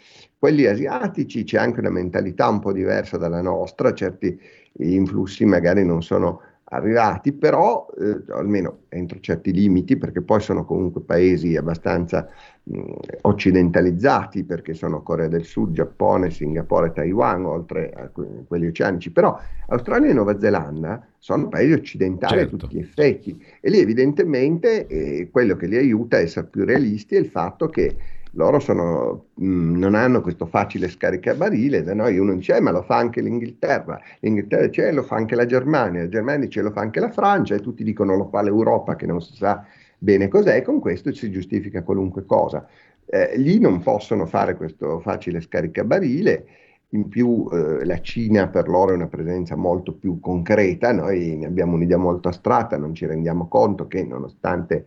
[0.46, 4.38] quelli asiatici, c'è anche una mentalità un po' diversa dalla nostra, certi
[4.74, 11.00] influssi magari non sono arrivati, però eh, almeno entro certi limiti, perché poi sono comunque
[11.00, 12.28] paesi abbastanza
[12.62, 12.92] mh,
[13.22, 19.36] occidentalizzati, perché sono Corea del Sud, Giappone, Singapore, Taiwan, oltre a que- quelli oceanici, però
[19.66, 22.54] Australia e Nuova Zelanda sono paesi occidentali certo.
[22.54, 26.64] a tutti gli effetti e lì evidentemente eh, quello che li aiuta a essere più
[26.64, 27.96] realisti è il fatto che
[28.36, 32.70] loro sono, mh, mm, non hanno questo facile scaricabarile, da noi uno dice eh, ma
[32.70, 36.62] lo fa anche l'Inghilterra, l'Inghilterra dice eh, lo fa anche la Germania, la Germania dice
[36.62, 37.54] lo fa anche la Francia.
[37.54, 39.64] E tutti dicono lo fa l'Europa che non si sa
[39.98, 40.56] bene cos'è.
[40.56, 42.66] E con questo si giustifica qualunque cosa.
[43.06, 46.46] Eh, lì non possono fare questo facile scaricabarile,
[46.90, 51.46] in più eh, la Cina per loro è una presenza molto più concreta, noi ne
[51.46, 54.86] abbiamo un'idea molto astratta, non ci rendiamo conto che nonostante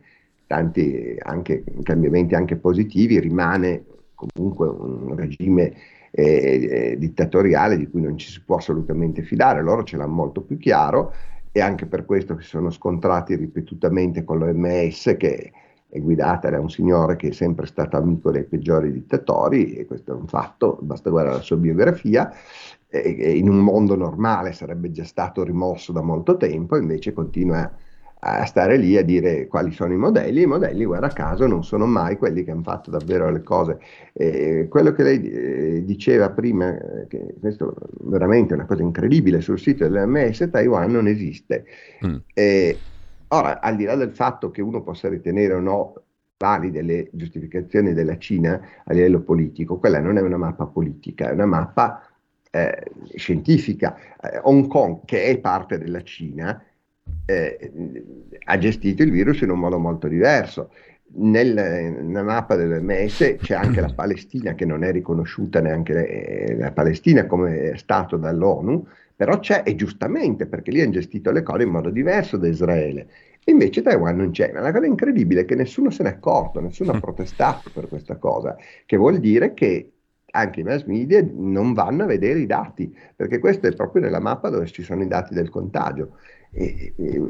[0.49, 3.85] tanti anche, cambiamenti anche positivi, rimane
[4.15, 5.76] comunque un regime
[6.09, 10.41] eh, eh, dittatoriale di cui non ci si può assolutamente fidare, loro ce l'hanno molto
[10.41, 11.13] più chiaro
[11.51, 15.51] e anche per questo si sono scontrati ripetutamente con l'OMS che
[15.88, 20.13] è guidata da un signore che è sempre stato amico dei peggiori dittatori, e questo
[20.13, 22.34] è un fatto, basta guardare la sua biografia,
[22.88, 27.71] e in un mondo normale sarebbe già stato rimosso da molto tempo, invece continua a
[28.45, 32.17] stare lì a dire quali sono i modelli, i modelli, guarda caso, non sono mai
[32.17, 33.79] quelli che hanno fatto davvero le cose.
[34.11, 36.77] Eh, quello che lei eh, diceva prima,
[37.07, 41.65] che questo è veramente una cosa incredibile, sul sito dell'MS Taiwan non esiste.
[42.05, 42.15] Mm.
[42.33, 42.77] Eh,
[43.29, 45.93] ora, al di là del fatto che uno possa ritenere o no
[46.37, 51.33] valide le giustificazioni della Cina a livello politico, quella non è una mappa politica, è
[51.33, 52.05] una mappa
[52.51, 52.83] eh,
[53.15, 53.95] scientifica.
[54.21, 56.61] Eh, Hong Kong, che è parte della Cina,
[57.26, 57.72] eh,
[58.45, 60.72] ha gestito il virus in un modo molto diverso.
[61.11, 66.72] Nel, nella mappa dell'OMS c'è anche la Palestina che non è riconosciuta neanche eh, la
[66.72, 71.69] Palestina come Stato dall'ONU, però c'è e giustamente perché lì hanno gestito le cose in
[71.69, 73.07] modo diverso da Israele.
[73.44, 74.52] E invece Taiwan non c'è.
[74.53, 78.18] Ma la cosa incredibile è che nessuno se n'è accorto, nessuno ha protestato per questa
[78.18, 78.56] cosa,
[78.86, 79.91] che vuol dire che
[80.31, 84.19] anche i mass media non vanno a vedere i dati, perché questo è proprio nella
[84.19, 86.18] mappa dove ci sono i dati del contagio.
[86.51, 87.22] E, e,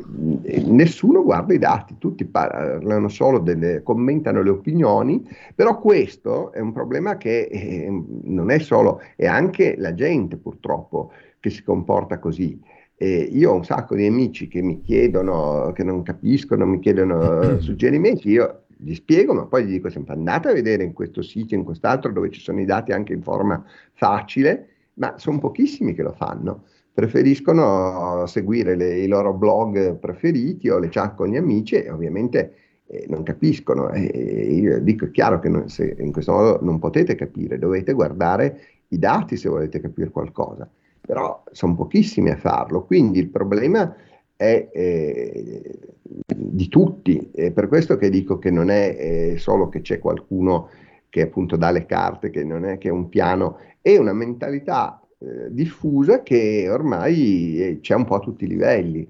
[0.43, 6.59] e nessuno guarda i dati, tutti parlano solo delle, commentano le opinioni, però questo è
[6.59, 12.19] un problema che eh, non è solo, è anche la gente purtroppo che si comporta
[12.19, 12.59] così.
[12.95, 17.59] Eh, io ho un sacco di amici che mi chiedono, che non capiscono, mi chiedono
[17.59, 21.53] suggerimenti, io gli spiego, ma poi gli dico sempre andate a vedere in questo sito,
[21.53, 23.61] in quest'altro, dove ci sono i dati anche in forma
[23.91, 26.64] facile, ma sono pochissimi che lo fanno.
[26.93, 32.53] Preferiscono seguire le, i loro blog preferiti o le chat con gli amici e ovviamente
[32.88, 33.89] eh, non capiscono.
[33.89, 35.65] E, io dico è chiaro che non,
[35.97, 40.69] in questo modo non potete capire, dovete guardare i dati se volete capire qualcosa,
[41.01, 42.85] però sono pochissimi a farlo.
[42.85, 43.93] Quindi il problema
[44.39, 45.61] è eh,
[46.33, 50.69] di tutti, è per questo che dico che non è eh, solo che c'è qualcuno
[51.09, 55.05] che appunto dà le carte, che non è che è un piano, è una mentalità
[55.17, 59.05] eh, diffusa che ormai eh, c'è un po' a tutti i livelli.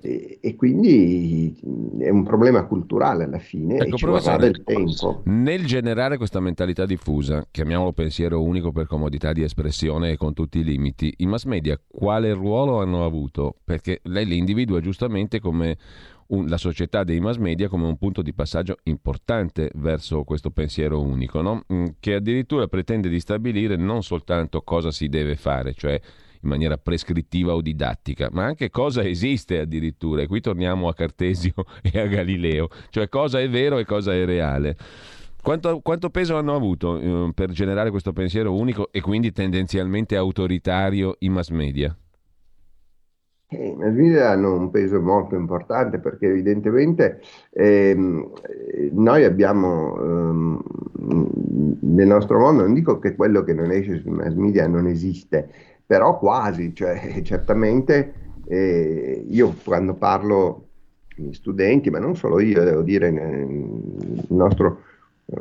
[0.00, 1.58] E, e, quindi
[1.98, 5.22] è un problema culturale alla fine ecco, e ci vorrà del tempo.
[5.24, 10.58] Nel generare questa mentalità diffusa, chiamiamolo pensiero unico per comodità di espressione e con tutti
[10.58, 13.56] i limiti, i mass media quale ruolo hanno avuto?
[13.64, 15.76] Perché lei li individua giustamente come
[16.28, 21.00] un, la società dei mass media come un punto di passaggio importante verso questo pensiero
[21.00, 21.64] unico, no?
[21.72, 26.00] Mm, che addirittura pretende di stabilire non soltanto cosa si deve fare, cioè
[26.42, 30.22] in maniera prescrittiva o didattica, ma anche cosa esiste addirittura.
[30.22, 34.24] E qui torniamo a Cartesio e a Galileo, cioè cosa è vero e cosa è
[34.24, 34.76] reale.
[35.40, 41.16] Quanto, quanto peso hanno avuto eh, per generare questo pensiero unico e quindi tendenzialmente autoritario
[41.20, 41.96] i mass media?
[43.50, 47.20] Eh, I mass media hanno un peso molto importante perché evidentemente
[47.52, 48.30] ehm,
[48.92, 50.62] noi abbiamo ehm,
[51.80, 55.48] nel nostro mondo, non dico che quello che non esce sui mass media non esiste,
[55.88, 58.12] però quasi, cioè certamente
[58.46, 60.66] eh, io quando parlo
[61.16, 64.82] con gli studenti, ma non solo io, devo dire, nel nostro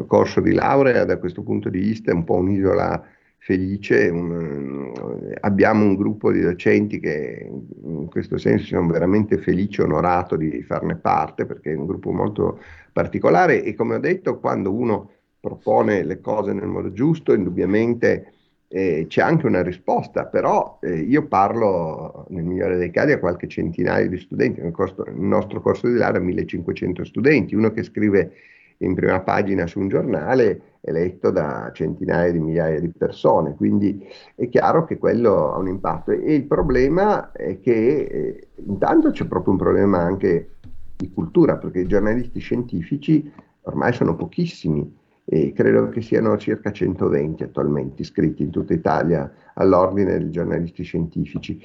[0.07, 3.03] corso di laurea da questo punto di vista è un po' un'isola
[3.39, 4.93] felice, un,
[5.41, 7.49] abbiamo un gruppo di docenti che
[7.83, 12.11] in questo senso sono veramente felici e onorato di farne parte perché è un gruppo
[12.11, 12.59] molto
[12.93, 13.63] particolare.
[13.63, 15.11] E come ho detto quando uno
[15.41, 18.31] propone le cose nel modo giusto indubbiamente
[18.69, 23.47] eh, c'è anche una risposta, però eh, io parlo nel migliore dei casi a qualche
[23.47, 28.31] centinaio di studenti, nel, corso, nel nostro corso di laurea 1500 studenti, uno che scrive
[28.79, 34.07] in prima pagina su un giornale è letto da centinaia di migliaia di persone, quindi
[34.35, 36.11] è chiaro che quello ha un impatto.
[36.11, 40.51] E il problema è che eh, intanto c'è proprio un problema anche
[40.95, 43.31] di cultura, perché i giornalisti scientifici
[43.61, 44.95] ormai sono pochissimi
[45.29, 51.59] e credo che siano circa 120 attualmente iscritti in tutta Italia all'ordine dei giornalisti scientifici.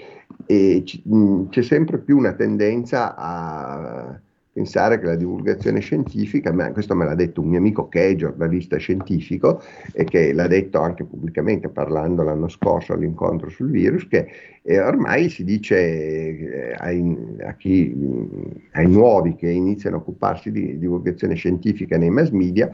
[0.46, 4.20] E c- mh, c'è sempre più una tendenza a
[4.52, 8.14] pensare che la divulgazione scientifica, ma questo me l'ha detto un mio amico che è
[8.16, 9.62] giornalista scientifico
[9.92, 14.26] e che l'ha detto anche pubblicamente parlando l'anno scorso all'incontro sul virus, che
[14.62, 17.16] eh, ormai si dice eh, ai,
[17.56, 17.94] chi,
[18.72, 22.70] ai nuovi che iniziano a occuparsi di divulgazione scientifica nei mass media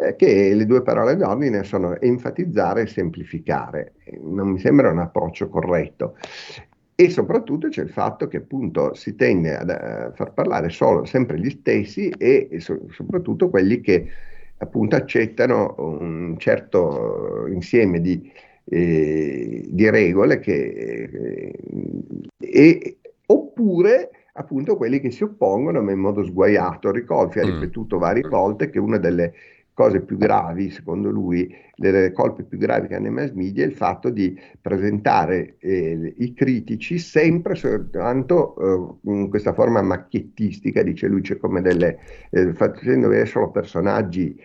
[0.00, 3.92] eh, che le due parole d'ordine sono enfatizzare e semplificare.
[4.22, 6.16] Non mi sembra un approccio corretto.
[6.94, 11.48] E soprattutto c'è il fatto che appunto si tende a far parlare solo sempre gli
[11.50, 14.06] stessi e, e so, soprattutto quelli che
[14.58, 18.30] appunto accettano un certo insieme di,
[18.64, 21.54] eh, di regole che, eh,
[22.38, 26.90] e, oppure appunto quelli che si oppongono ma in modo sguaiato.
[26.90, 27.60] Ricolfi ha mm.
[27.60, 29.32] ripetuto varie volte che una delle
[29.74, 33.66] cose più gravi, secondo lui, le colpe più gravi che hanno i mass media è
[33.66, 41.06] il fatto di presentare eh, i critici sempre soltanto eh, in questa forma macchiettistica, dice
[41.06, 41.98] lui, cioè come delle,
[42.30, 44.38] eh, facendo vedere solo personaggi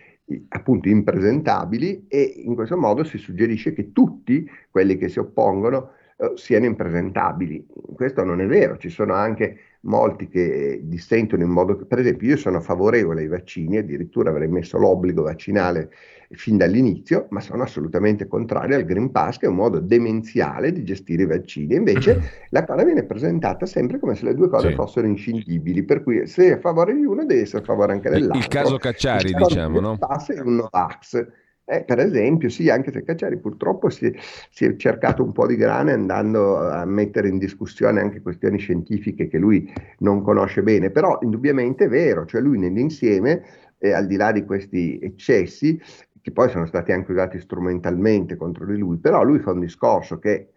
[0.48, 6.32] appunto impresentabili e in questo modo si suggerisce che tutti quelli che si oppongono eh,
[6.34, 7.66] siano impresentabili.
[7.94, 12.28] Questo non è vero, ci sono anche molti che dissentono in modo che, per esempio,
[12.28, 15.90] io sono favorevole ai vaccini, addirittura avrei messo l'obbligo vaccinale
[16.30, 20.84] fin dall'inizio, ma sono assolutamente contrario al Green Pass, che è un modo demenziale di
[20.84, 21.74] gestire i vaccini.
[21.74, 24.74] Invece la cosa viene presentata sempre come se le due cose sì.
[24.74, 28.10] fossero inscindibili, per cui se è a favore di uno deve essere a favore anche
[28.10, 28.38] dell'altro.
[28.38, 29.92] Il caso Cacciari, il diciamo, no?
[29.92, 31.26] Il Pass è un Novax
[31.68, 34.14] eh, per esempio, sì, anche se Cacciari purtroppo si,
[34.50, 39.26] si, è cercato un po' di grane andando a mettere in discussione anche questioni scientifiche
[39.26, 43.42] che lui non conosce bene, però indubbiamente è vero, cioè lui nell'insieme,
[43.78, 45.80] eh, al di là di questi eccessi,
[46.22, 50.20] che poi sono stati anche usati strumentalmente contro di lui, però lui fa un discorso
[50.20, 50.50] che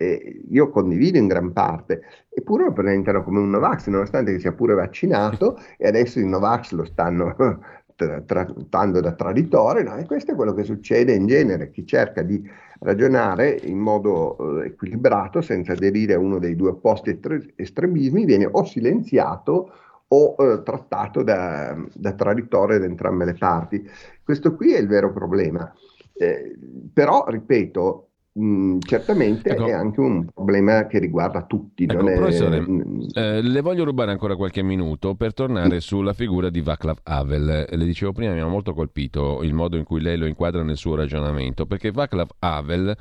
[0.00, 2.00] eh, io condivido in gran parte,
[2.30, 6.84] eppure lo presentano come un Novax, nonostante sia pure vaccinato, e adesso il Novax lo
[6.84, 7.34] stanno
[8.24, 9.96] trattando da traditore, no?
[9.96, 12.42] e questo è quello che succede in genere, chi cerca di
[12.80, 18.48] ragionare in modo eh, equilibrato senza aderire a uno dei due opposti estre- estremismi viene
[18.50, 19.72] o silenziato
[20.08, 23.88] o eh, trattato da, da, traditore da entrambe le parti.
[24.22, 25.72] Questo qui è il vero problema.
[26.14, 26.56] Eh,
[26.92, 29.66] però, ripeto, Mm, certamente ecco.
[29.66, 31.82] è anche un problema che riguarda tutti.
[31.82, 32.14] Ecco, è...
[32.14, 32.64] professore,
[33.14, 35.78] eh, le voglio rubare ancora qualche minuto per tornare mm.
[35.78, 37.66] sulla figura di Václav Havel.
[37.68, 40.76] Le dicevo prima, mi ha molto colpito il modo in cui lei lo inquadra nel
[40.76, 42.96] suo ragionamento, perché Václav Havel,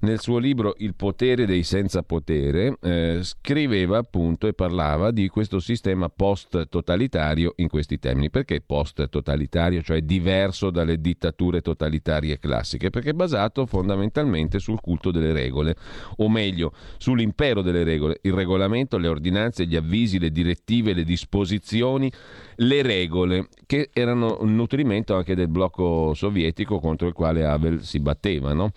[0.00, 5.58] nel suo libro Il potere dei senza potere, eh, scriveva appunto e parlava di questo
[5.58, 8.30] sistema post-totalitario in questi termini.
[8.30, 12.88] Perché post-totalitario, cioè diverso dalle dittature totalitarie classiche?
[12.88, 15.74] Perché è basato fondamentalmente su sul culto delle regole,
[16.16, 22.10] o meglio, sull'impero delle regole, il regolamento, le ordinanze, gli avvisi, le direttive, le disposizioni,
[22.56, 27.98] le regole, che erano un nutrimento anche del blocco sovietico contro il quale Havel si
[27.98, 28.70] batteva, no?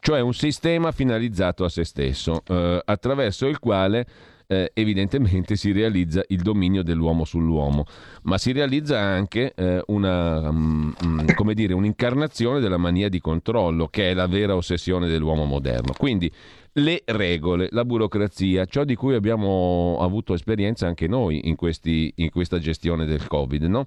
[0.00, 4.04] cioè un sistema finalizzato a se stesso, eh, attraverso il quale
[4.52, 7.86] eh, evidentemente si realizza il dominio dell'uomo sull'uomo,
[8.24, 14.10] ma si realizza anche eh, una, um, um, dire, un'incarnazione della mania di controllo, che
[14.10, 15.94] è la vera ossessione dell'uomo moderno.
[15.96, 16.30] Quindi
[16.76, 22.30] le regole, la burocrazia, ciò di cui abbiamo avuto esperienza anche noi in, questi, in
[22.30, 23.64] questa gestione del Covid.
[23.64, 23.84] No?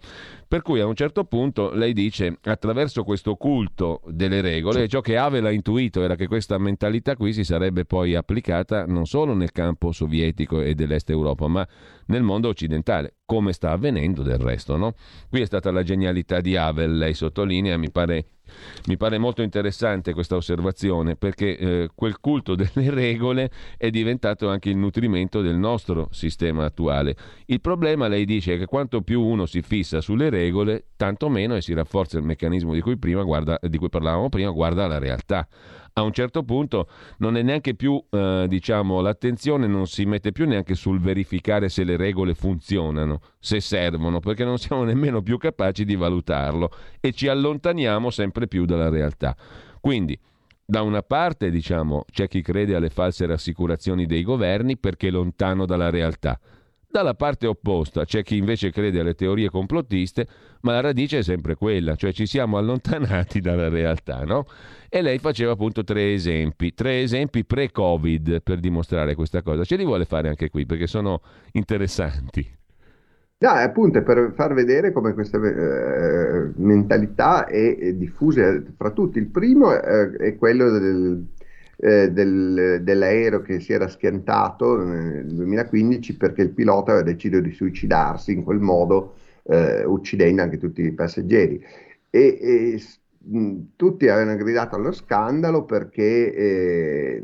[0.48, 5.18] Per cui a un certo punto lei dice, attraverso questo culto delle regole, ciò che
[5.18, 9.52] Havel ha intuito era che questa mentalità qui si sarebbe poi applicata non solo nel
[9.52, 11.68] campo sovietico e dell'est Europa, ma
[12.08, 14.78] nel mondo occidentale, come sta avvenendo del resto.
[14.78, 14.94] No?
[15.30, 18.26] Qui è stata la genialità di Havel, lei sottolinea, mi pare
[18.88, 24.70] mi pare molto interessante questa osservazione perché eh, quel culto delle regole è diventato anche
[24.70, 27.16] il nutrimento del nostro sistema attuale.
[27.46, 31.56] Il problema, lei dice, è che quanto più uno si fissa sulle regole, tanto meno
[31.56, 34.98] e si rafforza il meccanismo di cui, prima, guarda, di cui parlavamo prima, guarda la
[34.98, 35.48] realtà
[35.98, 36.90] a un certo punto
[37.20, 41.86] non è neanche più, eh, diciamo, l'attenzione non si mette più neanche sul verificare se
[41.86, 46.70] le regole funzionano, se servono, perché non siamo nemmeno più capaci di valutarlo
[47.00, 49.38] e ci allontaniamo sempre più dalla realtà.
[49.80, 50.20] Quindi,
[50.66, 55.66] da una parte, diciamo, c'è chi crede alle false rassicurazioni dei governi perché è lontano
[55.66, 56.38] dalla realtà.
[56.96, 60.28] Dalla parte opposta c'è chi invece crede alle teorie complottiste,
[60.62, 64.46] ma la radice è sempre quella, cioè ci siamo allontanati dalla realtà, no?
[64.88, 69.66] E lei faceva appunto tre esempi, tre esempi pre-Covid per dimostrare questa cosa.
[69.66, 71.20] Ce li vuole fare anche qui perché sono
[71.52, 72.50] interessanti.
[73.40, 79.18] No, appunto per far vedere come questa eh, mentalità è, è, diffusa fra tutti.
[79.18, 81.28] Il primo eh, è quello del
[81.78, 87.52] eh, del, dell'aereo che si era schiantato nel 2015 perché il pilota aveva deciso di
[87.52, 91.64] suicidarsi in quel modo, eh, uccidendo anche tutti i passeggeri.
[92.10, 92.82] E, e
[93.20, 97.22] mh, tutti avevano gridato allo scandalo perché eh,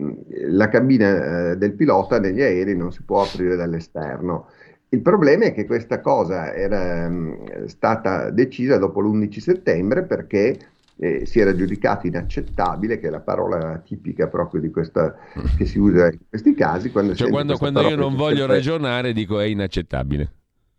[0.48, 4.48] la cabina eh, del pilota negli aerei non si può aprire dall'esterno.
[4.90, 10.57] Il problema è che questa cosa era mh, stata decisa dopo l'11 settembre perché
[10.97, 15.15] eh, si era giudicato inaccettabile, che è la parola tipica proprio di questa
[15.57, 16.91] che si usa in questi casi.
[16.91, 18.55] Quando, cioè quando, quando io non voglio sempre...
[18.55, 20.31] ragionare dico è inaccettabile.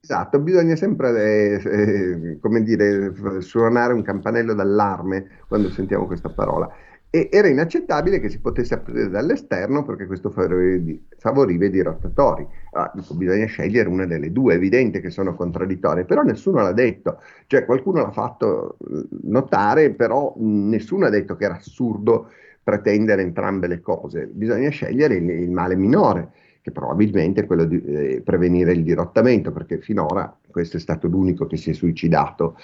[0.04, 6.68] Esatto, bisogna sempre, eh, eh, come dire, suonare un campanello d'allarme quando sentiamo questa parola.
[7.14, 12.48] E era inaccettabile che si potesse aprire dall'esterno perché questo favoriva i dirottatori.
[12.70, 16.72] Allora, dico, bisogna scegliere una delle due, è evidente che sono contraddittorie, però nessuno l'ha
[16.72, 22.30] detto, cioè qualcuno l'ha fatto eh, notare, però nessuno ha detto che era assurdo
[22.62, 26.30] pretendere entrambe le cose, bisogna scegliere il, il male minore
[26.62, 31.46] che probabilmente è quello di eh, prevenire il dirottamento, perché finora questo è stato l'unico
[31.46, 32.56] che si è suicidato.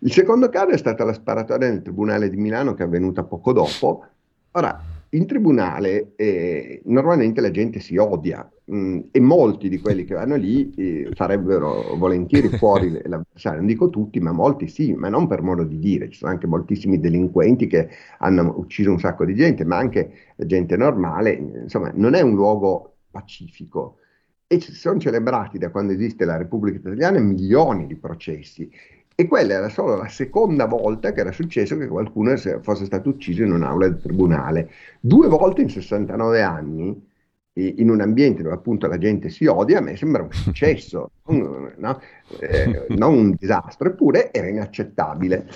[0.00, 3.52] Il secondo caso è stata la sparatoria nel Tribunale di Milano che è avvenuta poco
[3.52, 4.06] dopo.
[4.52, 4.80] Ora,
[5.12, 10.14] in tribunale eh, normalmente la gente si odia mh, mm, e molti di quelli che
[10.14, 15.26] vanno lì eh, farebbero volentieri fuori l'avversario, non dico tutti, ma molti sì, ma non
[15.26, 19.34] per modo di dire, ci sono anche moltissimi delinquenti che hanno ucciso un sacco di
[19.34, 21.32] gente, ma anche gente normale,
[21.62, 23.98] insomma non è un luogo pacifico
[24.46, 28.70] e si sono celebrati da quando esiste la Repubblica Italiana milioni di processi
[29.14, 33.42] e quella era solo la seconda volta che era successo che qualcuno fosse stato ucciso
[33.42, 34.70] in un'aula di tribunale.
[34.98, 37.08] Due volte in 69 anni,
[37.52, 42.00] in un ambiente dove appunto la gente si odia, a me sembra un successo, no?
[42.40, 45.46] eh, non un disastro, eppure era inaccettabile.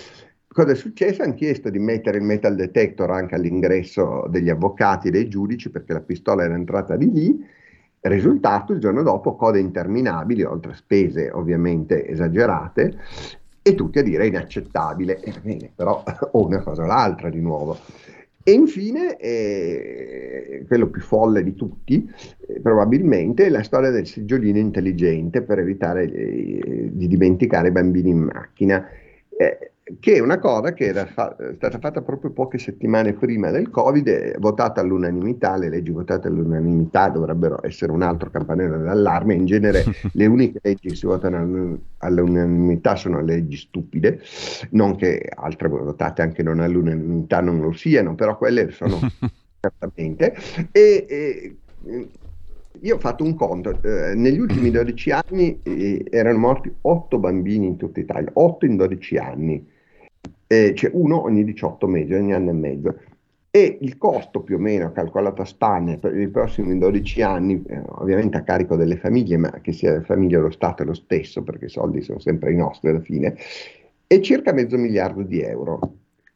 [0.55, 1.23] Cosa è successo?
[1.25, 5.93] Hanno chiesto di mettere il metal detector anche all'ingresso degli avvocati e dei giudici perché
[5.93, 7.45] la pistola era entrata di lì.
[7.99, 12.97] Risultato, il giorno dopo, code interminabili, oltre spese ovviamente esagerate,
[13.63, 15.19] e tutti a dire inaccettabile.
[15.23, 17.77] Eh, bene, però o una cosa o l'altra di nuovo.
[18.45, 22.09] E infine, eh, quello più folle di tutti,
[22.47, 28.11] eh, probabilmente, è la storia del seggiolino intelligente per evitare eh, di dimenticare i bambini
[28.11, 28.87] in macchina.
[29.37, 29.71] Eh,
[30.01, 34.39] che è una cosa che era fa- stata fatta proprio poche settimane prima del Covid,
[34.39, 40.27] votata all'unanimità, le leggi votate all'unanimità dovrebbero essere un altro campanello d'allarme, in genere le
[40.27, 44.23] uniche leggi che si votano all'unanimità sono leggi stupide,
[44.71, 48.99] non che altre votate anche non all'unanimità non lo siano, però quelle sono
[49.61, 50.35] certamente.
[50.73, 51.57] E, e,
[52.81, 57.67] io ho fatto un conto, eh, negli ultimi 12 anni eh, erano morti 8 bambini
[57.67, 59.73] in tutta Italia, 8 in 12 anni
[60.47, 62.99] eh, cioè uno ogni 18 mesi, ogni anno e mezzo.
[63.51, 67.83] E il costo più o meno calcolato a Spagna per i prossimi 12 anni, eh,
[67.87, 70.95] ovviamente a carico delle famiglie, ma che sia la famiglia o lo Stato è lo
[70.95, 73.37] stesso, perché i soldi sono sempre i nostri alla fine,
[74.07, 75.79] è circa mezzo miliardo di euro.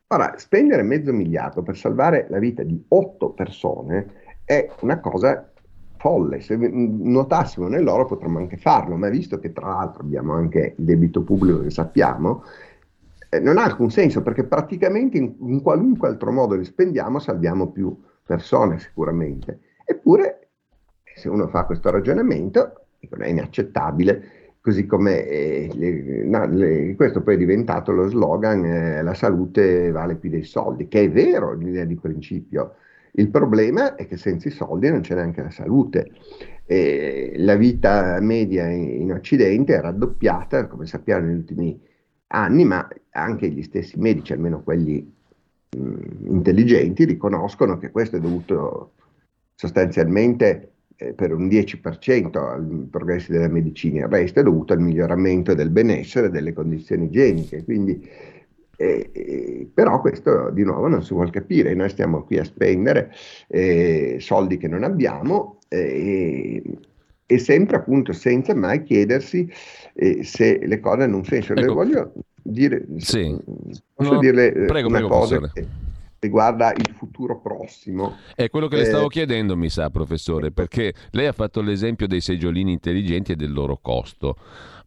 [0.09, 4.07] Ora, spendere mezzo miliardo per salvare la vita di 8 persone
[4.45, 5.51] è una cosa
[5.99, 6.41] folle.
[6.41, 11.23] Se nuotassimo nell'oro potremmo anche farlo, ma visto che tra l'altro abbiamo anche il debito
[11.23, 12.45] pubblico che sappiamo,
[13.41, 17.95] non ha alcun senso perché praticamente in, in, qualunque altro modo li spendiamo salviamo più
[18.25, 19.61] persone sicuramente.
[19.85, 20.49] Eppure,
[21.15, 27.35] se uno fa questo ragionamento, è inaccettabile, così come eh, le, no, le, questo poi
[27.35, 31.85] è diventato lo slogan eh, la salute vale più dei soldi, che è vero l'idea
[31.85, 32.75] di principio.
[33.13, 36.11] Il problema è che senza i soldi non c'è neanche la salute.
[36.67, 41.81] Eh, la vita media in, in Occidente è raddoppiata, come sappiamo negli ultimi
[42.29, 45.13] anni, ma anche gli stessi medici, almeno quelli
[45.77, 48.93] mh, intelligenti, riconoscono che questo è dovuto
[49.55, 55.55] sostanzialmente eh, per un 10% ai progressi della medicina, il resto è dovuto al miglioramento
[55.55, 57.65] del benessere delle condizioni igieniche.
[57.65, 58.09] Quindi,
[58.77, 63.13] eh, eh, però questo di nuovo non si vuole capire, noi stiamo qui a spendere
[63.49, 66.63] eh, soldi che non abbiamo eh,
[67.31, 69.51] e sempre appunto senza mai chiedersi
[69.99, 71.53] eh, se le cose hanno un senso.
[71.53, 71.61] Ecco.
[71.61, 73.37] Le voglio dire, sì.
[73.93, 75.67] posso no, dirle eh, prego, una prego, cosa che
[76.21, 78.17] riguarda il futuro prossimo.
[78.35, 82.07] È quello che le stavo eh, chiedendo, mi sa, professore, perché lei ha fatto l'esempio
[82.07, 84.37] dei seggiolini intelligenti e del loro costo.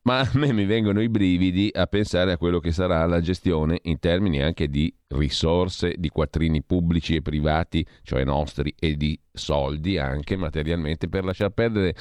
[0.04, 3.80] Ma a me mi vengono i brividi a pensare a quello che sarà la gestione
[3.84, 10.00] in termini anche di risorse, di quattrini pubblici e privati, cioè nostri, e di soldi
[10.00, 11.94] anche materialmente per lasciar perdere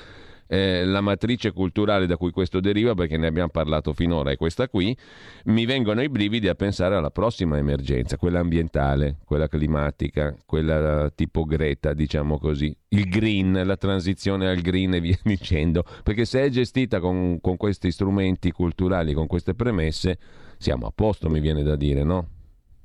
[0.52, 4.68] eh, la matrice culturale da cui questo deriva, perché ne abbiamo parlato finora, è questa
[4.68, 4.97] qui,
[5.44, 11.44] mi vengono i brividi a pensare alla prossima emergenza, quella ambientale, quella climatica, quella tipo
[11.44, 16.48] Greta, diciamo così, il green, la transizione al green e via dicendo, perché se è
[16.48, 20.18] gestita con, con questi strumenti culturali, con queste premesse,
[20.59, 22.27] siamo a posto, mi viene da dire, no?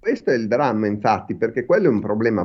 [0.06, 2.41] Questo è il dramma, infatti, perché quello è un problema,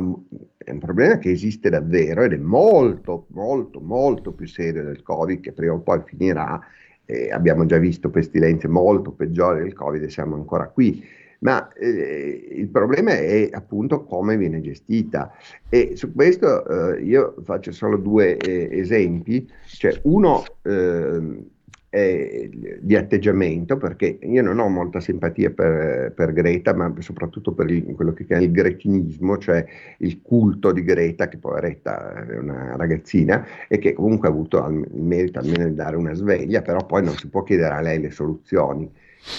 [0.57, 5.41] è un problema che esiste davvero ed è molto, molto, molto più serio del Covid,
[5.41, 6.59] che prima o poi finirà.
[7.05, 11.05] Eh, abbiamo già visto pestilenze molto peggiori del Covid e siamo ancora qui.
[11.41, 15.31] Ma eh, il problema è appunto come viene gestita.
[15.69, 19.47] E su questo eh, io faccio solo due eh, esempi.
[19.67, 21.45] Cioè, uno, ehm,
[21.91, 27.69] eh, di atteggiamento, perché io non ho molta simpatia per, per Greta, ma soprattutto per
[27.71, 29.65] il, quello che chiama il gretinismo, cioè
[29.99, 34.87] il culto di Greta, che poveretta è una ragazzina e che comunque ha avuto il
[34.93, 38.11] merito almeno di dare una sveglia, però poi non si può chiedere a lei le
[38.11, 38.89] soluzioni.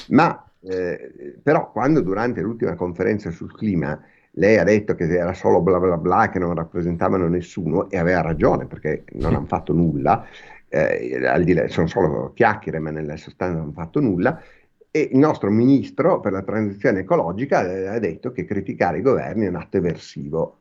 [0.10, 4.00] Ma eh, però quando durante l'ultima conferenza sul clima
[4.36, 8.22] lei ha detto che era solo bla bla bla, che non rappresentavano nessuno, e aveva
[8.22, 10.26] ragione perché non hanno fatto nulla,
[10.72, 14.42] eh, al di là, sono solo chiacchiere, ma nella sostanza non hanno fatto nulla.
[14.90, 19.46] E il nostro ministro per la transizione ecologica eh, ha detto che criticare i governi
[19.46, 20.58] è un atto eversivo.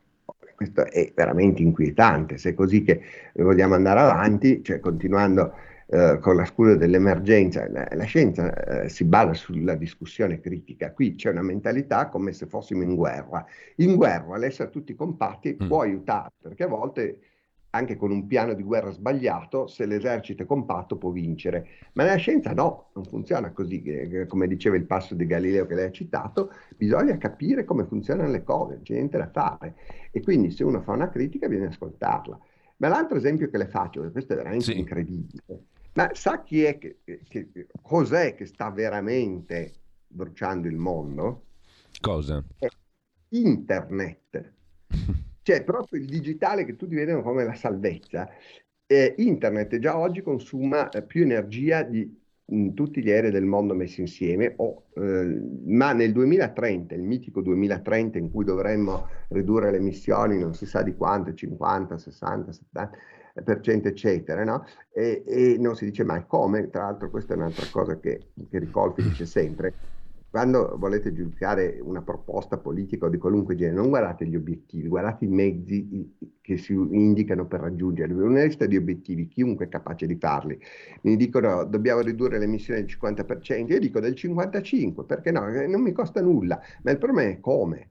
[0.54, 2.36] Questo è veramente inquietante.
[2.36, 3.00] Se è così che
[3.34, 5.54] vogliamo andare avanti, cioè continuando
[5.86, 10.92] eh, con la scusa dell'emergenza, la, la scienza eh, si basa sulla discussione critica.
[10.92, 13.44] Qui c'è una mentalità come se fossimo in guerra.
[13.76, 15.66] In guerra l'essere tutti compatti mm.
[15.66, 17.18] può aiutare, perché a volte
[17.70, 21.66] anche con un piano di guerra sbagliato, se l'esercito è compatto può vincere.
[21.92, 25.86] Ma nella scienza no, non funziona così, come diceva il passo di Galileo che lei
[25.86, 29.74] ha citato, bisogna capire come funzionano le cose, non c'è niente da fare.
[30.10, 32.38] E quindi se uno fa una critica bisogna ascoltarla.
[32.78, 34.78] Ma l'altro esempio che le faccio, questo è veramente sì.
[34.78, 39.72] incredibile, ma sa chi è che, che, cos'è che sta veramente
[40.06, 41.44] bruciando il mondo?
[42.01, 42.42] Cosa?
[42.59, 42.68] È
[43.28, 44.52] internet.
[45.51, 48.31] Cioè, proprio il digitale che tutti vedono come la salvezza.
[48.86, 52.18] Eh, internet già oggi consuma eh, più energia di
[52.72, 58.18] tutti gli aerei del mondo messi insieme, o, eh, ma nel 2030, il mitico 2030
[58.18, 64.44] in cui dovremmo ridurre le emissioni non si sa di quanto, 50, 60, 70 eccetera,
[64.44, 64.64] no?
[64.93, 68.59] E, e, non si dice mai come, tra l'altro questa è un'altra cosa che, che
[68.60, 69.74] Ricolfi dice sempre,
[70.31, 75.24] quando volete giudicare una proposta politica o di qualunque genere, non guardate gli obiettivi, guardate
[75.24, 78.15] i mezzi che si indicano per raggiungerli.
[78.15, 80.57] Una lista di obiettivi, chiunque è capace di farli.
[81.02, 85.51] Mi dicono dobbiamo ridurre le emissioni del 50%, io dico del 55%, perché no?
[85.66, 87.90] Non mi costa nulla, ma il problema è come.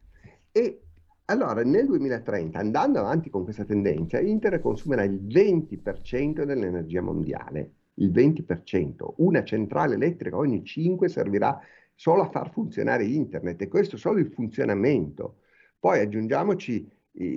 [0.54, 0.82] E
[1.26, 7.74] allora, nel 2030, andando avanti con questa tendenza, Inter consumerà il 20% dell'energia mondiale.
[7.96, 9.16] Il 20%.
[9.18, 11.60] Una centrale elettrica ogni 5 servirà
[12.00, 15.40] solo a far funzionare internet e questo solo il funzionamento.
[15.78, 16.90] Poi aggiungiamoci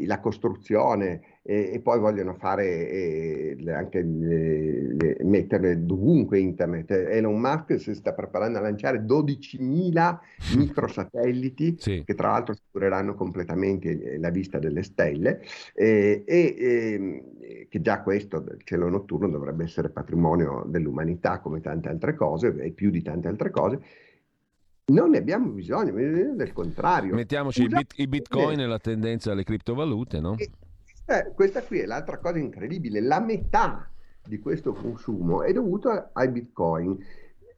[0.04, 6.92] la costruzione e, e, poi vogliono fare eh, anche le, le, mettere dovunque internet.
[6.92, 10.18] Elon Musk si sta preparando a lanciare 12.000
[10.56, 12.02] microsatelliti sì.
[12.04, 15.42] che tra l'altro assicureranno completamente la vista delle stelle
[15.74, 21.88] eh, e eh, che già questo del cielo notturno dovrebbe essere patrimonio dell'umanità come tante
[21.88, 23.80] altre cose e più di tante altre cose
[24.92, 27.14] non ne abbiamo bisogno, del contrario.
[27.14, 30.36] Mettiamoci i, bit, i, bitcoin e la tendenza alle criptovalute, no?
[30.36, 30.50] E,
[31.06, 33.90] eh, questa qui è l'altra cosa incredibile, la metà
[34.24, 36.96] di questo consumo è dovuto ai bitcoin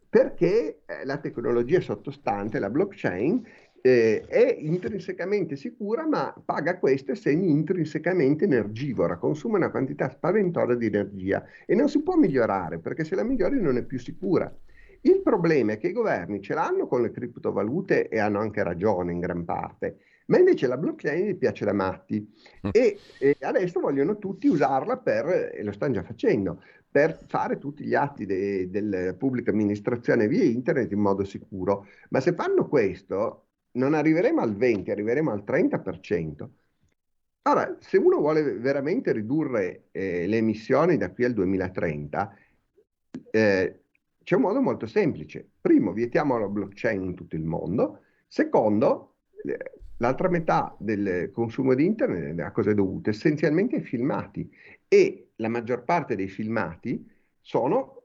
[0.09, 3.45] perché eh, la tecnologia sottostante, la blockchain,
[3.87, 10.87] eh, è intrinsecamente sicura, ma paga questo essendo intrinsecamente energivora, consuma una quantità spaventosa di
[10.87, 14.51] energia e non si può migliorare perché se la migliori non è più sicura.
[15.07, 19.13] Il problema è che i governi ce l'hanno con le criptovalute e hanno anche ragione
[19.13, 22.27] in gran parte, ma invece la blockchain gli piace da matti
[22.67, 22.71] mm.
[22.73, 27.85] e, e, adesso vogliono tutti usarla per, e lo stanno già facendo, per fare tutti
[27.85, 31.87] gli atti de, della pubblica amministrazione via internet in modo sicuro.
[32.09, 36.49] Ma se fanno questo, non arriveremo al 20, arriveremo al 30%.
[37.47, 42.37] Ora, se uno vuole veramente ridurre eh, le emissioni da qui al 2030,
[43.31, 43.84] eh,
[44.25, 45.47] c'è un modo molto semplice.
[45.61, 48.01] Primo, vietiamo la blockchain in tutto il mondo.
[48.27, 49.17] Secondo,
[49.99, 53.11] l'altra metà del consumo di internet a cosa è dovuto?
[53.11, 54.51] Essenzialmente ai filmati.
[54.89, 57.07] E la maggior parte dei filmati
[57.41, 58.05] sono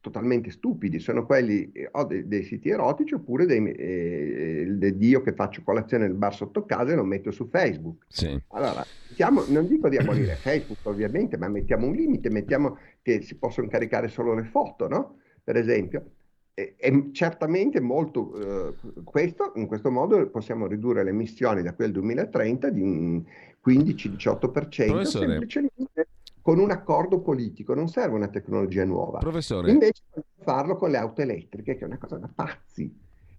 [0.00, 5.20] totalmente stupidi, sono quelli eh, o dei, dei, siti erotici oppure dei, eh, del Dio
[5.20, 8.04] che faccio colazione nel bar sotto casa e lo metto su Facebook.
[8.06, 8.40] Sì.
[8.48, 13.36] Allora, mettiamo, non dico di abolire Facebook ovviamente, ma mettiamo un limite, mettiamo che si
[13.36, 15.16] possono caricare solo le foto, no?
[15.46, 16.10] Per esempio,
[16.52, 18.74] è, è certamente molto eh,
[19.04, 23.22] questo, in questo modo possiamo ridurre le emissioni da quel 2030 di un
[23.64, 26.08] 15-18% semplicemente
[26.42, 29.18] con un accordo politico, non serve una tecnologia nuova.
[29.18, 29.70] Professore.
[29.70, 30.02] Invece
[30.42, 32.92] farlo con le auto elettriche, che è una cosa da pazzi.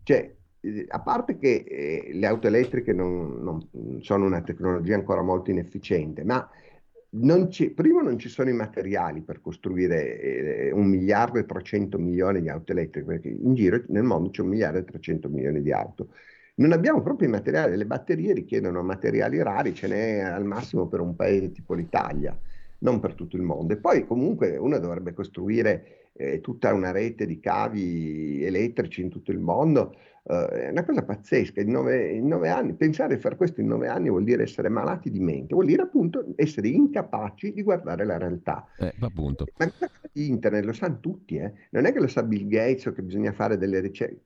[0.03, 5.21] Cioè, eh, a parte che eh, le auto elettriche non, non, sono una tecnologia ancora
[5.21, 6.49] molto inefficiente, ma
[7.19, 12.41] non prima non ci sono i materiali per costruire eh, un miliardo e 300 milioni
[12.41, 15.72] di auto elettriche, perché in giro nel mondo c'è un miliardo e 300 milioni di
[15.72, 16.10] auto.
[16.56, 21.02] Non abbiamo proprio i materiali, le batterie richiedono materiali rari, ce n'è al massimo per
[21.02, 22.35] un paese tipo l'Italia,
[22.80, 23.73] non per tutto il mondo.
[23.73, 29.31] E poi comunque uno dovrebbe costruire eh, tutta una rete di cavi elettrici in tutto
[29.31, 29.95] il mondo,
[30.28, 33.88] è una cosa pazzesca, in nove, in nove, anni, pensare di fare questo in nove
[33.88, 38.18] anni vuol dire essere malati di mente, vuol dire appunto essere incapaci di guardare la
[38.18, 38.68] realtà.
[38.78, 39.45] Eh, appunto.
[39.58, 39.72] Ma
[40.14, 41.54] internet lo sanno tutti, eh?
[41.72, 44.20] non è che lo sa Bill Gates o che bisogna fare delle ricerche.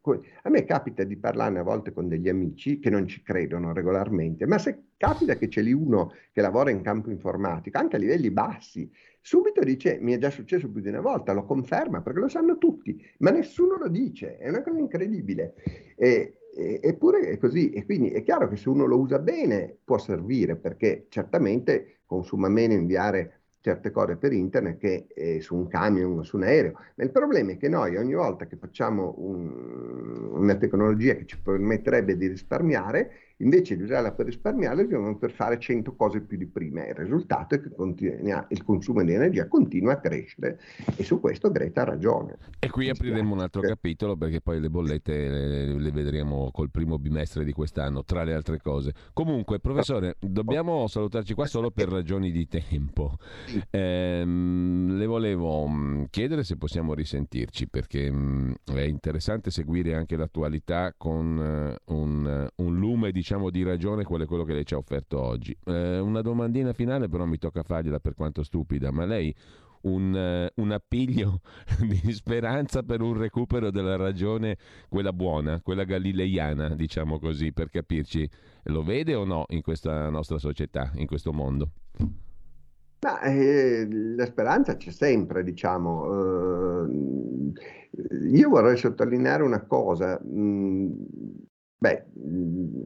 [0.44, 4.46] A me capita di parlarne a volte con degli amici che non ci credono regolarmente,
[4.48, 8.32] ma se capita che c'è lì uno che lavora in campo informatico, anche a livelli
[8.32, 8.90] bassi,
[9.22, 12.58] subito dice, mi è già successo più di una volta, lo conferma perché lo sanno
[12.58, 15.54] tutti, ma nessuno lo dice, è una cosa incredibile.
[15.96, 19.98] E, eppure è così, e quindi è chiaro che se uno lo usa bene può
[19.98, 26.18] servire, perché certamente consuma meno inviare certe cose per internet che eh, su un camion
[26.18, 26.74] o su un aereo.
[26.96, 31.40] Ma il problema è che noi ogni volta che facciamo un, una tecnologia che ci
[31.40, 33.12] permetterebbe di risparmiare,
[33.42, 36.86] invece di usarla per risparmiare, dobbiamo per fare 100 cose più di prima.
[36.86, 40.60] Il risultato è che continua, il consumo di energia continua a crescere
[40.96, 42.38] e su questo Greta ha ragione.
[42.60, 46.98] E qui apriremo un altro capitolo perché poi le bollette le, le, vedremo col primo
[47.00, 48.94] bimestre di quest'anno, tra le altre cose.
[49.14, 53.18] Comunque, professore, dobbiamo salutarci qua solo per ragioni di tempo.
[53.70, 60.94] Ehm, le volevo mm, chiedere se possiamo risentirci perché mm, è interessante seguire anche l'attualità
[60.96, 64.74] con uh, un, un lume di diciamo di ragione qual è quello che lei ci
[64.74, 65.56] ha offerto oggi.
[65.66, 69.34] Eh, una domandina finale però mi tocca fargliela per quanto stupida, ma lei
[69.84, 71.40] un, uh, un, appiglio
[71.80, 74.58] di speranza per un recupero della ragione,
[74.90, 78.30] quella buona, quella galileiana, diciamo così, per capirci,
[78.64, 81.72] lo vede o no in questa nostra società, in questo mondo?
[83.00, 86.04] Ma, eh, la speranza c'è sempre, diciamo.
[86.04, 87.54] Uh,
[88.30, 90.22] io vorrei sottolineare una cosa.
[90.24, 90.92] Mm,
[91.84, 92.06] Beh,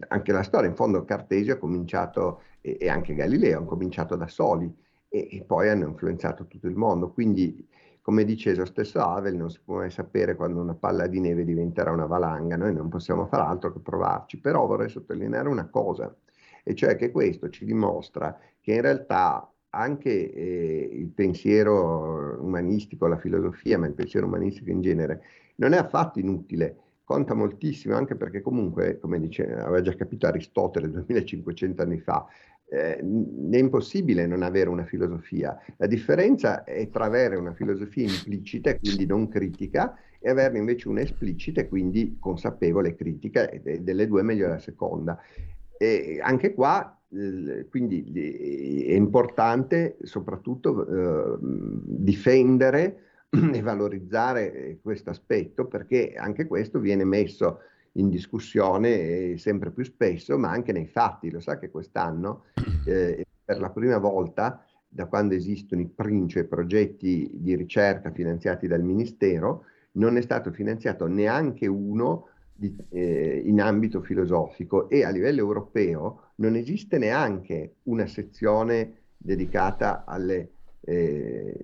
[0.08, 4.74] anche la storia, in fondo Cartesio ha cominciato, e, anche Galileo hanno cominciato da soli
[5.10, 7.12] e, e, poi hanno influenzato tutto il mondo.
[7.12, 7.68] Quindi,
[8.02, 11.44] come dice lo stesso Havel, non si può mai sapere quando una palla di neve
[11.44, 14.40] diventerà una valanga, noi non possiamo fare altro che provarci.
[14.40, 16.16] Però vorrei sottolineare una cosa,
[16.64, 23.18] e cioè che questo ci dimostra che in realtà anche eh, il pensiero umanistico, la
[23.18, 25.22] filosofia, ma il pensiero umanistico in genere,
[25.56, 30.90] non è affatto inutile conta moltissimo anche perché comunque, come dice, aveva già capito Aristotele
[30.90, 32.26] 2500 anni fa,
[32.68, 35.58] eh, è impossibile non avere una filosofia.
[35.78, 40.90] La differenza è tra avere una filosofia implicita e quindi non critica e averne invece
[40.90, 45.18] una esplicita e quindi consapevole critica e delle due meglio la seconda.
[45.78, 47.00] E anche qua
[47.70, 48.04] quindi
[48.88, 53.00] è importante soprattutto eh, difendere
[53.54, 57.60] e valorizzare eh, questo aspetto perché anche questo viene messo
[57.94, 61.32] in discussione eh, sempre più spesso, ma anche nei fatti.
[61.32, 62.46] Lo sa che quest'anno,
[62.86, 68.82] eh, per la prima volta, da quando esistono i principi progetti di ricerca finanziati dal
[68.82, 75.42] Ministero, non è stato finanziato neanche uno di, eh, in ambito filosofico e a livello
[75.42, 80.52] europeo non esiste neanche una sezione dedicata alle
[80.86, 81.58] eh,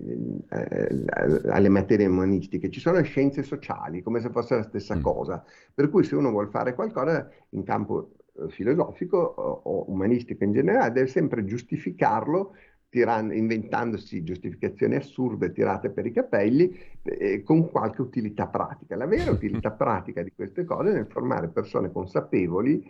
[0.49, 1.05] eh,
[1.49, 5.01] alle materie umanistiche, ci sono scienze sociali, come se fosse la stessa mm.
[5.01, 5.43] cosa.
[5.73, 10.53] Per cui se uno vuole fare qualcosa in campo eh, filosofico o, o umanistico in
[10.53, 12.55] generale, deve sempre giustificarlo
[12.89, 18.95] tirando, inventandosi giustificazioni assurde tirate per i capelli eh, con qualche utilità pratica.
[18.95, 22.83] La vera utilità pratica di queste cose è nel formare persone consapevoli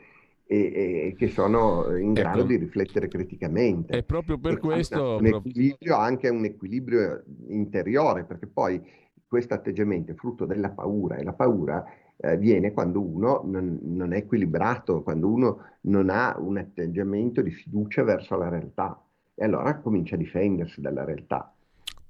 [0.52, 2.48] e, e, che sono in grado ecco.
[2.48, 3.98] di riflettere criticamente.
[3.98, 5.16] E proprio per e questo...
[5.16, 8.82] Un equilibrio, anche un equilibrio interiore, perché poi
[9.26, 11.86] questo atteggiamento è frutto della paura e la paura
[12.18, 17.52] eh, viene quando uno non, non, è equilibrato, quando uno non ha un atteggiamento di
[17.52, 19.02] fiducia verso la realtà
[19.34, 21.56] e allora comincia a difendersi dalla realtà.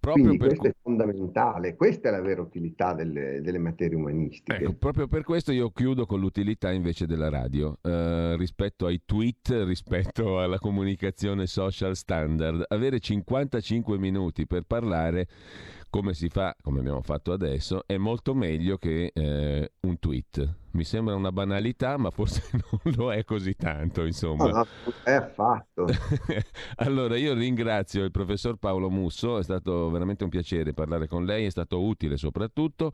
[0.01, 4.57] Proprio Quindi questo è fondamentale, questa è la vera utilità delle, delle materie umanistiche.
[4.57, 9.51] Ecco, proprio per questo io chiudo con l'utilità invece della radio, eh, rispetto ai tweet,
[9.63, 12.63] rispetto alla comunicazione social standard.
[12.69, 15.27] Avere 55 minuti per parlare
[15.91, 20.60] come si fa, come abbiamo fatto adesso, è molto meglio che eh, un tweet.
[20.73, 22.43] Mi sembra una banalità, ma forse
[22.83, 24.45] non lo è così tanto, insomma.
[24.45, 24.67] No, no,
[25.03, 25.87] è affatto.
[26.77, 31.45] allora, io ringrazio il professor Paolo Musso, è stato veramente un piacere parlare con lei,
[31.45, 32.93] è stato utile soprattutto.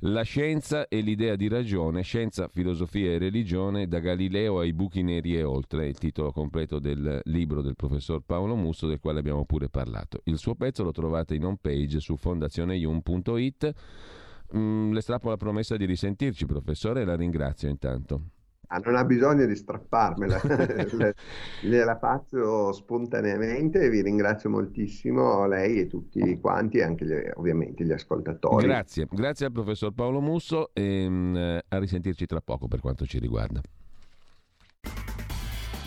[0.00, 5.36] La scienza e l'idea di ragione, scienza, filosofia e religione, da Galileo ai buchi neri
[5.36, 9.68] e oltre, il titolo completo del libro del professor Paolo Musso, del quale abbiamo pure
[9.68, 10.20] parlato.
[10.24, 13.74] Il suo pezzo lo trovate in home page su fondazioneium.it.
[14.54, 18.22] Mm, le strappo la promessa di risentirci, professore, e la ringrazio intanto.
[18.68, 20.40] Ah, non ha bisogno di strapparmela,
[21.62, 27.92] gliela faccio spontaneamente e vi ringrazio moltissimo lei e tutti quanti, anche gli, ovviamente gli
[27.92, 28.66] ascoltatori.
[28.66, 33.20] Grazie, grazie al professor Paolo Musso e um, a risentirci tra poco per quanto ci
[33.20, 33.60] riguarda.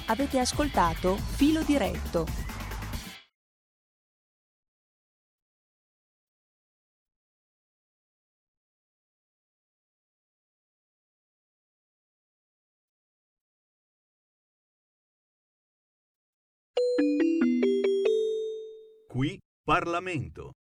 [0.07, 2.48] Avete ascoltato Filo Diretto
[19.69, 20.55] Parlamento.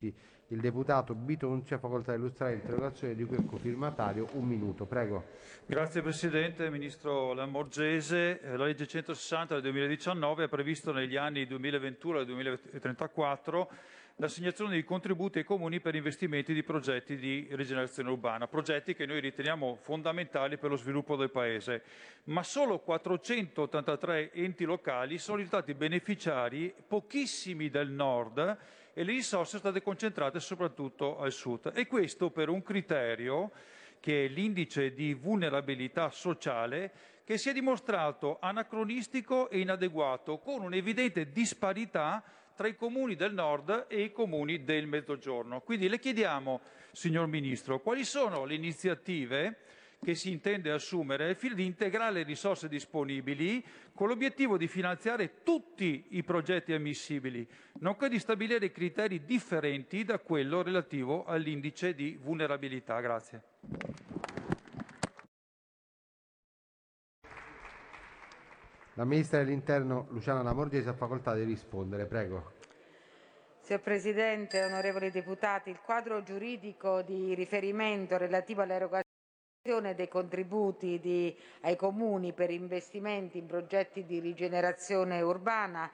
[0.00, 4.28] Il deputato Bitonci ha facoltà di illustrare l'interrogazione di cui è cofirmatario.
[4.32, 5.24] Un minuto, prego.
[5.64, 8.42] Grazie Presidente, Ministro Lamorgese.
[8.42, 13.70] Eh, la legge 160 del 2019 ha previsto negli anni 2021 e 2034
[14.20, 19.18] l'assegnazione di contributi ai comuni per investimenti di progetti di rigenerazione urbana, progetti che noi
[19.18, 21.82] riteniamo fondamentali per lo sviluppo del Paese,
[22.24, 28.58] ma solo 483 enti locali sono risultati beneficiari, pochissimi del nord,
[28.92, 31.72] e le risorse sono state concentrate soprattutto al sud.
[31.74, 33.50] E questo per un criterio
[34.00, 36.92] che è l'indice di vulnerabilità sociale
[37.24, 42.22] che si è dimostrato anacronistico e inadeguato, con un'evidente disparità
[42.60, 45.62] tra i comuni del nord e i comuni del mezzogiorno.
[45.62, 46.60] Quindi le chiediamo,
[46.92, 49.60] signor Ministro, quali sono le iniziative
[49.98, 53.64] che si intende assumere al fine di integrare le risorse disponibili
[53.94, 60.60] con l'obiettivo di finanziare tutti i progetti ammissibili, nonché di stabilire criteri differenti da quello
[60.60, 63.00] relativo all'indice di vulnerabilità.
[63.00, 64.49] Grazie.
[68.94, 72.06] La Ministra dell'Interno Luciana Lamorgese ha facoltà di rispondere.
[72.06, 72.52] Prego.
[73.60, 81.76] Signor Presidente, onorevoli deputati, il quadro giuridico di riferimento relativo all'erogazione dei contributi di, ai
[81.76, 85.88] comuni per investimenti in progetti di rigenerazione urbana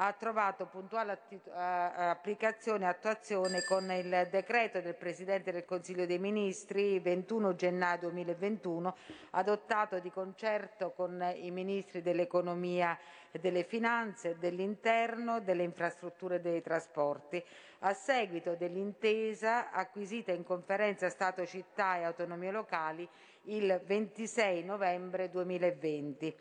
[0.00, 1.18] ha trovato puntuale
[1.54, 8.96] applicazione e attuazione con il decreto del Presidente del Consiglio dei Ministri 21 gennaio 2021
[9.30, 12.96] adottato di concerto con i Ministri dell'Economia
[13.32, 17.44] e delle Finanze, dell'Interno, delle Infrastrutture e dei Trasporti,
[17.80, 23.08] a seguito dell'intesa acquisita in Conferenza Stato, Città e Autonomie Locali
[23.44, 26.36] il 26 novembre 2020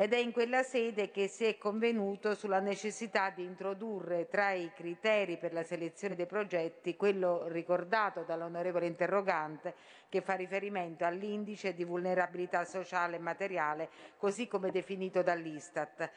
[0.00, 4.72] ed è in quella sede che si è convenuto sulla necessità di introdurre tra i
[4.74, 9.74] criteri per la selezione dei progetti quello ricordato dall'onorevole interrogante
[10.08, 16.10] che fa riferimento all'indice di vulnerabilità sociale e materiale così come definito dall'Istat.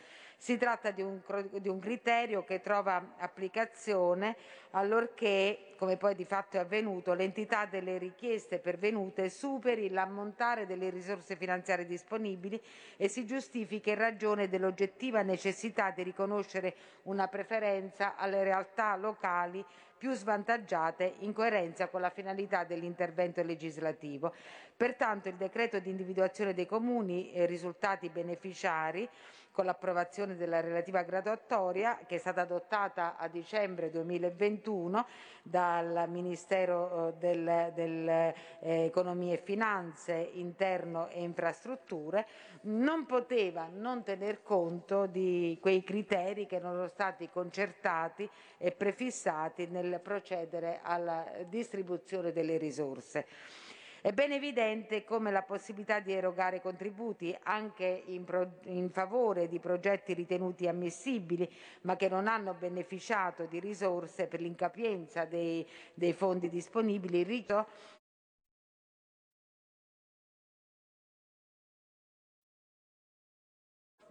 [0.43, 1.21] Si tratta di un,
[1.61, 4.35] di un criterio che trova applicazione
[4.71, 11.37] allorché, come poi di fatto è avvenuto, l'entità delle richieste pervenute superi l'ammontare delle risorse
[11.37, 12.61] finanziarie disponibili
[12.97, 19.63] e si giustifica in ragione dell'oggettiva necessità di riconoscere una preferenza alle realtà locali
[19.97, 24.33] più svantaggiate in coerenza con la finalità dell'intervento legislativo.
[24.75, 29.07] Pertanto il decreto di individuazione dei comuni risultati beneficiari
[29.53, 35.05] con l'approvazione della relativa graduatoria che è stata adottata a dicembre 2021
[35.43, 42.25] dal Ministero eh, dell'Economia eh, e Finanze, Interno e Infrastrutture,
[42.61, 48.27] non poteva non tener conto di quei criteri che erano stati concertati
[48.57, 53.27] e prefissati nel procedere alla distribuzione delle risorse.
[54.05, 59.59] È ben evidente come la possibilità di erogare contributi anche in, pro- in favore di
[59.59, 61.49] progetti ritenuti ammissibili
[61.83, 67.23] ma che non hanno beneficiato di risorse per l'incapienza dei, dei fondi disponibili.
[67.23, 67.65] Rito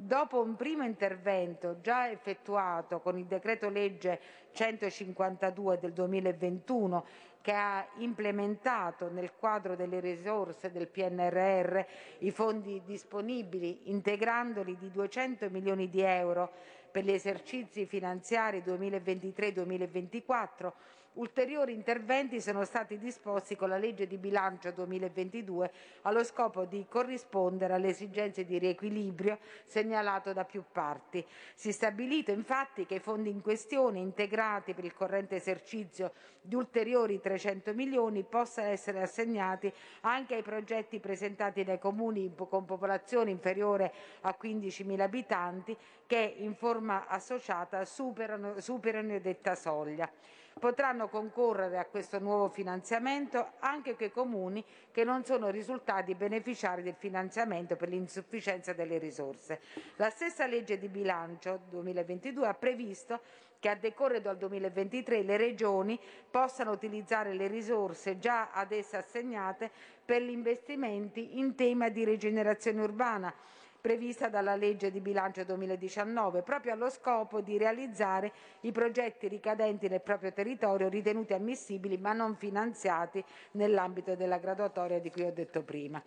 [0.04, 4.18] Dopo un primo intervento già effettuato con il decreto legge
[4.50, 7.04] 152 del 2021
[7.40, 11.80] che ha implementato nel quadro delle risorse del PNRR
[12.18, 16.50] i fondi disponibili integrandoli di 200 milioni di euro
[16.90, 20.72] per gli esercizi finanziari 2023-2024
[21.14, 25.70] Ulteriori interventi sono stati disposti con la legge di bilancio 2022
[26.02, 31.22] allo scopo di corrispondere alle esigenze di riequilibrio segnalato da più parti.
[31.54, 36.54] Si è stabilito infatti che i fondi in questione, integrati per il corrente esercizio di
[36.54, 39.70] ulteriori 300 milioni, possano essere assegnati
[40.00, 45.76] anche ai progetti presentati dai comuni con popolazione inferiore a 15.000 abitanti
[46.06, 50.10] che in forma associata superano, superano detta soglia.
[50.58, 56.96] Potranno concorrere a questo nuovo finanziamento anche quei comuni che non sono risultati beneficiari del
[56.96, 59.60] finanziamento per l'insufficienza delle risorse.
[59.96, 63.20] La stessa legge di bilancio 2022 ha previsto
[63.62, 65.98] che a decorrere dal 2023 le regioni
[66.28, 69.70] possano utilizzare le risorse già ad esse assegnate
[70.04, 73.32] per gli investimenti in tema di rigenerazione urbana
[73.82, 80.00] prevista dalla legge di bilancio 2019, proprio allo scopo di realizzare i progetti ricadenti nel
[80.00, 83.22] proprio territorio ritenuti ammissibili ma non finanziati
[83.52, 86.00] nell'ambito della graduatoria di cui ho detto prima.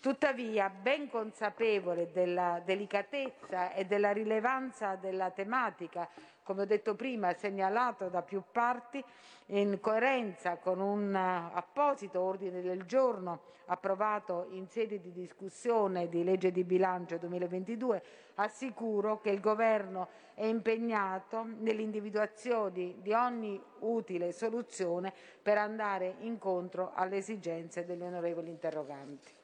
[0.00, 6.08] Tuttavia, ben consapevole della delicatezza e della rilevanza della tematica,
[6.42, 9.02] come ho detto prima, segnalato da più parti,
[9.46, 16.52] in coerenza con un apposito ordine del giorno approvato in sede di discussione di legge
[16.52, 18.02] di bilancio 2022,
[18.36, 25.12] assicuro che il Governo è impegnato nell'individuazione di ogni utile soluzione
[25.42, 29.35] per andare incontro alle esigenze degli onorevoli interroganti.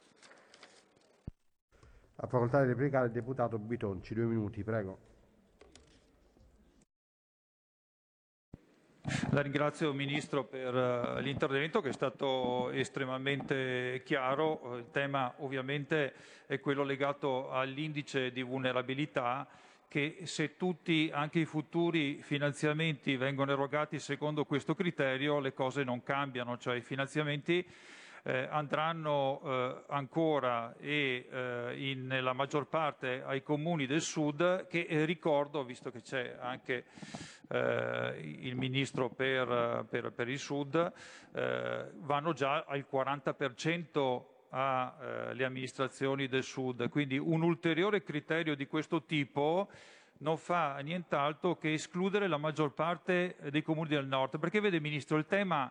[2.22, 5.10] A facoltà di replicare il deputato Bitonci, due minuti, prego.
[9.32, 14.76] La ringrazio Ministro per uh, l'intervento che è stato estremamente chiaro.
[14.76, 16.14] Il tema ovviamente
[16.46, 19.48] è quello legato all'indice di vulnerabilità
[19.88, 26.04] che se tutti, anche i futuri finanziamenti vengono erogati secondo questo criterio, le cose non
[26.04, 27.66] cambiano, cioè i finanziamenti
[28.24, 34.86] eh, andranno eh, ancora e eh, in, nella maggior parte ai comuni del sud che
[34.88, 36.84] eh, ricordo, visto che c'è anche
[37.52, 40.90] il ministro per, per, per il sud,
[41.32, 46.88] vanno già al 40% alle amministrazioni del sud.
[46.88, 49.68] Quindi un ulteriore criterio di questo tipo
[50.20, 54.38] non fa nient'altro che escludere la maggior parte dei comuni del nord.
[54.38, 55.70] Perché vede Ministro, il tema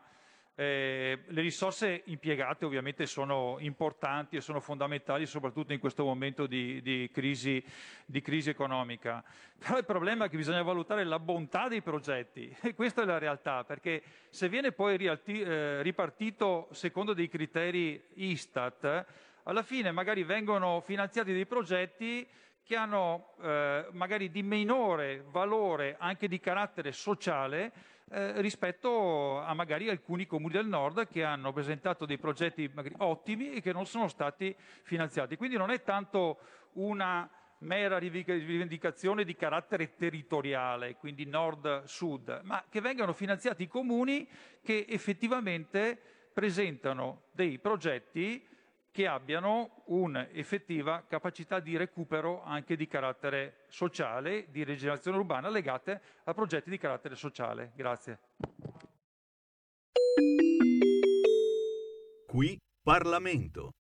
[0.56, 6.82] eh, le risorse impiegate ovviamente sono importanti e sono fondamentali soprattutto in questo momento di,
[6.82, 7.64] di, crisi,
[8.06, 9.24] di, crisi, economica,
[9.58, 13.18] però il problema è che bisogna valutare la bontà dei progetti e questa è la
[13.18, 19.06] realtà perché se viene poi rialti, eh, ripartito secondo dei criteri Istat,
[19.44, 22.28] alla fine magari vengono finanziati dei progetti
[22.64, 27.72] che hanno eh, magari di minore valore anche di carattere sociale
[28.12, 33.62] eh, rispetto a magari alcuni comuni del nord che hanno presentato dei progetti ottimi e
[33.62, 35.38] che non sono stati finanziati.
[35.38, 36.40] Quindi non è tanto
[36.74, 37.30] una
[37.60, 44.28] mera rivendicazione di carattere territoriale, quindi nord-sud, ma che vengano finanziati i comuni
[44.62, 46.00] che effettivamente
[46.34, 48.46] presentano dei progetti
[48.92, 56.34] che abbiano un'effettiva capacità di recupero anche di carattere sociale, di rigenerazione urbana legate a
[56.34, 57.72] progetti di carattere sociale.
[57.76, 58.20] Grazie.
[62.28, 63.72] Qui Parlamento.